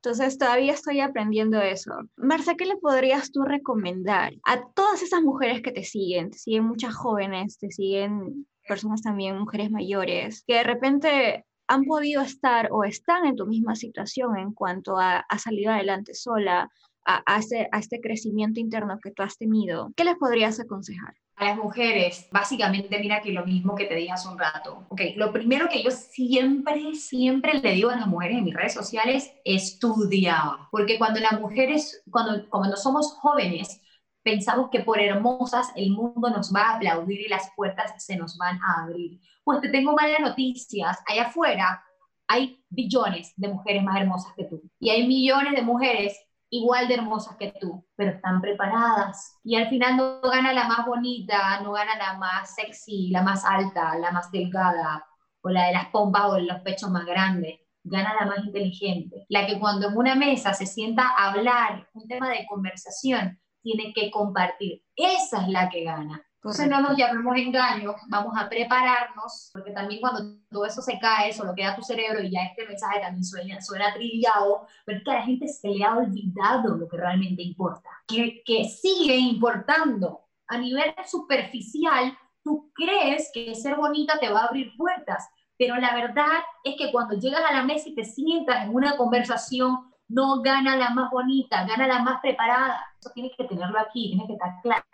Entonces 0.04 0.36
todavía 0.36 0.72
estoy 0.72 1.00
aprendiendo 1.00 1.60
eso. 1.60 1.92
Marcia, 2.16 2.56
¿qué 2.56 2.66
le 2.66 2.76
podrías 2.76 3.30
tú 3.30 3.42
recomendar 3.42 4.32
a 4.44 4.60
todas 4.74 5.00
esas 5.00 5.22
mujeres 5.22 5.62
que 5.62 5.70
te 5.70 5.84
siguen? 5.84 6.30
Te 6.30 6.38
siguen 6.38 6.64
muchas 6.64 6.94
jóvenes, 6.94 7.56
te 7.58 7.70
siguen 7.70 8.46
personas 8.66 9.02
también, 9.02 9.38
mujeres 9.38 9.70
mayores, 9.70 10.42
que 10.44 10.54
de 10.54 10.62
repente 10.64 11.44
han 11.72 11.84
podido 11.84 12.20
estar 12.20 12.68
o 12.70 12.84
están 12.84 13.24
en 13.24 13.36
tu 13.36 13.46
misma 13.46 13.74
situación 13.76 14.36
en 14.36 14.52
cuanto 14.52 14.98
a, 14.98 15.20
a 15.20 15.38
salir 15.38 15.70
adelante 15.70 16.12
sola, 16.12 16.68
a, 17.06 17.16
a, 17.26 17.40
a 17.72 17.78
este 17.78 18.00
crecimiento 18.00 18.60
interno 18.60 18.98
que 19.02 19.10
tú 19.10 19.22
has 19.22 19.38
tenido, 19.38 19.90
¿qué 19.96 20.04
les 20.04 20.16
podrías 20.16 20.60
aconsejar? 20.60 21.14
A 21.36 21.46
las 21.46 21.56
mujeres, 21.56 22.28
básicamente, 22.30 22.98
mira 23.00 23.22
que 23.22 23.32
lo 23.32 23.46
mismo 23.46 23.74
que 23.74 23.86
te 23.86 23.94
dije 23.94 24.12
hace 24.12 24.28
un 24.28 24.38
rato. 24.38 24.86
Ok, 24.90 25.00
lo 25.16 25.32
primero 25.32 25.66
que 25.70 25.82
yo 25.82 25.90
siempre, 25.90 26.94
siempre 26.94 27.54
le 27.54 27.72
digo 27.72 27.88
a 27.88 27.96
las 27.96 28.06
mujeres 28.06 28.36
en 28.36 28.44
mis 28.44 28.54
redes 28.54 28.74
sociales, 28.74 29.32
estudia. 29.44 30.68
Porque 30.70 30.98
cuando 30.98 31.20
las 31.20 31.40
mujeres, 31.40 32.02
cuando, 32.10 32.48
cuando 32.50 32.76
somos 32.76 33.14
jóvenes, 33.14 33.80
pensamos 34.22 34.70
que 34.70 34.80
por 34.80 35.00
hermosas 35.00 35.72
el 35.76 35.90
mundo 35.90 36.30
nos 36.30 36.54
va 36.54 36.62
a 36.62 36.76
aplaudir 36.76 37.20
y 37.20 37.28
las 37.28 37.50
puertas 37.56 38.04
se 38.04 38.16
nos 38.16 38.36
van 38.38 38.58
a 38.62 38.82
abrir. 38.82 39.20
Pues 39.44 39.60
te 39.60 39.68
tengo 39.68 39.92
malas 39.92 40.20
noticias. 40.20 40.98
Allá 41.06 41.24
afuera 41.24 41.82
hay 42.28 42.64
billones 42.70 43.32
de 43.36 43.48
mujeres 43.48 43.82
más 43.82 44.00
hermosas 44.00 44.32
que 44.36 44.44
tú. 44.44 44.62
Y 44.78 44.90
hay 44.90 45.06
millones 45.06 45.54
de 45.54 45.62
mujeres 45.62 46.18
igual 46.52 46.86
de 46.86 46.94
hermosas 46.94 47.36
que 47.36 47.52
tú, 47.60 47.84
pero 47.96 48.12
están 48.12 48.40
preparadas. 48.40 49.38
Y 49.42 49.56
al 49.56 49.68
final 49.68 49.96
no 49.96 50.20
gana 50.20 50.52
la 50.52 50.68
más 50.68 50.86
bonita, 50.86 51.60
no 51.60 51.72
gana 51.72 51.96
la 51.96 52.18
más 52.18 52.54
sexy, 52.54 53.08
la 53.10 53.22
más 53.22 53.44
alta, 53.44 53.98
la 53.98 54.12
más 54.12 54.30
delgada, 54.30 55.04
o 55.40 55.48
la 55.50 55.66
de 55.66 55.72
las 55.72 55.86
pompas 55.88 56.24
o 56.30 56.38
los 56.38 56.60
pechos 56.60 56.90
más 56.90 57.06
grandes. 57.06 57.58
Gana 57.84 58.14
la 58.20 58.26
más 58.26 58.44
inteligente, 58.44 59.26
la 59.28 59.46
que 59.46 59.58
cuando 59.58 59.88
en 59.88 59.96
una 59.96 60.14
mesa 60.14 60.54
se 60.54 60.66
sienta 60.66 61.08
a 61.18 61.32
hablar 61.32 61.88
un 61.94 62.06
tema 62.06 62.28
de 62.28 62.46
conversación, 62.46 63.40
tiene 63.62 63.92
que 63.94 64.10
compartir. 64.10 64.82
Esa 64.96 65.42
es 65.42 65.48
la 65.48 65.68
que 65.68 65.84
gana. 65.84 66.22
Entonces 66.42 66.68
no 66.68 66.80
nos 66.80 66.96
llamemos 66.96 67.36
engaños, 67.36 67.94
vamos 68.08 68.34
a 68.36 68.48
prepararnos, 68.48 69.50
porque 69.52 69.70
también 69.70 70.00
cuando 70.00 70.40
todo 70.50 70.66
eso 70.66 70.82
se 70.82 70.98
cae, 70.98 71.32
solo 71.32 71.54
queda 71.54 71.76
tu 71.76 71.82
cerebro 71.82 72.20
y 72.20 72.32
ya 72.32 72.42
este 72.42 72.66
mensaje 72.66 72.98
también 72.98 73.24
suena, 73.24 73.60
suena 73.60 73.94
trillado, 73.94 74.66
pero 74.84 74.98
es 74.98 75.04
que 75.04 75.10
a 75.12 75.14
la 75.14 75.22
gente 75.22 75.46
se 75.46 75.68
le 75.68 75.84
ha 75.84 75.96
olvidado 75.96 76.76
lo 76.76 76.88
que 76.88 76.96
realmente 76.96 77.42
importa, 77.42 77.88
que, 78.08 78.42
que 78.44 78.64
sigue 78.64 79.16
importando. 79.16 80.22
A 80.48 80.58
nivel 80.58 80.92
superficial, 81.06 82.18
tú 82.42 82.72
crees 82.74 83.30
que 83.32 83.54
ser 83.54 83.76
bonita 83.76 84.18
te 84.18 84.28
va 84.28 84.40
a 84.40 84.46
abrir 84.46 84.76
puertas, 84.76 85.28
pero 85.56 85.76
la 85.76 85.94
verdad 85.94 86.42
es 86.64 86.74
que 86.76 86.90
cuando 86.90 87.14
llegas 87.14 87.42
a 87.48 87.52
la 87.52 87.62
mesa 87.62 87.88
y 87.88 87.94
te 87.94 88.04
sientas 88.04 88.64
en 88.64 88.74
una 88.74 88.96
conversación, 88.96 89.91
no 90.08 90.42
gana 90.42 90.76
la 90.76 90.90
más 90.90 91.10
bonita, 91.10 91.66
gana 91.66 91.86
la 91.86 92.02
más 92.02 92.20
preparada. 92.20 92.84
Eso 93.00 93.10
tienes 93.14 93.32
que 93.36 93.44
tenerlo 93.44 93.78
aquí, 93.78 94.08
tienes 94.08 94.26
que 94.26 94.34
estar 94.34 94.60
clara. 94.62 94.84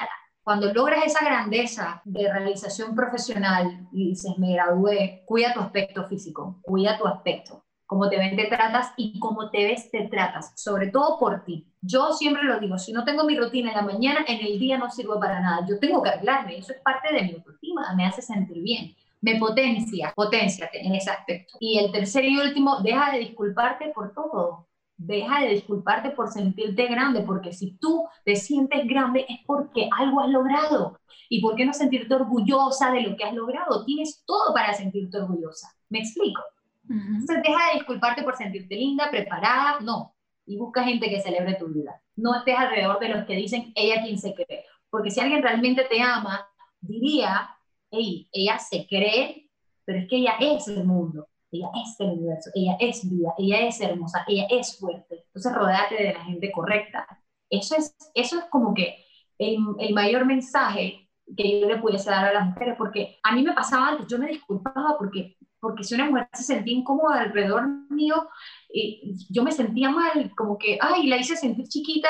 Cuando 0.42 0.72
logras 0.72 1.04
esa 1.04 1.24
grandeza 1.24 2.00
de 2.04 2.32
realización 2.32 2.94
profesional 2.94 3.86
y 3.92 4.10
dices, 4.10 4.38
me 4.38 4.54
gradué, 4.54 5.22
cuida 5.26 5.52
tu 5.52 5.60
aspecto 5.60 6.04
físico, 6.04 6.60
cuida 6.62 6.96
tu 6.96 7.06
aspecto. 7.06 7.64
Cómo 7.84 8.08
te 8.08 8.18
ven, 8.18 8.36
te 8.36 8.46
tratas 8.46 8.92
y 8.96 9.18
cómo 9.18 9.50
te 9.50 9.64
ves, 9.64 9.90
te 9.90 10.08
tratas, 10.08 10.52
sobre 10.56 10.88
todo 10.88 11.18
por 11.18 11.44
ti. 11.44 11.66
Yo 11.80 12.12
siempre 12.12 12.44
lo 12.44 12.60
digo, 12.60 12.78
si 12.78 12.92
no 12.92 13.04
tengo 13.04 13.24
mi 13.24 13.36
rutina 13.36 13.70
en 13.70 13.76
la 13.76 13.82
mañana, 13.82 14.20
en 14.26 14.44
el 14.46 14.58
día 14.58 14.78
no 14.78 14.90
sirvo 14.90 15.18
para 15.18 15.40
nada. 15.40 15.66
Yo 15.68 15.78
tengo 15.78 16.02
que 16.02 16.10
arreglarme, 16.10 16.58
eso 16.58 16.72
es 16.72 16.80
parte 16.80 17.12
de 17.14 17.22
mi 17.22 17.32
autoestima, 17.32 17.94
me 17.94 18.06
hace 18.06 18.22
sentir 18.22 18.62
bien 18.62 18.94
me 19.20 19.36
potencia, 19.36 20.12
potencia 20.14 20.70
en 20.72 20.94
ese 20.94 21.10
aspecto. 21.10 21.54
Y 21.60 21.78
el 21.78 21.90
tercer 21.90 22.24
y 22.24 22.38
último, 22.38 22.80
deja 22.82 23.10
de 23.12 23.18
disculparte 23.18 23.90
por 23.94 24.14
todo 24.14 24.67
deja 24.98 25.40
de 25.40 25.50
disculparte 25.50 26.10
por 26.10 26.28
sentirte 26.28 26.86
grande, 26.88 27.22
porque 27.22 27.52
si 27.52 27.78
tú 27.78 28.06
te 28.24 28.36
sientes 28.36 28.86
grande 28.86 29.24
es 29.28 29.38
porque 29.46 29.88
algo 29.96 30.20
has 30.20 30.28
logrado. 30.28 31.00
¿Y 31.30 31.40
por 31.40 31.54
qué 31.54 31.64
no 31.64 31.72
sentirte 31.72 32.14
orgullosa 32.14 32.90
de 32.90 33.02
lo 33.02 33.16
que 33.16 33.24
has 33.24 33.34
logrado? 33.34 33.84
Tienes 33.84 34.24
todo 34.26 34.52
para 34.52 34.74
sentirte 34.74 35.18
orgullosa. 35.18 35.68
¿Me 35.88 36.00
explico? 36.00 36.42
Entonces 36.90 37.42
deja 37.42 37.68
de 37.68 37.74
disculparte 37.74 38.22
por 38.22 38.36
sentirte 38.36 38.74
linda, 38.74 39.10
preparada, 39.10 39.80
no. 39.80 40.14
Y 40.46 40.56
busca 40.56 40.82
gente 40.82 41.08
que 41.10 41.20
celebre 41.20 41.54
tu 41.54 41.68
vida. 41.68 42.00
No 42.16 42.34
estés 42.34 42.56
alrededor 42.56 42.98
de 42.98 43.10
los 43.10 43.26
que 43.26 43.36
dicen 43.36 43.72
ella 43.74 44.02
quien 44.02 44.18
se 44.18 44.34
cree. 44.34 44.64
Porque 44.90 45.10
si 45.10 45.20
alguien 45.20 45.42
realmente 45.42 45.84
te 45.84 46.00
ama, 46.00 46.48
diría, 46.80 47.50
hey, 47.90 48.26
ella 48.32 48.58
se 48.58 48.86
cree, 48.86 49.50
pero 49.84 49.98
es 49.98 50.08
que 50.08 50.16
ella 50.16 50.34
es 50.40 50.66
el 50.68 50.84
mundo 50.84 51.28
ella 51.50 51.68
es 51.82 51.98
el 52.00 52.10
universo, 52.10 52.50
ella 52.54 52.76
es 52.80 53.08
vida, 53.08 53.34
ella 53.38 53.60
es 53.66 53.80
hermosa, 53.80 54.24
ella 54.26 54.46
es 54.50 54.78
fuerte. 54.78 55.24
Entonces, 55.26 55.52
rodéate 55.54 55.94
de 55.94 56.12
la 56.12 56.24
gente 56.24 56.52
correcta. 56.52 57.06
Eso 57.50 57.76
es, 57.76 57.96
eso 58.14 58.38
es 58.38 58.44
como 58.50 58.74
que 58.74 59.04
el, 59.38 59.94
mayor 59.94 60.26
mensaje 60.26 61.08
que 61.36 61.60
yo 61.60 61.68
le 61.68 61.78
pudiese 61.78 62.10
dar 62.10 62.26
a 62.26 62.32
las 62.32 62.46
mujeres, 62.46 62.74
porque 62.76 63.18
a 63.22 63.34
mí 63.34 63.42
me 63.42 63.52
pasaba 63.52 63.88
antes, 63.88 64.06
yo 64.08 64.18
me 64.18 64.28
disculpaba 64.28 64.96
porque, 64.98 65.36
porque 65.60 65.84
si 65.84 65.94
una 65.94 66.06
mujer 66.06 66.28
se 66.32 66.42
sentía 66.42 66.76
incómoda 66.76 67.20
alrededor 67.20 67.66
mío, 67.90 68.28
y 68.72 69.14
yo 69.30 69.42
me 69.42 69.52
sentía 69.52 69.90
mal, 69.90 70.32
como 70.36 70.58
que, 70.58 70.78
ay, 70.80 71.06
la 71.06 71.16
hice 71.16 71.36
sentir 71.36 71.68
chiquita 71.68 72.08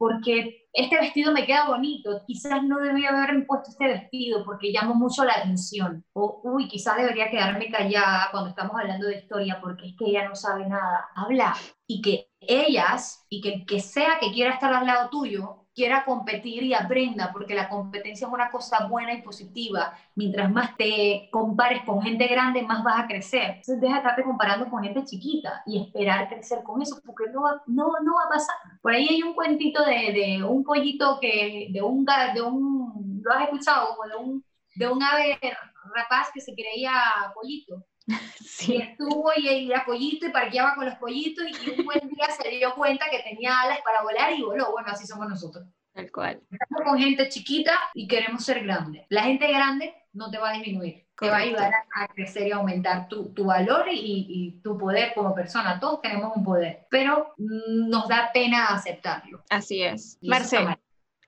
porque 0.00 0.66
este 0.72 0.98
vestido 0.98 1.30
me 1.30 1.44
queda 1.44 1.68
bonito, 1.68 2.22
quizás 2.26 2.62
no 2.62 2.78
debería 2.78 3.10
haberme 3.10 3.44
puesto 3.44 3.68
este 3.68 3.86
vestido 3.86 4.42
porque 4.46 4.72
llamo 4.72 4.94
mucho 4.94 5.24
la 5.26 5.34
atención, 5.34 6.06
o 6.14 6.40
uy, 6.42 6.68
quizás 6.68 6.96
debería 6.96 7.30
quedarme 7.30 7.68
callada 7.70 8.28
cuando 8.30 8.48
estamos 8.48 8.74
hablando 8.80 9.06
de 9.08 9.18
historia 9.18 9.60
porque 9.60 9.88
es 9.88 9.96
que 9.98 10.06
ella 10.06 10.26
no 10.26 10.34
sabe 10.34 10.66
nada. 10.66 11.06
Habla 11.14 11.54
y 11.86 12.00
que 12.00 12.30
ellas 12.40 13.26
y 13.28 13.42
que 13.42 13.66
que 13.66 13.80
sea 13.80 14.18
que 14.18 14.32
quiera 14.32 14.54
estar 14.54 14.72
al 14.72 14.86
lado 14.86 15.10
tuyo 15.10 15.59
quiera 15.80 16.04
competir 16.04 16.62
y 16.62 16.74
aprenda, 16.74 17.32
porque 17.32 17.54
la 17.54 17.70
competencia 17.70 18.26
es 18.26 18.32
una 18.32 18.50
cosa 18.50 18.86
buena 18.86 19.14
y 19.14 19.22
positiva. 19.22 19.94
Mientras 20.14 20.50
más 20.50 20.76
te 20.76 21.30
compares 21.32 21.82
con 21.84 22.02
gente 22.02 22.26
grande, 22.26 22.60
más 22.60 22.84
vas 22.84 23.04
a 23.04 23.06
crecer. 23.06 23.52
Entonces 23.52 23.80
deja 23.80 23.94
de 23.94 24.00
estarte 24.00 24.22
comparando 24.22 24.68
con 24.68 24.82
gente 24.82 25.06
chiquita 25.06 25.62
y 25.64 25.80
esperar 25.80 26.28
crecer 26.28 26.62
con 26.64 26.82
eso, 26.82 27.00
porque 27.02 27.30
no 27.32 27.44
va, 27.44 27.62
no, 27.66 27.92
no 28.04 28.14
va 28.14 28.24
a 28.26 28.28
pasar. 28.28 28.56
Por 28.82 28.92
ahí 28.92 29.08
hay 29.08 29.22
un 29.22 29.32
cuentito 29.32 29.82
de, 29.82 30.12
de 30.12 30.44
un 30.44 30.64
pollito 30.64 31.18
que, 31.18 31.68
de 31.70 31.80
un, 31.80 32.04
de 32.34 32.42
un, 32.42 33.22
¿lo 33.24 33.32
has 33.32 33.44
escuchado? 33.44 33.96
De 34.06 34.16
un, 34.22 34.44
de 34.74 34.86
un 34.86 35.02
ave 35.02 35.38
rapaz 35.94 36.28
que 36.34 36.42
se 36.42 36.52
creía 36.52 36.92
pollito. 37.34 37.86
Sí. 38.60 38.74
Y 38.74 38.82
estuvo 38.82 39.30
y 39.36 39.70
era 39.70 39.86
pollito 39.86 40.26
y 40.26 40.30
parqueaba 40.30 40.74
con 40.74 40.84
los 40.84 40.96
pollitos 40.96 41.44
y 41.46 41.80
un 41.80 41.86
buen 41.86 42.00
día 42.10 42.26
se 42.30 42.50
dio 42.50 42.74
cuenta 42.74 43.06
que 43.10 43.20
tenía 43.20 43.58
alas 43.58 43.78
para 43.82 44.02
volar 44.02 44.32
y 44.32 44.42
voló. 44.42 44.72
Bueno, 44.72 44.88
así 44.90 45.06
somos 45.06 45.28
nosotros. 45.28 45.64
Tal 45.94 46.10
cual. 46.12 46.42
Estamos 46.50 46.82
con 46.84 46.98
gente 46.98 47.28
chiquita 47.30 47.72
y 47.94 48.06
queremos 48.06 48.44
ser 48.44 48.62
grandes. 48.62 49.06
La 49.08 49.22
gente 49.22 49.48
grande 49.48 49.94
no 50.12 50.30
te 50.30 50.38
va 50.38 50.50
a 50.50 50.52
disminuir, 50.54 51.06
te 51.18 51.30
va 51.30 51.36
a 51.36 51.40
ayudar 51.40 51.72
a, 51.94 52.08
crecer 52.08 52.48
y 52.48 52.52
aumentar 52.52 53.08
tu, 53.08 53.32
tu 53.32 53.46
valor 53.46 53.86
y, 53.90 54.26
y, 54.28 54.60
tu 54.62 54.76
poder 54.76 55.14
como 55.14 55.34
persona. 55.34 55.80
Todos 55.80 56.02
tenemos 56.02 56.36
un 56.36 56.44
poder, 56.44 56.86
pero 56.90 57.34
nos 57.38 58.08
da 58.08 58.30
pena 58.32 58.66
aceptarlo. 58.66 59.42
Así 59.48 59.82
es. 59.82 60.18
Marce, 60.22 60.58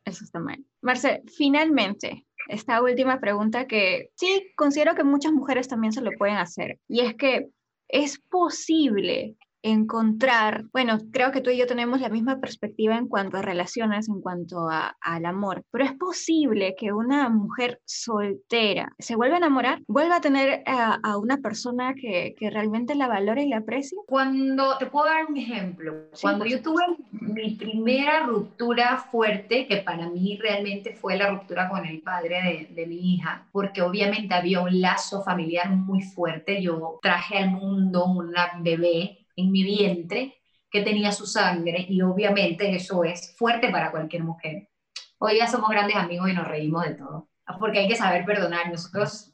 eso 0.04 0.24
está 0.24 0.38
mal. 0.38 0.64
Marce, 0.80 1.22
finalmente, 1.36 2.26
esta 2.48 2.82
última 2.82 3.20
pregunta 3.20 3.66
que 3.66 4.10
sí 4.16 4.52
considero 4.56 4.94
que 4.94 5.04
muchas 5.04 5.32
mujeres 5.32 5.68
también 5.68 5.92
se 5.92 6.00
lo 6.00 6.12
pueden 6.12 6.36
hacer. 6.36 6.78
Y 6.88 7.00
es 7.00 7.14
que 7.14 7.48
es 7.88 8.18
posible 8.30 9.36
encontrar, 9.62 10.64
bueno, 10.72 10.98
creo 11.12 11.30
que 11.30 11.40
tú 11.40 11.50
y 11.50 11.56
yo 11.56 11.66
tenemos 11.66 12.00
la 12.00 12.08
misma 12.08 12.40
perspectiva 12.40 12.96
en 12.96 13.08
cuanto 13.08 13.36
a 13.36 13.42
relaciones, 13.42 14.08
en 14.08 14.20
cuanto 14.20 14.68
a, 14.68 14.96
al 15.00 15.24
amor, 15.24 15.64
pero 15.70 15.84
es 15.84 15.92
posible 15.92 16.74
que 16.76 16.92
una 16.92 17.28
mujer 17.28 17.80
soltera 17.84 18.92
se 18.98 19.14
vuelva 19.14 19.36
a 19.36 19.38
enamorar, 19.38 19.80
vuelva 19.86 20.16
a 20.16 20.20
tener 20.20 20.62
a, 20.66 21.16
una 21.16 21.36
persona 21.38 21.94
que, 21.94 22.34
que, 22.36 22.50
realmente 22.50 22.94
la 22.94 23.06
valore 23.06 23.44
y 23.44 23.48
la 23.48 23.58
aprecie. 23.58 23.98
Cuando, 24.06 24.76
te 24.78 24.86
puedo 24.86 25.06
dar 25.06 25.26
un 25.26 25.36
ejemplo, 25.36 26.08
cuando 26.20 26.44
yo 26.44 26.60
tuve 26.60 26.82
mi 27.12 27.54
primera 27.54 28.24
ruptura 28.26 28.98
fuerte, 29.10 29.66
que 29.66 29.78
para 29.78 30.08
mí 30.08 30.38
realmente 30.42 30.94
fue 30.94 31.16
la 31.16 31.30
ruptura 31.30 31.68
con 31.68 31.86
el 31.86 32.00
padre 32.02 32.68
de, 32.68 32.74
de 32.74 32.86
mi 32.86 33.14
hija, 33.14 33.46
porque 33.52 33.82
obviamente 33.82 34.34
había 34.34 34.60
un 34.60 34.80
lazo 34.80 35.22
familiar 35.22 35.70
muy 35.70 36.02
fuerte, 36.02 36.60
yo 36.62 36.98
traje 37.00 37.38
al 37.38 37.50
mundo 37.50 38.06
una 38.06 38.50
bebé 38.60 39.21
en 39.36 39.50
mi 39.50 39.62
vientre 39.62 40.36
que 40.70 40.82
tenía 40.82 41.12
su 41.12 41.26
sangre 41.26 41.86
y 41.88 42.00
obviamente 42.00 42.74
eso 42.74 43.04
es 43.04 43.36
fuerte 43.36 43.70
para 43.70 43.90
cualquier 43.90 44.24
mujer. 44.24 44.68
Hoy 45.18 45.36
ya 45.36 45.46
somos 45.46 45.70
grandes 45.70 45.96
amigos 45.96 46.30
y 46.30 46.32
nos 46.32 46.48
reímos 46.48 46.84
de 46.84 46.94
todo, 46.94 47.28
porque 47.60 47.80
hay 47.80 47.88
que 47.88 47.94
saber 47.94 48.24
perdonar. 48.24 48.70
Nosotros, 48.70 49.32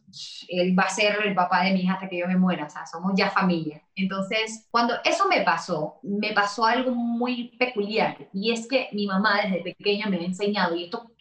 él 0.48 0.78
va 0.78 0.82
a 0.82 0.90
ser 0.90 1.16
el 1.24 1.34
papá 1.34 1.62
de 1.62 1.72
mi 1.72 1.82
hija 1.82 1.94
hasta 1.94 2.08
que 2.08 2.18
yo 2.18 2.26
me 2.26 2.36
muera, 2.36 2.66
o 2.66 2.70
sea, 2.70 2.84
somos 2.86 3.12
ya 3.16 3.30
familia. 3.30 3.82
Entonces, 3.94 4.66
cuando 4.70 4.94
eso 5.04 5.28
me 5.28 5.42
pasó, 5.42 6.00
me 6.02 6.32
pasó 6.32 6.66
algo 6.66 6.90
muy 6.90 7.56
peculiar 7.56 8.28
y 8.32 8.52
es 8.52 8.66
que 8.66 8.88
mi 8.92 9.06
mamá 9.06 9.42
desde 9.42 9.62
pequeña 9.62 10.08
me 10.08 10.18
ha 10.18 10.24
enseñado, 10.24 10.74
y 10.74 10.84
esto, 10.84 11.12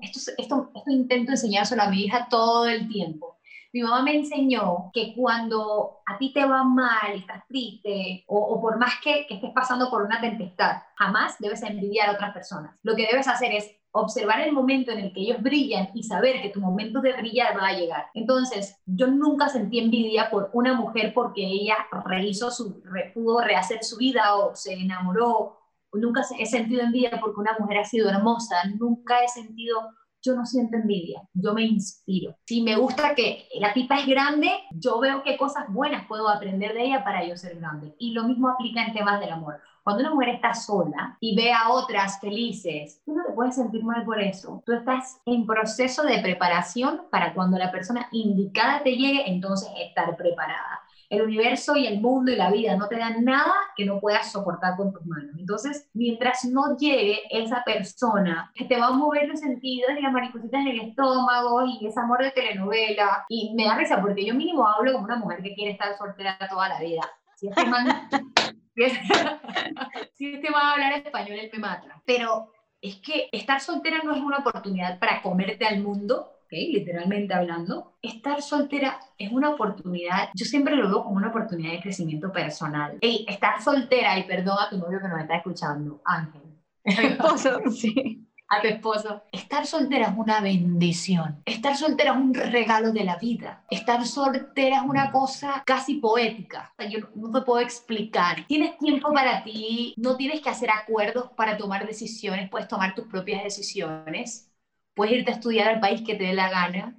esto, 0.00 0.30
esto, 0.38 0.70
esto 0.74 0.90
intento 0.90 1.32
enseñárselo 1.32 1.82
a 1.82 1.90
mi 1.90 2.04
hija 2.04 2.28
todo 2.30 2.66
el 2.66 2.88
tiempo, 2.88 3.35
mi 3.76 3.82
mamá 3.82 4.02
me 4.02 4.16
enseñó 4.16 4.90
que 4.94 5.12
cuando 5.14 5.98
a 6.06 6.16
ti 6.16 6.32
te 6.32 6.46
va 6.46 6.64
mal, 6.64 7.12
estás 7.14 7.46
triste, 7.46 8.24
o, 8.26 8.58
por 8.58 8.78
más 8.78 8.94
que, 9.04 9.26
que 9.26 9.34
estés 9.34 9.52
pasando 9.52 9.90
por 9.90 10.00
una 10.00 10.18
tempestad, 10.18 10.78
jamás 10.94 11.36
debes 11.38 11.62
envidiar 11.62 12.08
a 12.08 12.12
otras 12.12 12.32
personas. 12.32 12.74
Lo 12.82 12.96
que 12.96 13.06
debes 13.06 13.28
hacer 13.28 13.52
es 13.52 13.70
observar 13.90 14.40
el 14.40 14.52
momento 14.52 14.92
en 14.92 15.00
el 15.00 15.12
que 15.12 15.20
ellos 15.20 15.42
brillan 15.42 15.90
y 15.92 16.04
saber 16.04 16.40
que 16.40 16.48
tu 16.48 16.60
momento 16.60 17.02
de 17.02 17.12
brillar 17.18 17.54
va 17.54 17.68
a 17.68 17.76
llegar. 17.76 18.06
Entonces, 18.14 18.80
yo 18.86 19.08
nunca 19.08 19.50
sentí 19.50 19.78
envidia 19.78 20.30
por 20.30 20.48
una 20.54 20.72
mujer 20.72 21.12
porque 21.12 21.44
ella 21.44 21.76
rehizo 22.06 22.50
su, 22.50 22.82
pudo 23.12 23.42
rehacer 23.42 23.84
su 23.84 23.98
vida 23.98 24.36
o 24.36 24.56
se 24.56 24.72
enamoró. 24.72 25.58
Nunca 25.92 26.22
he 26.38 26.46
sentido 26.46 26.80
envidia 26.80 27.10
porque 27.20 27.40
una 27.40 27.54
mujer 27.58 27.78
ha 27.80 27.84
sido 27.84 28.08
hermosa. 28.08 28.56
Nunca 28.78 29.22
he 29.22 29.28
sentido 29.28 29.82
yo 30.26 30.34
no 30.34 30.44
siento 30.44 30.76
envidia, 30.76 31.22
yo 31.32 31.54
me 31.54 31.62
inspiro. 31.62 32.36
Si 32.44 32.60
me 32.60 32.76
gusta 32.76 33.14
que 33.14 33.48
la 33.60 33.72
tipa 33.72 34.00
es 34.00 34.06
grande, 34.06 34.50
yo 34.72 34.98
veo 34.98 35.22
qué 35.22 35.36
cosas 35.36 35.66
buenas 35.68 36.06
puedo 36.06 36.28
aprender 36.28 36.74
de 36.74 36.86
ella 36.86 37.04
para 37.04 37.24
yo 37.24 37.36
ser 37.36 37.56
grande. 37.56 37.94
Y 37.98 38.12
lo 38.12 38.24
mismo 38.24 38.48
aplica 38.48 38.84
en 38.84 38.92
temas 38.92 39.20
del 39.20 39.32
amor. 39.32 39.60
Cuando 39.84 40.02
una 40.02 40.14
mujer 40.14 40.30
está 40.30 40.52
sola 40.52 41.16
y 41.20 41.36
ve 41.36 41.52
a 41.52 41.68
otras 41.70 42.18
felices, 42.20 43.00
tú 43.04 43.14
no 43.14 43.24
te 43.24 43.32
puedes 43.32 43.54
sentir 43.54 43.84
mal 43.84 44.04
por 44.04 44.20
eso. 44.20 44.62
Tú 44.66 44.72
estás 44.72 45.20
en 45.26 45.46
proceso 45.46 46.02
de 46.02 46.18
preparación 46.18 47.02
para 47.08 47.32
cuando 47.34 47.56
la 47.56 47.70
persona 47.70 48.08
indicada 48.10 48.82
te 48.82 48.96
llegue, 48.96 49.30
entonces 49.30 49.68
estar 49.78 50.16
preparada 50.16 50.80
el 51.08 51.22
universo 51.22 51.76
y 51.76 51.86
el 51.86 52.00
mundo 52.00 52.32
y 52.32 52.36
la 52.36 52.50
vida 52.50 52.76
no 52.76 52.88
te 52.88 52.96
dan 52.96 53.24
nada 53.24 53.54
que 53.76 53.84
no 53.84 54.00
puedas 54.00 54.30
soportar 54.32 54.76
con 54.76 54.92
tus 54.92 55.04
manos. 55.06 55.36
Entonces, 55.38 55.88
mientras 55.94 56.44
no 56.44 56.76
llegue 56.76 57.20
esa 57.30 57.62
persona 57.64 58.50
que 58.54 58.64
te 58.64 58.76
va 58.76 58.86
a 58.86 58.92
mover 58.92 59.28
los 59.28 59.40
sentidos 59.40 59.90
y 59.96 60.02
las 60.02 60.12
maripositas 60.12 60.60
en 60.60 60.68
el 60.68 60.80
estómago 60.80 61.64
y 61.66 61.86
ese 61.86 62.00
amor 62.00 62.22
de 62.22 62.30
telenovela, 62.32 63.24
y 63.28 63.54
me 63.54 63.64
da 63.64 63.76
risa 63.76 64.00
porque 64.00 64.24
yo 64.24 64.34
mínimo 64.34 64.66
hablo 64.66 64.92
como 64.92 65.04
una 65.04 65.16
mujer 65.16 65.42
que 65.42 65.54
quiere 65.54 65.72
estar 65.72 65.96
soltera 65.96 66.38
toda 66.50 66.68
la 66.68 66.80
vida. 66.80 67.02
Si 67.36 67.48
este 67.48 67.66
man, 67.66 67.86
si 70.14 70.34
este 70.34 70.50
va 70.50 70.60
a 70.60 70.72
hablar 70.72 70.92
español, 70.92 71.38
él 71.38 71.50
me 71.52 71.58
mata. 71.58 72.02
Pero 72.04 72.52
es 72.80 72.96
que 72.96 73.28
estar 73.32 73.60
soltera 73.60 74.02
no 74.04 74.14
es 74.14 74.20
una 74.20 74.38
oportunidad 74.38 74.98
para 74.98 75.22
comerte 75.22 75.66
al 75.66 75.80
mundo 75.80 76.35
literalmente 76.50 77.34
hablando, 77.34 77.96
estar 78.02 78.42
soltera 78.42 78.98
es 79.18 79.32
una 79.32 79.50
oportunidad, 79.50 80.30
yo 80.34 80.44
siempre 80.44 80.76
lo 80.76 80.88
veo 80.88 81.04
como 81.04 81.16
una 81.16 81.28
oportunidad 81.28 81.72
de 81.72 81.80
crecimiento 81.80 82.32
personal. 82.32 82.98
Ey, 83.00 83.24
estar 83.28 83.62
soltera, 83.62 84.18
y 84.18 84.24
perdón 84.24 84.56
a 84.60 84.70
tu 84.70 84.78
novio 84.78 85.00
que 85.00 85.08
nos 85.08 85.20
está 85.20 85.36
escuchando, 85.36 86.00
Ángel. 86.04 86.42
esposo, 86.84 87.60
sí 87.70 88.26
a 88.48 88.60
tu 88.60 88.68
esposo. 88.68 89.22
Estar 89.32 89.66
soltera 89.66 90.08
es 90.08 90.16
una 90.16 90.40
bendición. 90.40 91.42
Estar 91.44 91.76
soltera 91.76 92.12
es 92.12 92.16
un 92.16 92.34
regalo 92.34 92.92
de 92.92 93.04
la 93.04 93.16
vida. 93.16 93.64
Estar 93.70 94.06
soltera 94.06 94.76
es 94.76 94.82
una 94.82 95.10
cosa 95.10 95.62
casi 95.66 95.94
poética. 95.94 96.72
yo 96.90 97.00
no 97.14 97.30
te 97.32 97.44
puedo 97.44 97.60
explicar. 97.60 98.46
Tienes 98.46 98.78
tiempo 98.78 99.12
para 99.12 99.42
ti, 99.44 99.94
no 99.96 100.16
tienes 100.16 100.40
que 100.40 100.50
hacer 100.50 100.70
acuerdos 100.70 101.30
para 101.36 101.56
tomar 101.56 101.86
decisiones, 101.86 102.50
puedes 102.50 102.68
tomar 102.68 102.94
tus 102.94 103.06
propias 103.06 103.44
decisiones. 103.44 104.50
Puedes 104.96 105.14
irte 105.14 105.30
a 105.30 105.34
estudiar 105.34 105.68
al 105.68 105.80
país 105.80 106.02
que 106.02 106.16
te 106.16 106.24
dé 106.24 106.32
la 106.32 106.50
gana 106.50 106.96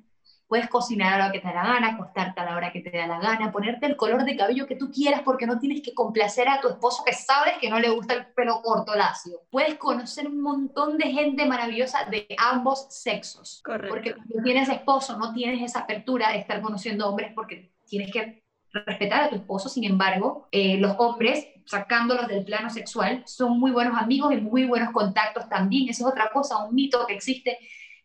Puedes 0.48 0.70
cocinar 0.70 1.14
a 1.14 1.18
la 1.18 1.26
hora 1.26 1.34
que 1.34 1.40
te 1.40 1.48
da 1.48 1.56
la 1.56 1.74
gana, 1.74 1.88
acostarte 1.90 2.40
a 2.40 2.46
la 2.46 2.56
hora 2.56 2.72
que 2.72 2.80
te 2.80 2.98
da 2.98 3.06
la 3.06 3.20
gana, 3.20 3.52
ponerte 3.52 3.86
el 3.86 3.98
color 3.98 4.24
de 4.24 4.38
cabello 4.38 4.66
que 4.66 4.78
tú 4.78 4.90
quieras 4.90 5.22
porque 5.26 5.46
no 5.46 5.60
tienes 5.60 5.82
que 5.82 5.94
complacer 5.94 6.48
a 6.48 6.62
tu 6.62 6.70
esposo 6.70 7.04
que 7.06 7.14
sabes 7.14 7.56
que 7.60 7.70
no 7.70 7.80
le 7.80 7.90
gusta 7.90 8.14
el 8.14 8.28
pelo 8.28 8.62
corto 8.62 8.96
lacio. 8.96 9.42
Puedes 9.50 9.76
conocer 9.76 10.26
un 10.26 10.42
montón 10.42 10.98
de 10.98 11.12
gente 11.12 11.46
maravillosa 11.46 12.06
de 12.06 12.28
ambos 12.38 12.88
sexos. 12.90 13.62
Correcto. 13.66 13.90
Porque 13.90 14.14
cuando 14.14 14.42
tienes 14.42 14.70
esposo 14.70 15.18
no 15.18 15.34
tienes 15.34 15.62
esa 15.62 15.80
apertura 15.80 16.32
de 16.32 16.40
estar 16.40 16.62
conociendo 16.62 17.10
hombres 17.10 17.34
porque 17.36 17.74
tienes 17.86 18.10
que 18.10 18.42
respetar 18.72 19.24
a 19.24 19.30
tu 19.30 19.36
esposo, 19.36 19.68
sin 19.68 19.84
embargo, 19.84 20.48
eh, 20.52 20.78
los 20.78 20.96
hombres, 20.98 21.46
sacándolos 21.66 22.28
del 22.30 22.46
plano 22.46 22.70
sexual, 22.70 23.22
son 23.26 23.60
muy 23.60 23.72
buenos 23.72 24.02
amigos 24.02 24.32
y 24.32 24.38
muy 24.38 24.64
buenos 24.64 24.94
contactos 24.94 25.50
también. 25.50 25.90
Esa 25.90 26.06
es 26.06 26.10
otra 26.10 26.30
cosa, 26.32 26.64
un 26.64 26.74
mito 26.74 27.06
que 27.06 27.16
existe 27.16 27.58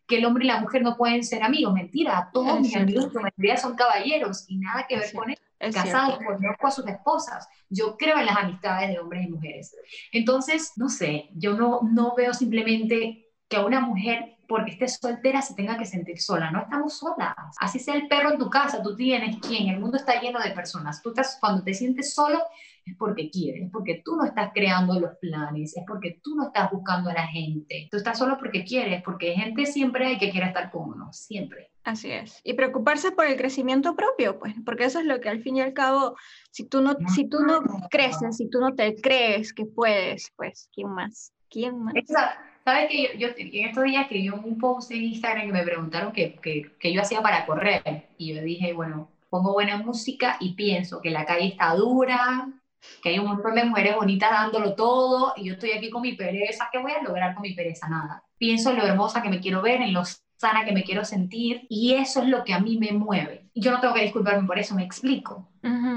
que 0.07 0.17
el 0.17 0.25
hombre 0.25 0.45
y 0.45 0.47
la 0.47 0.59
mujer 0.59 0.81
no 0.81 0.97
pueden 0.97 1.23
ser 1.23 1.43
amigos. 1.43 1.73
Mentira, 1.73 2.29
todos 2.33 2.59
mis 2.59 2.75
amigos 2.75 3.11
son 3.61 3.75
caballeros 3.75 4.45
y 4.47 4.57
nada 4.57 4.85
que 4.87 4.97
ver 4.97 5.13
con 5.13 5.29
eso. 5.29 5.41
Casados, 5.71 6.19
conozco 6.25 6.67
a 6.67 6.71
sus 6.71 6.87
esposas. 6.87 7.47
Yo 7.69 7.95
creo 7.95 8.17
en 8.17 8.25
las 8.25 8.35
amistades 8.35 8.89
de 8.89 8.99
hombres 8.99 9.25
y 9.25 9.29
mujeres. 9.29 9.75
Entonces, 10.11 10.73
no 10.75 10.89
sé, 10.89 11.29
yo 11.35 11.53
no, 11.53 11.79
no 11.83 12.15
veo 12.15 12.33
simplemente 12.33 13.31
que 13.47 13.55
a 13.55 13.65
una 13.65 13.79
mujer, 13.79 14.37
porque 14.47 14.71
esté 14.71 14.87
soltera, 14.89 15.41
se 15.41 15.55
tenga 15.55 15.77
que 15.77 15.85
sentir 15.85 16.19
sola. 16.19 16.51
No 16.51 16.61
estamos 16.61 16.97
solas. 16.97 17.33
Así 17.59 17.79
sea 17.79 17.95
el 17.95 18.07
perro 18.07 18.33
en 18.33 18.39
tu 18.39 18.49
casa, 18.49 18.83
tú 18.83 18.95
tienes 18.95 19.37
quién. 19.37 19.69
El 19.69 19.79
mundo 19.79 19.97
está 19.97 20.19
lleno 20.19 20.39
de 20.39 20.51
personas. 20.51 21.01
Tú 21.01 21.09
estás, 21.09 21.37
cuando 21.39 21.63
te 21.63 21.73
sientes 21.73 22.13
solo, 22.13 22.41
es 22.85 22.95
porque 22.97 23.29
quieres, 23.29 23.63
es 23.63 23.71
porque 23.71 24.01
tú 24.03 24.15
no 24.15 24.25
estás 24.25 24.51
creando 24.53 24.99
los 24.99 25.17
planes, 25.17 25.75
es 25.77 25.83
porque 25.87 26.19
tú 26.23 26.35
no 26.35 26.47
estás 26.47 26.71
buscando 26.71 27.09
a 27.09 27.13
la 27.13 27.27
gente. 27.27 27.87
Tú 27.89 27.97
estás 27.97 28.17
solo 28.17 28.37
porque 28.37 28.63
quieres, 28.65 29.01
porque 29.03 29.33
gente 29.33 29.65
siempre 29.65 30.05
hay 30.07 30.17
que 30.17 30.31
quiere 30.31 30.47
estar 30.47 30.71
con 30.71 30.89
uno, 30.89 31.13
siempre. 31.13 31.71
Así 31.83 32.11
es. 32.11 32.39
Y 32.43 32.53
preocuparse 32.53 33.11
por 33.11 33.25
el 33.25 33.37
crecimiento 33.37 33.95
propio, 33.95 34.39
pues, 34.39 34.53
porque 34.65 34.85
eso 34.85 34.99
es 34.99 35.05
lo 35.05 35.19
que 35.19 35.29
al 35.29 35.41
fin 35.41 35.57
y 35.57 35.61
al 35.61 35.73
cabo, 35.73 36.15
si 36.51 36.65
tú 36.65 36.81
no, 36.81 36.95
si 37.13 37.27
tú 37.27 37.39
no 37.39 37.61
creces, 37.89 38.37
si 38.37 38.49
tú 38.49 38.59
no 38.59 38.73
te 38.73 38.95
crees 38.95 39.53
que 39.53 39.65
puedes, 39.65 40.31
pues, 40.35 40.69
¿quién 40.73 40.89
más? 40.89 41.33
¿Quién 41.49 41.79
más? 41.79 41.93
Sabes 42.65 42.89
que 42.89 43.17
yo, 43.17 43.27
yo, 43.27 43.33
en 43.35 43.67
estos 43.67 43.83
días 43.83 44.03
escribí 44.03 44.29
un 44.29 44.57
post 44.57 44.91
en 44.91 45.03
Instagram 45.03 45.47
que 45.47 45.53
me 45.53 45.63
preguntaron 45.63 46.13
qué 46.13 46.35
que, 46.41 46.71
que 46.79 46.93
yo 46.93 47.01
hacía 47.01 47.21
para 47.21 47.45
correr. 47.45 48.07
Y 48.17 48.33
yo 48.33 48.41
dije, 48.41 48.71
bueno, 48.71 49.09
pongo 49.29 49.51
buena 49.51 49.77
música 49.77 50.37
y 50.39 50.53
pienso 50.53 51.01
que 51.01 51.09
la 51.09 51.25
calle 51.25 51.47
está 51.47 51.75
dura, 51.75 52.47
que 53.01 53.09
hay 53.09 53.19
un 53.19 53.27
montón 53.27 53.55
de 53.55 53.65
mujeres 53.65 53.95
bonitas 53.95 54.31
dándolo 54.31 54.75
todo 54.75 55.33
y 55.35 55.45
yo 55.45 55.53
estoy 55.53 55.71
aquí 55.71 55.89
con 55.89 56.01
mi 56.01 56.13
pereza, 56.13 56.69
¿qué 56.71 56.79
voy 56.79 56.91
a 56.91 57.01
lograr 57.01 57.33
con 57.33 57.41
mi 57.41 57.53
pereza? 57.53 57.87
Nada. 57.87 58.23
Pienso 58.37 58.71
en 58.71 58.77
lo 58.77 58.85
hermosa 58.85 59.21
que 59.21 59.29
me 59.29 59.39
quiero 59.39 59.61
ver, 59.61 59.81
en 59.81 59.93
lo 59.93 60.03
sana 60.37 60.65
que 60.65 60.73
me 60.73 60.83
quiero 60.83 61.05
sentir 61.05 61.65
y 61.69 61.93
eso 61.93 62.21
es 62.21 62.27
lo 62.27 62.43
que 62.43 62.53
a 62.53 62.59
mí 62.59 62.77
me 62.77 62.91
mueve. 62.91 63.49
Yo 63.55 63.71
no 63.71 63.79
tengo 63.79 63.93
que 63.93 64.01
disculparme 64.01 64.47
por 64.47 64.59
eso, 64.59 64.75
me 64.75 64.83
explico. 64.83 65.49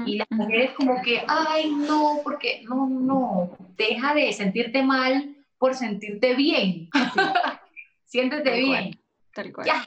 y 0.05 0.17
las 0.17 0.27
mujeres 0.29 0.71
como 0.71 1.01
que, 1.01 1.23
ay, 1.27 1.69
no, 1.69 2.21
porque 2.23 2.61
no, 2.63 2.87
no, 2.87 3.57
deja 3.75 4.13
de 4.13 4.31
sentirte 4.31 4.83
mal 4.83 5.35
por 5.57 5.73
sentirte 5.73 6.35
bien. 6.35 6.89
Siéntete 8.05 8.59
bien. 8.59 8.99
tal 9.33 9.51
cual. 9.51 9.67
Ya, 9.67 9.85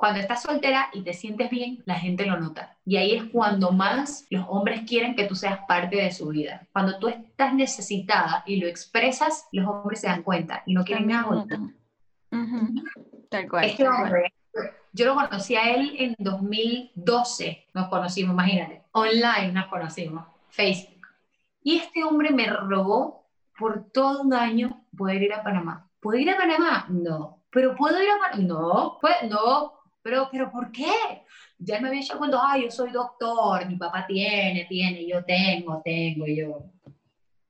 cuando 0.00 0.18
estás 0.18 0.40
soltera 0.40 0.88
y 0.94 1.02
te 1.02 1.12
sientes 1.12 1.50
bien, 1.50 1.82
la 1.84 1.96
gente 1.96 2.24
lo 2.24 2.40
nota. 2.40 2.78
Y 2.86 2.96
ahí 2.96 3.16
es 3.16 3.24
cuando 3.24 3.70
más 3.70 4.26
los 4.30 4.46
hombres 4.48 4.88
quieren 4.88 5.14
que 5.14 5.24
tú 5.24 5.34
seas 5.34 5.58
parte 5.68 5.96
de 5.96 6.10
su 6.10 6.28
vida. 6.28 6.66
Cuando 6.72 6.98
tú 6.98 7.08
estás 7.08 7.52
necesitada 7.52 8.42
y 8.46 8.56
lo 8.56 8.66
expresas, 8.66 9.46
los 9.52 9.66
hombres 9.66 10.00
se 10.00 10.06
dan 10.06 10.22
cuenta 10.22 10.62
y 10.64 10.72
no 10.72 10.84
quieren 10.84 11.08
nada. 11.08 11.46
Tal 13.28 13.46
cual. 13.46 13.64
Este 13.66 13.86
hombre, 13.86 14.32
yo 14.94 15.04
lo 15.04 15.14
conocí 15.16 15.54
a 15.54 15.70
él 15.74 15.94
en 15.98 16.16
2012. 16.18 17.66
Nos 17.74 17.88
conocimos, 17.88 18.32
imagínate. 18.32 18.84
Online 18.92 19.52
nos 19.52 19.66
conocimos, 19.66 20.24
Facebook. 20.48 21.08
Y 21.62 21.76
este 21.76 22.04
hombre 22.04 22.30
me 22.30 22.46
robó 22.46 23.26
por 23.58 23.90
todo 23.92 24.22
un 24.22 24.32
año 24.32 24.82
poder 24.96 25.22
ir 25.22 25.34
a 25.34 25.42
Panamá. 25.42 25.90
¿Puedo 26.00 26.18
ir 26.18 26.30
a 26.30 26.38
Panamá? 26.38 26.86
No. 26.88 27.42
¿Pero 27.50 27.76
puedo 27.76 28.02
ir 28.02 28.08
a 28.08 28.30
Panamá? 28.30 28.48
No. 28.48 28.96
Pues, 28.98 29.16
no 29.28 29.79
pero, 30.02 30.28
pero 30.30 30.50
¿por 30.50 30.70
qué? 30.72 31.24
Ya 31.58 31.80
me 31.80 31.88
había 31.88 32.00
hecho 32.00 32.18
cuando, 32.18 32.40
ay, 32.42 32.64
yo 32.64 32.70
soy 32.70 32.90
doctor, 32.90 33.66
mi 33.66 33.76
papá 33.76 34.06
tiene, 34.06 34.66
tiene, 34.68 35.06
yo 35.06 35.24
tengo, 35.24 35.80
tengo, 35.84 36.26
yo. 36.26 36.64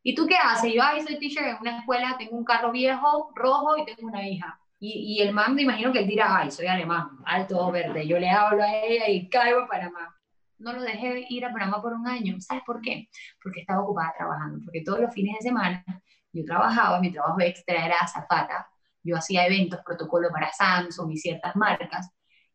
¿Y 0.03 0.15
tú 0.15 0.27
qué 0.27 0.37
haces? 0.37 0.73
Yo, 0.73 0.83
ay, 0.83 1.03
soy 1.03 1.19
teacher 1.19 1.45
en 1.45 1.57
una 1.61 1.79
escuela, 1.79 2.17
tengo 2.19 2.37
un 2.37 2.45
carro 2.45 2.73
viejo, 2.73 3.31
rojo 3.35 3.77
y 3.79 3.85
tengo 3.85 4.09
una 4.09 4.27
hija. 4.27 4.59
Y, 4.79 5.19
y 5.19 5.23
el 5.23 5.35
man 5.35 5.55
me 5.55 5.63
imagino 5.63 5.93
que 5.93 5.99
él 5.99 6.07
dirá, 6.07 6.39
ay, 6.39 6.51
soy 6.51 6.67
alemán, 6.67 7.19
alto, 7.27 7.71
verde. 7.71 8.07
Yo 8.07 8.19
le 8.19 8.31
hablo 8.31 8.63
a 8.63 8.77
ella 8.83 9.09
y 9.09 9.29
caigo 9.29 9.61
a 9.61 9.69
Panamá. 9.69 10.17
No 10.59 10.73
lo 10.73 10.83
dejé 10.83 11.27
ir 11.29 11.45
a 11.45 11.53
Panamá 11.53 11.83
por 11.83 11.93
un 11.93 12.07
año. 12.09 12.41
¿Sabes 12.41 12.63
por 12.65 12.81
qué? 12.81 13.09
Porque 13.43 13.61
estaba 13.61 13.83
ocupada 13.83 14.15
trabajando. 14.17 14.61
Porque 14.65 14.83
todos 14.83 15.01
los 15.01 15.13
fines 15.13 15.37
de 15.39 15.49
semana 15.49 15.85
yo 16.33 16.45
trabajaba, 16.45 17.01
mi 17.01 17.13
trabajo 17.13 17.41
extra 17.41 17.85
era 17.85 18.07
zapata. 18.07 18.69
Yo 19.03 19.17
hacía 19.17 19.47
eventos, 19.47 19.81
protocolo 19.85 20.31
para 20.31 20.53
Samsung 20.53 21.13
y 21.13 21.17
ciertas 21.19 21.57
marcas. 21.57 22.11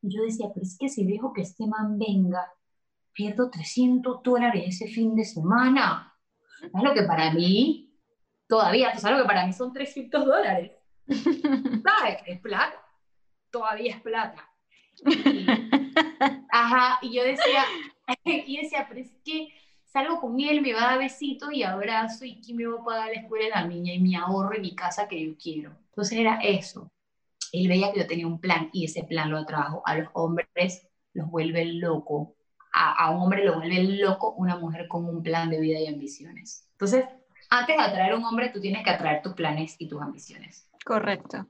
Y 0.06 0.16
yo 0.16 0.22
decía, 0.22 0.48
pero 0.54 0.64
es 0.64 0.78
que 0.78 0.88
si 0.88 1.04
dejo 1.04 1.34
que 1.34 1.42
este 1.42 1.66
man 1.66 1.98
venga, 1.98 2.48
pierdo 3.12 3.50
300 3.50 4.22
dólares 4.22 4.64
ese 4.68 4.88
fin 4.88 5.16
de 5.16 5.26
semana. 5.26 6.16
Es 6.62 6.84
lo 6.84 6.94
que 6.94 7.02
para 7.04 7.34
mí, 7.34 7.92
todavía, 8.48 8.96
sabes 9.00 9.18
lo 9.18 9.24
que 9.24 9.28
para 9.28 9.48
mí 9.48 9.54
son 9.54 9.74
300 9.74 10.24
dólares. 10.24 10.74
¿Sabes? 11.08 12.20
Es 12.28 12.40
plata. 12.40 12.80
Todavía 13.50 13.96
es 13.96 14.02
plata. 14.02 14.48
ajá, 16.52 17.00
y 17.02 17.16
yo 17.16 17.24
decía, 17.24 17.64
y 18.24 18.62
decía, 18.62 18.86
pero 18.88 19.02
es 19.02 19.12
que 19.26 19.50
salgo 19.86 20.22
con 20.22 20.40
él, 20.40 20.62
me 20.62 20.74
va 20.74 20.84
a 20.84 20.92
dar 20.92 21.00
besito 21.00 21.52
y 21.52 21.64
abrazo 21.64 22.26
y 22.26 22.40
quién 22.42 22.58
me 22.58 22.68
va 22.68 22.80
a 22.80 22.86
pagar 22.86 23.08
la 23.08 23.22
escuela 23.22 23.46
de 23.46 23.50
la 23.50 23.68
niña 23.68 23.94
y 23.94 24.00
mi 24.00 24.16
ahorro 24.16 24.56
y 24.56 24.62
mi 24.62 24.76
casa 24.76 25.08
que 25.08 25.26
yo 25.26 25.36
quiero. 25.36 25.76
Entonces 25.90 26.20
era 26.20 26.40
eso 26.44 26.92
él 27.62 27.68
veía 27.68 27.92
que 27.92 28.00
yo 28.00 28.08
tenía 28.08 28.28
un 28.28 28.40
plan 28.40 28.70
y 28.74 28.86
ese 28.86 29.04
plan 29.04 29.32
lo 29.32 29.38
atrajo. 29.38 29.82
A 29.86 29.98
los 29.98 30.10
hombres 30.14 30.88
los 31.14 31.30
vuelve 31.30 31.66
loco. 31.66 32.36
A, 32.74 33.10
un 33.12 33.22
hombre 33.22 33.46
lo 33.46 33.56
vuelve 33.56 33.84
loco 33.84 34.34
una 34.34 34.58
mujer 34.58 34.88
con 34.90 35.06
un 35.06 35.24
plan 35.24 35.50
de 35.50 35.62
vida 35.62 35.80
y 35.80 35.88
ambiciones. 35.88 36.68
Entonces, 36.72 37.06
antes 37.50 37.78
de 37.78 37.82
atraer 37.82 38.12
a 38.12 38.18
un 38.18 38.26
hombre, 38.26 38.50
tú 38.50 38.60
tienes 38.60 38.84
que 38.84 38.90
atraer 38.90 39.22
tus 39.22 39.34
planes 39.34 39.76
y 39.80 39.88
tus 39.88 40.02
ambiciones. 40.02 40.70
Correcto. 40.84 41.48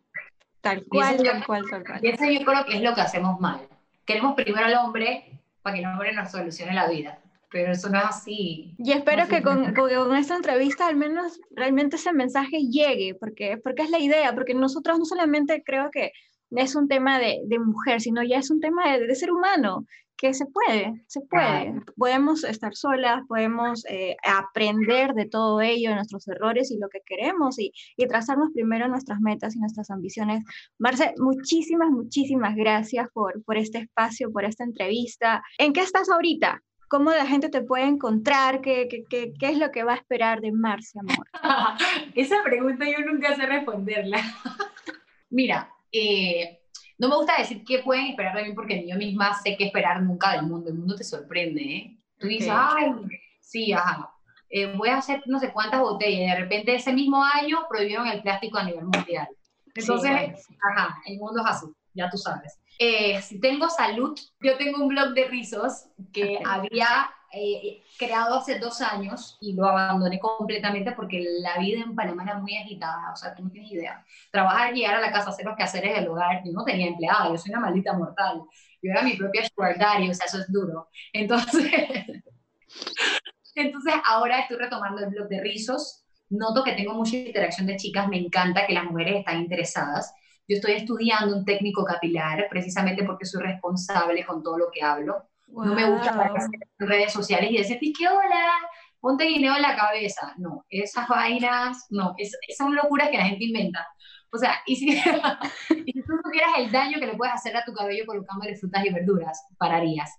Tal 0.61 0.85
cual, 0.85 1.17
tal 1.23 1.45
cual, 1.45 1.63
tal 1.69 1.83
cual. 1.83 1.99
Y 2.03 2.09
eso 2.09 2.25
yo 2.25 2.45
creo 2.45 2.65
que 2.65 2.75
es 2.75 2.81
lo 2.81 2.93
que 2.93 3.01
hacemos 3.01 3.39
mal. 3.39 3.67
Queremos 4.05 4.35
primero 4.35 4.65
al 4.65 4.75
hombre 4.75 5.41
para 5.63 5.75
que 5.75 5.81
el 5.81 5.87
hombre 5.87 6.13
nos 6.13 6.29
solucione 6.29 6.73
la 6.73 6.87
vida 6.87 7.19
pero 7.55 7.71
eso 7.71 7.87
no 7.87 7.97
es 7.99 8.05
así. 8.07 8.75
Y 8.77 8.91
espero 8.91 9.29
que 9.29 9.41
con, 9.41 9.73
con, 9.73 10.13
esta 10.17 10.35
entrevista 10.35 10.87
al 10.87 10.97
menos 10.97 11.39
realmente 11.51 11.95
ese 11.95 12.11
mensaje 12.11 12.67
llegue, 12.69 13.15
porque, 13.17 13.57
porque 13.63 13.83
es 13.83 13.89
la 13.89 13.99
idea, 13.99 14.35
porque 14.35 14.53
nosotros 14.53 14.99
no 14.99 15.05
solamente 15.05 15.63
creo 15.65 15.89
que 15.89 16.11
es 16.51 16.75
un 16.75 16.89
tema 16.89 17.17
de, 17.17 17.39
de 17.45 17.59
mujer, 17.59 18.01
sino 18.01 18.23
ya 18.23 18.39
es 18.39 18.51
un 18.51 18.59
tema 18.59 18.91
de, 18.91 19.07
de, 19.07 19.15
ser 19.15 19.31
humano, 19.31 19.85
que 20.17 20.33
se 20.33 20.47
puede, 20.47 21.01
se 21.07 21.21
puede. 21.21 21.81
Podemos 21.95 22.43
estar 22.43 22.75
solas, 22.75 23.21
podemos 23.25 23.85
eh, 23.85 24.17
aprender 24.25 25.13
de 25.13 25.25
todo 25.25 25.61
ello, 25.61 25.91
de 25.91 25.95
nuestros 25.95 26.27
errores 26.27 26.71
y 26.71 26.77
lo 26.77 26.89
que 26.89 26.99
queremos 27.05 27.57
y, 27.57 27.71
y 27.95 28.05
trazarnos 28.07 28.49
primero 28.53 28.89
nuestras 28.89 29.21
metas 29.21 29.55
y 29.55 29.59
nuestras 29.59 29.89
ambiciones. 29.91 30.43
Marce, 30.77 31.13
muchísimas, 31.19 31.89
muchísimas 31.89 32.53
gracias 32.57 33.07
por, 33.13 33.41
por 33.45 33.55
este 33.57 33.77
espacio, 33.77 34.29
por 34.29 34.43
esta 34.43 34.65
entrevista. 34.65 35.41
¿En 35.57 35.71
qué 35.71 35.79
estás 35.79 36.09
ahorita? 36.09 36.61
¿Cómo 36.87 37.11
la 37.11 37.25
gente 37.25 37.49
te 37.49 37.61
puede 37.61 37.85
encontrar? 37.85 38.61
¿Qué, 38.61 38.87
qué, 38.89 39.03
qué, 39.09 39.33
qué 39.39 39.49
es 39.49 39.57
lo 39.57 39.71
que 39.71 39.83
va 39.83 39.93
a 39.93 39.97
esperar 39.97 40.41
de 40.41 40.51
Marcia, 40.51 41.01
amor? 41.01 41.27
Esa 42.15 42.43
pregunta 42.43 42.85
yo 42.85 43.05
nunca 43.05 43.35
sé 43.35 43.45
responderla. 43.45 44.19
Mira, 45.29 45.69
eh, 45.91 46.59
no 46.97 47.09
me 47.09 47.15
gusta 47.15 47.37
decir 47.37 47.63
qué 47.65 47.79
pueden 47.79 48.07
esperar 48.07 48.35
de 48.35 48.43
mí 48.45 48.53
porque 48.53 48.87
yo 48.87 48.95
misma 48.95 49.33
sé 49.33 49.55
qué 49.57 49.65
esperar 49.65 50.01
nunca 50.01 50.31
del 50.31 50.43
mundo. 50.43 50.69
El 50.69 50.77
mundo 50.77 50.95
te 50.95 51.03
sorprende, 51.03 51.61
¿eh? 51.61 51.97
Tú 52.17 52.27
dices, 52.27 52.51
ay, 52.53 52.93
sí, 53.41 53.73
ajá. 53.73 54.11
Eh, 54.49 54.73
voy 54.77 54.89
a 54.89 54.97
hacer 54.97 55.23
no 55.25 55.39
sé 55.39 55.51
cuántas 55.51 55.81
botellas 55.81 56.21
y 56.21 56.29
de 56.29 56.39
repente 56.39 56.75
ese 56.75 56.93
mismo 56.93 57.21
año 57.23 57.65
prohibieron 57.67 58.07
el 58.07 58.21
plástico 58.21 58.57
a 58.57 58.63
nivel 58.63 58.85
mundial. 58.85 59.27
Entonces, 59.73 60.47
ajá, 60.71 60.97
el 61.05 61.17
mundo 61.17 61.41
es 61.41 61.47
así. 61.51 61.67
Ya 61.95 62.09
tú 62.09 62.17
sabes. 62.17 62.59
Eh, 62.77 63.21
si 63.21 63.39
tengo 63.39 63.69
salud, 63.69 64.17
yo 64.41 64.57
tengo 64.57 64.83
un 64.83 64.89
blog 64.89 65.13
de 65.13 65.25
rizos 65.25 65.85
que 66.11 66.39
había 66.45 67.09
eh, 67.33 67.83
creado 67.97 68.35
hace 68.35 68.59
dos 68.59 68.81
años 68.81 69.37
y 69.41 69.53
lo 69.53 69.65
abandoné 69.67 70.19
completamente 70.19 70.91
porque 70.93 71.23
la 71.41 71.57
vida 71.57 71.81
en 71.81 71.95
Panamá 71.95 72.23
era 72.23 72.37
muy 72.37 72.55
agitada, 72.57 73.11
o 73.11 73.15
sea, 73.15 73.33
tú 73.35 73.43
no 73.43 73.49
tienes 73.49 73.71
idea. 73.71 74.05
Trabajar, 74.31 74.73
llegar 74.73 74.95
a 74.95 75.01
la 75.01 75.11
casa, 75.11 75.29
hacer 75.29 75.45
los 75.45 75.55
quehaceres 75.55 75.95
del 75.95 76.07
hogar, 76.07 76.41
yo 76.45 76.51
no 76.51 76.63
tenía 76.63 76.87
empleada, 76.87 77.29
yo 77.29 77.37
soy 77.37 77.51
una 77.51 77.61
maldita 77.61 77.93
mortal. 77.93 78.41
Yo 78.81 78.91
era 78.91 79.01
mi 79.01 79.15
propia 79.15 79.43
sugar 79.45 79.75
o 79.75 80.13
sea, 80.13 80.25
eso 80.27 80.39
es 80.39 80.51
duro. 80.51 80.89
Entonces, 81.11 81.71
entonces 83.55 83.93
ahora 84.05 84.39
estoy 84.39 84.57
retomando 84.57 85.03
el 85.03 85.09
blog 85.09 85.27
de 85.27 85.41
rizos. 85.41 86.03
Noto 86.29 86.63
que 86.63 86.73
tengo 86.73 86.93
mucha 86.93 87.17
interacción 87.17 87.67
de 87.67 87.77
chicas, 87.77 88.07
me 88.07 88.17
encanta 88.17 88.65
que 88.65 88.73
las 88.73 88.85
mujeres 88.85 89.17
están 89.17 89.41
interesadas. 89.41 90.13
Yo 90.47 90.57
estoy 90.57 90.73
estudiando 90.73 91.35
un 91.35 91.45
técnico 91.45 91.83
capilar 91.83 92.47
precisamente 92.49 93.03
porque 93.03 93.25
soy 93.25 93.43
responsable 93.43 94.25
con 94.25 94.43
todo 94.43 94.57
lo 94.57 94.71
que 94.71 94.83
hablo. 94.83 95.27
No 95.47 95.73
me 95.73 95.89
gusta 95.89 96.11
aparecer 96.11 96.59
en 96.79 96.87
redes 96.87 97.13
sociales 97.13 97.49
y 97.51 97.57
decir, 97.57 97.79
¿qué 97.79 98.07
hola? 98.07 98.53
Ponte 98.99 99.25
guineo 99.25 99.55
en 99.55 99.61
la 99.61 99.75
cabeza. 99.75 100.33
No, 100.37 100.65
esas 100.69 101.07
vainas, 101.07 101.85
no, 101.89 102.13
es, 102.17 102.37
son 102.57 102.75
locuras 102.75 103.09
que 103.09 103.17
la 103.17 103.25
gente 103.25 103.45
inventa. 103.45 103.87
O 104.31 104.37
sea, 104.37 104.55
y 104.65 104.75
si, 104.75 104.89
y 105.85 105.91
si 105.91 106.01
tú 106.01 106.13
supieras 106.23 106.51
el 106.57 106.71
daño 106.71 106.99
que 106.99 107.07
le 107.07 107.15
puedes 107.15 107.33
hacer 107.33 107.55
a 107.55 107.63
tu 107.63 107.73
cabello 107.73 108.05
colocándole 108.05 108.55
frutas 108.55 108.85
y 108.85 108.93
verduras, 108.93 109.45
pararías. 109.57 110.11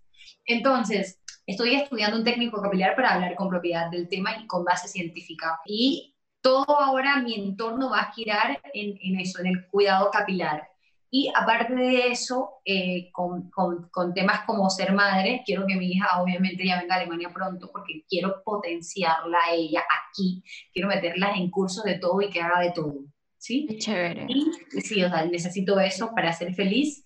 Entonces, 0.44 1.20
estoy 1.46 1.74
estudiando 1.74 2.16
un 2.16 2.24
técnico 2.24 2.60
capilar 2.62 2.96
para 2.96 3.14
hablar 3.14 3.34
con 3.36 3.48
propiedad 3.48 3.90
del 3.90 4.08
tema 4.08 4.36
y 4.36 4.46
con 4.46 4.64
base 4.64 4.88
científica. 4.88 5.60
Y 5.66 6.15
todo 6.46 6.80
ahora 6.80 7.20
mi 7.20 7.34
entorno 7.34 7.90
va 7.90 8.02
a 8.02 8.12
girar 8.12 8.60
en, 8.72 8.96
en 9.02 9.18
eso, 9.18 9.40
en 9.40 9.48
el 9.48 9.66
cuidado 9.66 10.12
capilar. 10.12 10.68
Y 11.10 11.28
aparte 11.34 11.74
de 11.74 12.06
eso, 12.06 12.60
eh, 12.64 13.10
con, 13.10 13.50
con, 13.50 13.88
con, 13.90 14.14
temas 14.14 14.42
como 14.46 14.70
ser 14.70 14.92
madre, 14.92 15.42
quiero 15.44 15.66
que 15.66 15.74
mi 15.74 15.90
hija 15.90 16.22
obviamente 16.22 16.64
ya 16.64 16.80
venga 16.80 16.94
a 16.94 16.98
Alemania 16.98 17.32
pronto 17.34 17.68
porque 17.72 18.04
quiero 18.08 18.44
potenciarla 18.44 19.38
a 19.44 19.54
ella 19.54 19.82
aquí, 19.98 20.44
quiero 20.72 20.88
meterla 20.88 21.32
en 21.32 21.50
cursos 21.50 21.82
de 21.82 21.98
todo 21.98 22.20
y 22.20 22.30
que 22.30 22.40
haga 22.40 22.60
de 22.60 22.70
todo. 22.70 22.94
¿Sí? 23.38 23.66
Chévere. 23.78 24.26
Y, 24.28 24.52
sí, 24.80 25.02
o 25.02 25.08
sea, 25.08 25.24
necesito 25.24 25.80
eso 25.80 26.12
para 26.14 26.32
ser 26.32 26.54
feliz. 26.54 27.04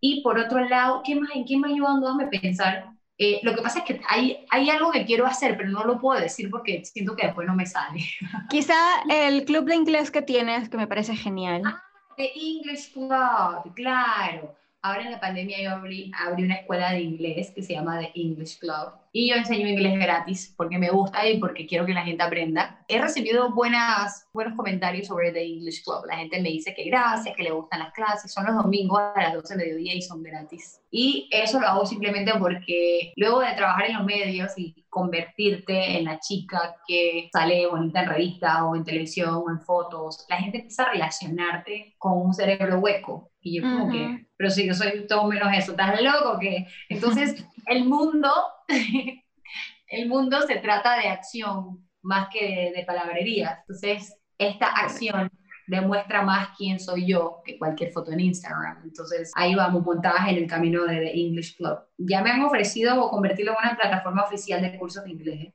Y 0.00 0.22
por 0.22 0.38
otro 0.38 0.68
lado, 0.68 1.00
¿qué 1.02 1.14
más, 1.14 1.30
¿en 1.34 1.46
qué 1.46 1.56
me 1.56 1.72
ayudando? 1.72 2.10
a 2.10 2.28
pensar. 2.28 2.91
Eh, 3.18 3.40
lo 3.42 3.54
que 3.54 3.62
pasa 3.62 3.80
es 3.80 3.84
que 3.84 4.00
hay, 4.08 4.44
hay 4.50 4.70
algo 4.70 4.90
que 4.90 5.04
quiero 5.04 5.26
hacer, 5.26 5.56
pero 5.56 5.68
no 5.68 5.84
lo 5.84 6.00
puedo 6.00 6.20
decir 6.20 6.50
porque 6.50 6.84
siento 6.84 7.14
que 7.14 7.26
después 7.26 7.46
no 7.46 7.54
me 7.54 7.66
sale. 7.66 8.00
Quizá 8.50 9.02
el 9.08 9.44
club 9.44 9.66
de 9.66 9.76
inglés 9.76 10.10
que 10.10 10.22
tienes, 10.22 10.68
que 10.68 10.76
me 10.76 10.86
parece 10.86 11.14
genial. 11.14 11.62
Ah, 11.64 11.82
de 12.16 12.30
English 12.34 12.92
Club, 12.92 13.74
claro. 13.74 14.56
Ahora 14.84 15.04
en 15.04 15.12
la 15.12 15.20
pandemia 15.20 15.62
yo 15.62 15.70
abrí, 15.70 16.10
abrí 16.12 16.42
una 16.42 16.56
escuela 16.56 16.90
de 16.90 17.02
inglés 17.02 17.52
que 17.54 17.62
se 17.62 17.74
llama 17.74 18.00
The 18.00 18.10
English 18.16 18.58
Club 18.58 18.92
y 19.12 19.28
yo 19.28 19.36
enseño 19.36 19.68
inglés 19.68 19.96
gratis 19.96 20.54
porque 20.56 20.76
me 20.76 20.90
gusta 20.90 21.24
y 21.28 21.38
porque 21.38 21.66
quiero 21.66 21.86
que 21.86 21.94
la 21.94 22.02
gente 22.02 22.22
aprenda. 22.22 22.84
He 22.88 23.00
recibido 23.00 23.54
buenas, 23.54 24.26
buenos 24.32 24.56
comentarios 24.56 25.06
sobre 25.06 25.30
The 25.30 25.44
English 25.44 25.84
Club. 25.84 26.06
La 26.06 26.16
gente 26.16 26.40
me 26.40 26.48
dice 26.48 26.74
que 26.74 26.84
gracias, 26.84 27.36
que 27.36 27.44
le 27.44 27.52
gustan 27.52 27.78
las 27.78 27.92
clases. 27.92 28.32
Son 28.32 28.44
los 28.44 28.56
domingos 28.56 29.00
a 29.14 29.22
las 29.22 29.34
12 29.34 29.56
de 29.56 29.64
mediodía 29.64 29.94
y 29.94 30.02
son 30.02 30.22
gratis. 30.22 30.80
Y 30.90 31.28
eso 31.30 31.60
lo 31.60 31.68
hago 31.68 31.86
simplemente 31.86 32.32
porque 32.40 33.12
luego 33.14 33.40
de 33.40 33.52
trabajar 33.52 33.86
en 33.86 33.98
los 33.98 34.04
medios 34.04 34.52
y 34.56 34.81
convertirte 34.92 35.96
en 35.96 36.04
la 36.04 36.20
chica 36.20 36.76
que 36.86 37.30
sale 37.32 37.66
bonita 37.66 38.02
en 38.02 38.08
revista 38.10 38.66
o 38.66 38.76
en 38.76 38.84
televisión 38.84 39.34
o 39.34 39.50
en 39.50 39.58
fotos, 39.58 40.26
la 40.28 40.36
gente 40.36 40.58
empieza 40.58 40.82
a 40.82 40.92
relacionarte 40.92 41.94
con 41.96 42.20
un 42.20 42.34
cerebro 42.34 42.78
hueco. 42.78 43.32
Y 43.40 43.56
yo 43.56 43.62
como 43.62 43.90
que, 43.90 44.26
pero 44.36 44.50
si 44.50 44.66
yo 44.66 44.74
soy 44.74 45.06
todo 45.06 45.26
menos 45.26 45.48
eso, 45.56 45.70
¿estás 45.70 45.98
loco? 46.02 46.38
que 46.38 46.66
Entonces, 46.90 47.42
el 47.66 47.86
mundo 47.86 48.30
el 49.88 50.08
mundo 50.08 50.42
se 50.42 50.56
trata 50.56 50.98
de 50.98 51.08
acción 51.08 51.88
más 52.02 52.28
que 52.30 52.72
de, 52.76 52.84
palabrería. 52.84 53.60
Entonces, 53.60 54.14
esta 54.36 54.66
acción 54.66 55.30
demuestra 55.72 56.22
más 56.22 56.50
quién 56.56 56.78
soy 56.78 57.06
yo 57.06 57.42
que 57.44 57.58
cualquier 57.58 57.90
foto 57.92 58.12
en 58.12 58.20
Instagram. 58.20 58.82
Entonces, 58.84 59.32
ahí 59.34 59.54
vamos 59.54 59.82
montadas 59.84 60.28
en 60.28 60.36
el 60.36 60.46
camino 60.46 60.84
de 60.84 60.96
The 60.96 61.20
English 61.20 61.56
Club. 61.56 61.78
Ya 61.98 62.22
me 62.22 62.30
han 62.30 62.42
ofrecido 62.42 63.10
convertirlo 63.10 63.52
en 63.52 63.58
una 63.68 63.76
plataforma 63.76 64.22
oficial 64.22 64.62
de 64.62 64.78
cursos 64.78 65.04
de 65.04 65.10
inglés. 65.10 65.52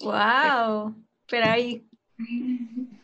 ¡Wow! 0.00 0.94
Pero 1.28 1.46
ahí... 1.46 1.86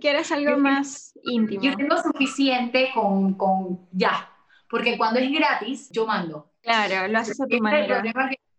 ¿Quieres 0.00 0.30
algo 0.32 0.58
más 0.58 1.18
íntimo? 1.22 1.62
Yo 1.62 1.74
tengo 1.76 1.96
suficiente 2.02 2.90
con, 2.92 3.34
con 3.34 3.88
ya, 3.92 4.28
porque 4.68 4.98
cuando 4.98 5.20
es 5.20 5.30
gratis, 5.32 5.88
yo 5.90 6.06
mando. 6.06 6.52
Claro, 6.60 7.08
lo 7.08 7.18
haces 7.18 7.40
a 7.40 7.46
tu 7.46 7.58
manera. 7.58 8.02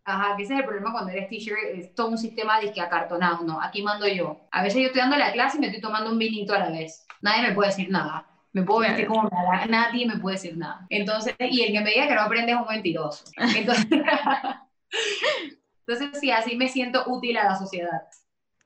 Ajá, 0.07 0.35
ese 0.39 0.53
es 0.53 0.59
el 0.61 0.65
problema 0.65 0.93
cuando 0.93 1.11
eres 1.11 1.27
teacher, 1.27 1.57
es 1.73 1.93
todo 1.93 2.07
un 2.07 2.17
sistema 2.17 2.61
de 2.61 2.71
que 2.71 2.79
acartonado, 2.79 3.43
no, 3.43 3.61
aquí 3.61 3.81
mando 3.81 4.07
yo. 4.07 4.39
A 4.51 4.63
veces 4.63 4.81
yo 4.81 4.87
estoy 4.87 5.01
dando 5.01 5.17
la 5.17 5.33
clase 5.33 5.57
y 5.57 5.59
me 5.59 5.67
estoy 5.67 5.81
tomando 5.81 6.09
un 6.09 6.17
vinito 6.17 6.53
a 6.53 6.59
la 6.59 6.69
vez. 6.69 7.05
Nadie 7.21 7.49
me 7.49 7.53
puede 7.53 7.69
decir 7.69 7.89
nada. 7.89 8.25
Me 8.53 8.63
puedo 8.63 8.79
vestir 8.79 9.07
como 9.07 9.29
nada, 9.29 9.65
nadie 9.65 10.07
me 10.07 10.17
puede 10.17 10.37
decir 10.37 10.57
nada. 10.57 10.87
Entonces, 10.89 11.35
y 11.37 11.61
el 11.61 11.73
que 11.73 11.81
me 11.81 11.91
diga 11.91 12.07
que 12.07 12.15
no 12.15 12.21
aprende 12.21 12.53
es 12.53 12.57
un 12.57 12.67
mentiroso. 12.67 13.25
Entonces, 13.35 13.85
entonces 15.85 16.19
sí, 16.21 16.31
así 16.31 16.55
me 16.55 16.69
siento 16.69 17.03
útil 17.07 17.37
a 17.37 17.43
la 17.43 17.55
sociedad. 17.57 18.03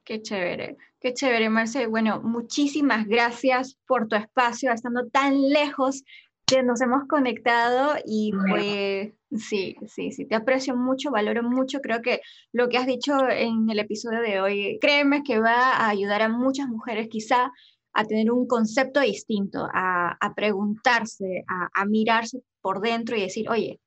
Qué 0.03 0.21
chévere, 0.21 0.77
qué 0.99 1.13
chévere, 1.13 1.49
Marce. 1.49 1.87
Bueno, 1.87 2.21
muchísimas 2.21 3.07
gracias 3.07 3.79
por 3.87 4.07
tu 4.07 4.15
espacio, 4.15 4.71
estando 4.71 5.09
tan 5.09 5.49
lejos 5.49 6.03
que 6.51 6.63
nos 6.63 6.81
hemos 6.81 7.07
conectado 7.07 7.95
y 8.05 8.31
pues 8.49 9.13
Sí, 9.31 9.77
sí, 9.87 10.11
sí, 10.11 10.25
te 10.25 10.35
aprecio 10.35 10.75
mucho, 10.75 11.09
valoro 11.09 11.41
mucho. 11.41 11.79
Creo 11.79 12.01
que 12.01 12.19
lo 12.51 12.67
que 12.67 12.77
has 12.77 12.85
dicho 12.85 13.13
en 13.29 13.69
el 13.69 13.79
episodio 13.79 14.19
de 14.19 14.41
hoy, 14.41 14.77
créeme 14.81 15.23
que 15.23 15.39
va 15.39 15.71
a 15.71 15.87
ayudar 15.87 16.21
a 16.21 16.27
muchas 16.27 16.67
mujeres 16.67 17.07
quizá 17.09 17.49
a 17.93 18.03
tener 18.03 18.29
un 18.31 18.45
concepto 18.45 18.99
distinto, 18.99 19.67
a, 19.73 20.17
preguntarse, 20.35 21.45
a, 21.47 21.85
mirarse 21.85 22.41
por 22.61 22.81
dentro 22.81 23.15
y 23.15 23.21
decir, 23.21 23.49
oye, 23.49 23.79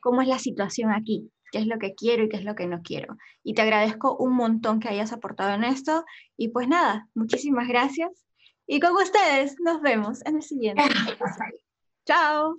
¿cómo 0.00 0.20
es 0.20 0.28
la 0.28 0.38
situación 0.38 0.90
aquí? 0.90 1.30
¿Qué 1.50 1.58
es 1.58 1.66
lo 1.66 1.78
que 1.78 1.94
quiero 1.94 2.24
y 2.24 2.28
qué 2.28 2.36
es 2.36 2.44
lo 2.44 2.54
que 2.54 2.66
no 2.66 2.82
quiero? 2.82 3.16
Y 3.42 3.54
te 3.54 3.62
agradezco 3.62 4.16
un 4.18 4.34
montón 4.34 4.80
que 4.80 4.88
hayas 4.88 5.12
aportado 5.12 5.54
en 5.54 5.64
esto. 5.64 6.04
Y 6.36 6.48
pues 6.48 6.68
nada, 6.68 7.08
muchísimas 7.14 7.68
gracias. 7.68 8.10
Y 8.66 8.80
con 8.80 8.92
ustedes 8.94 9.56
nos 9.64 9.80
vemos 9.80 10.24
en 10.26 10.36
el 10.36 10.42
siguiente 10.42 10.82
episodio. 10.82 11.58
Chao. 12.06 12.56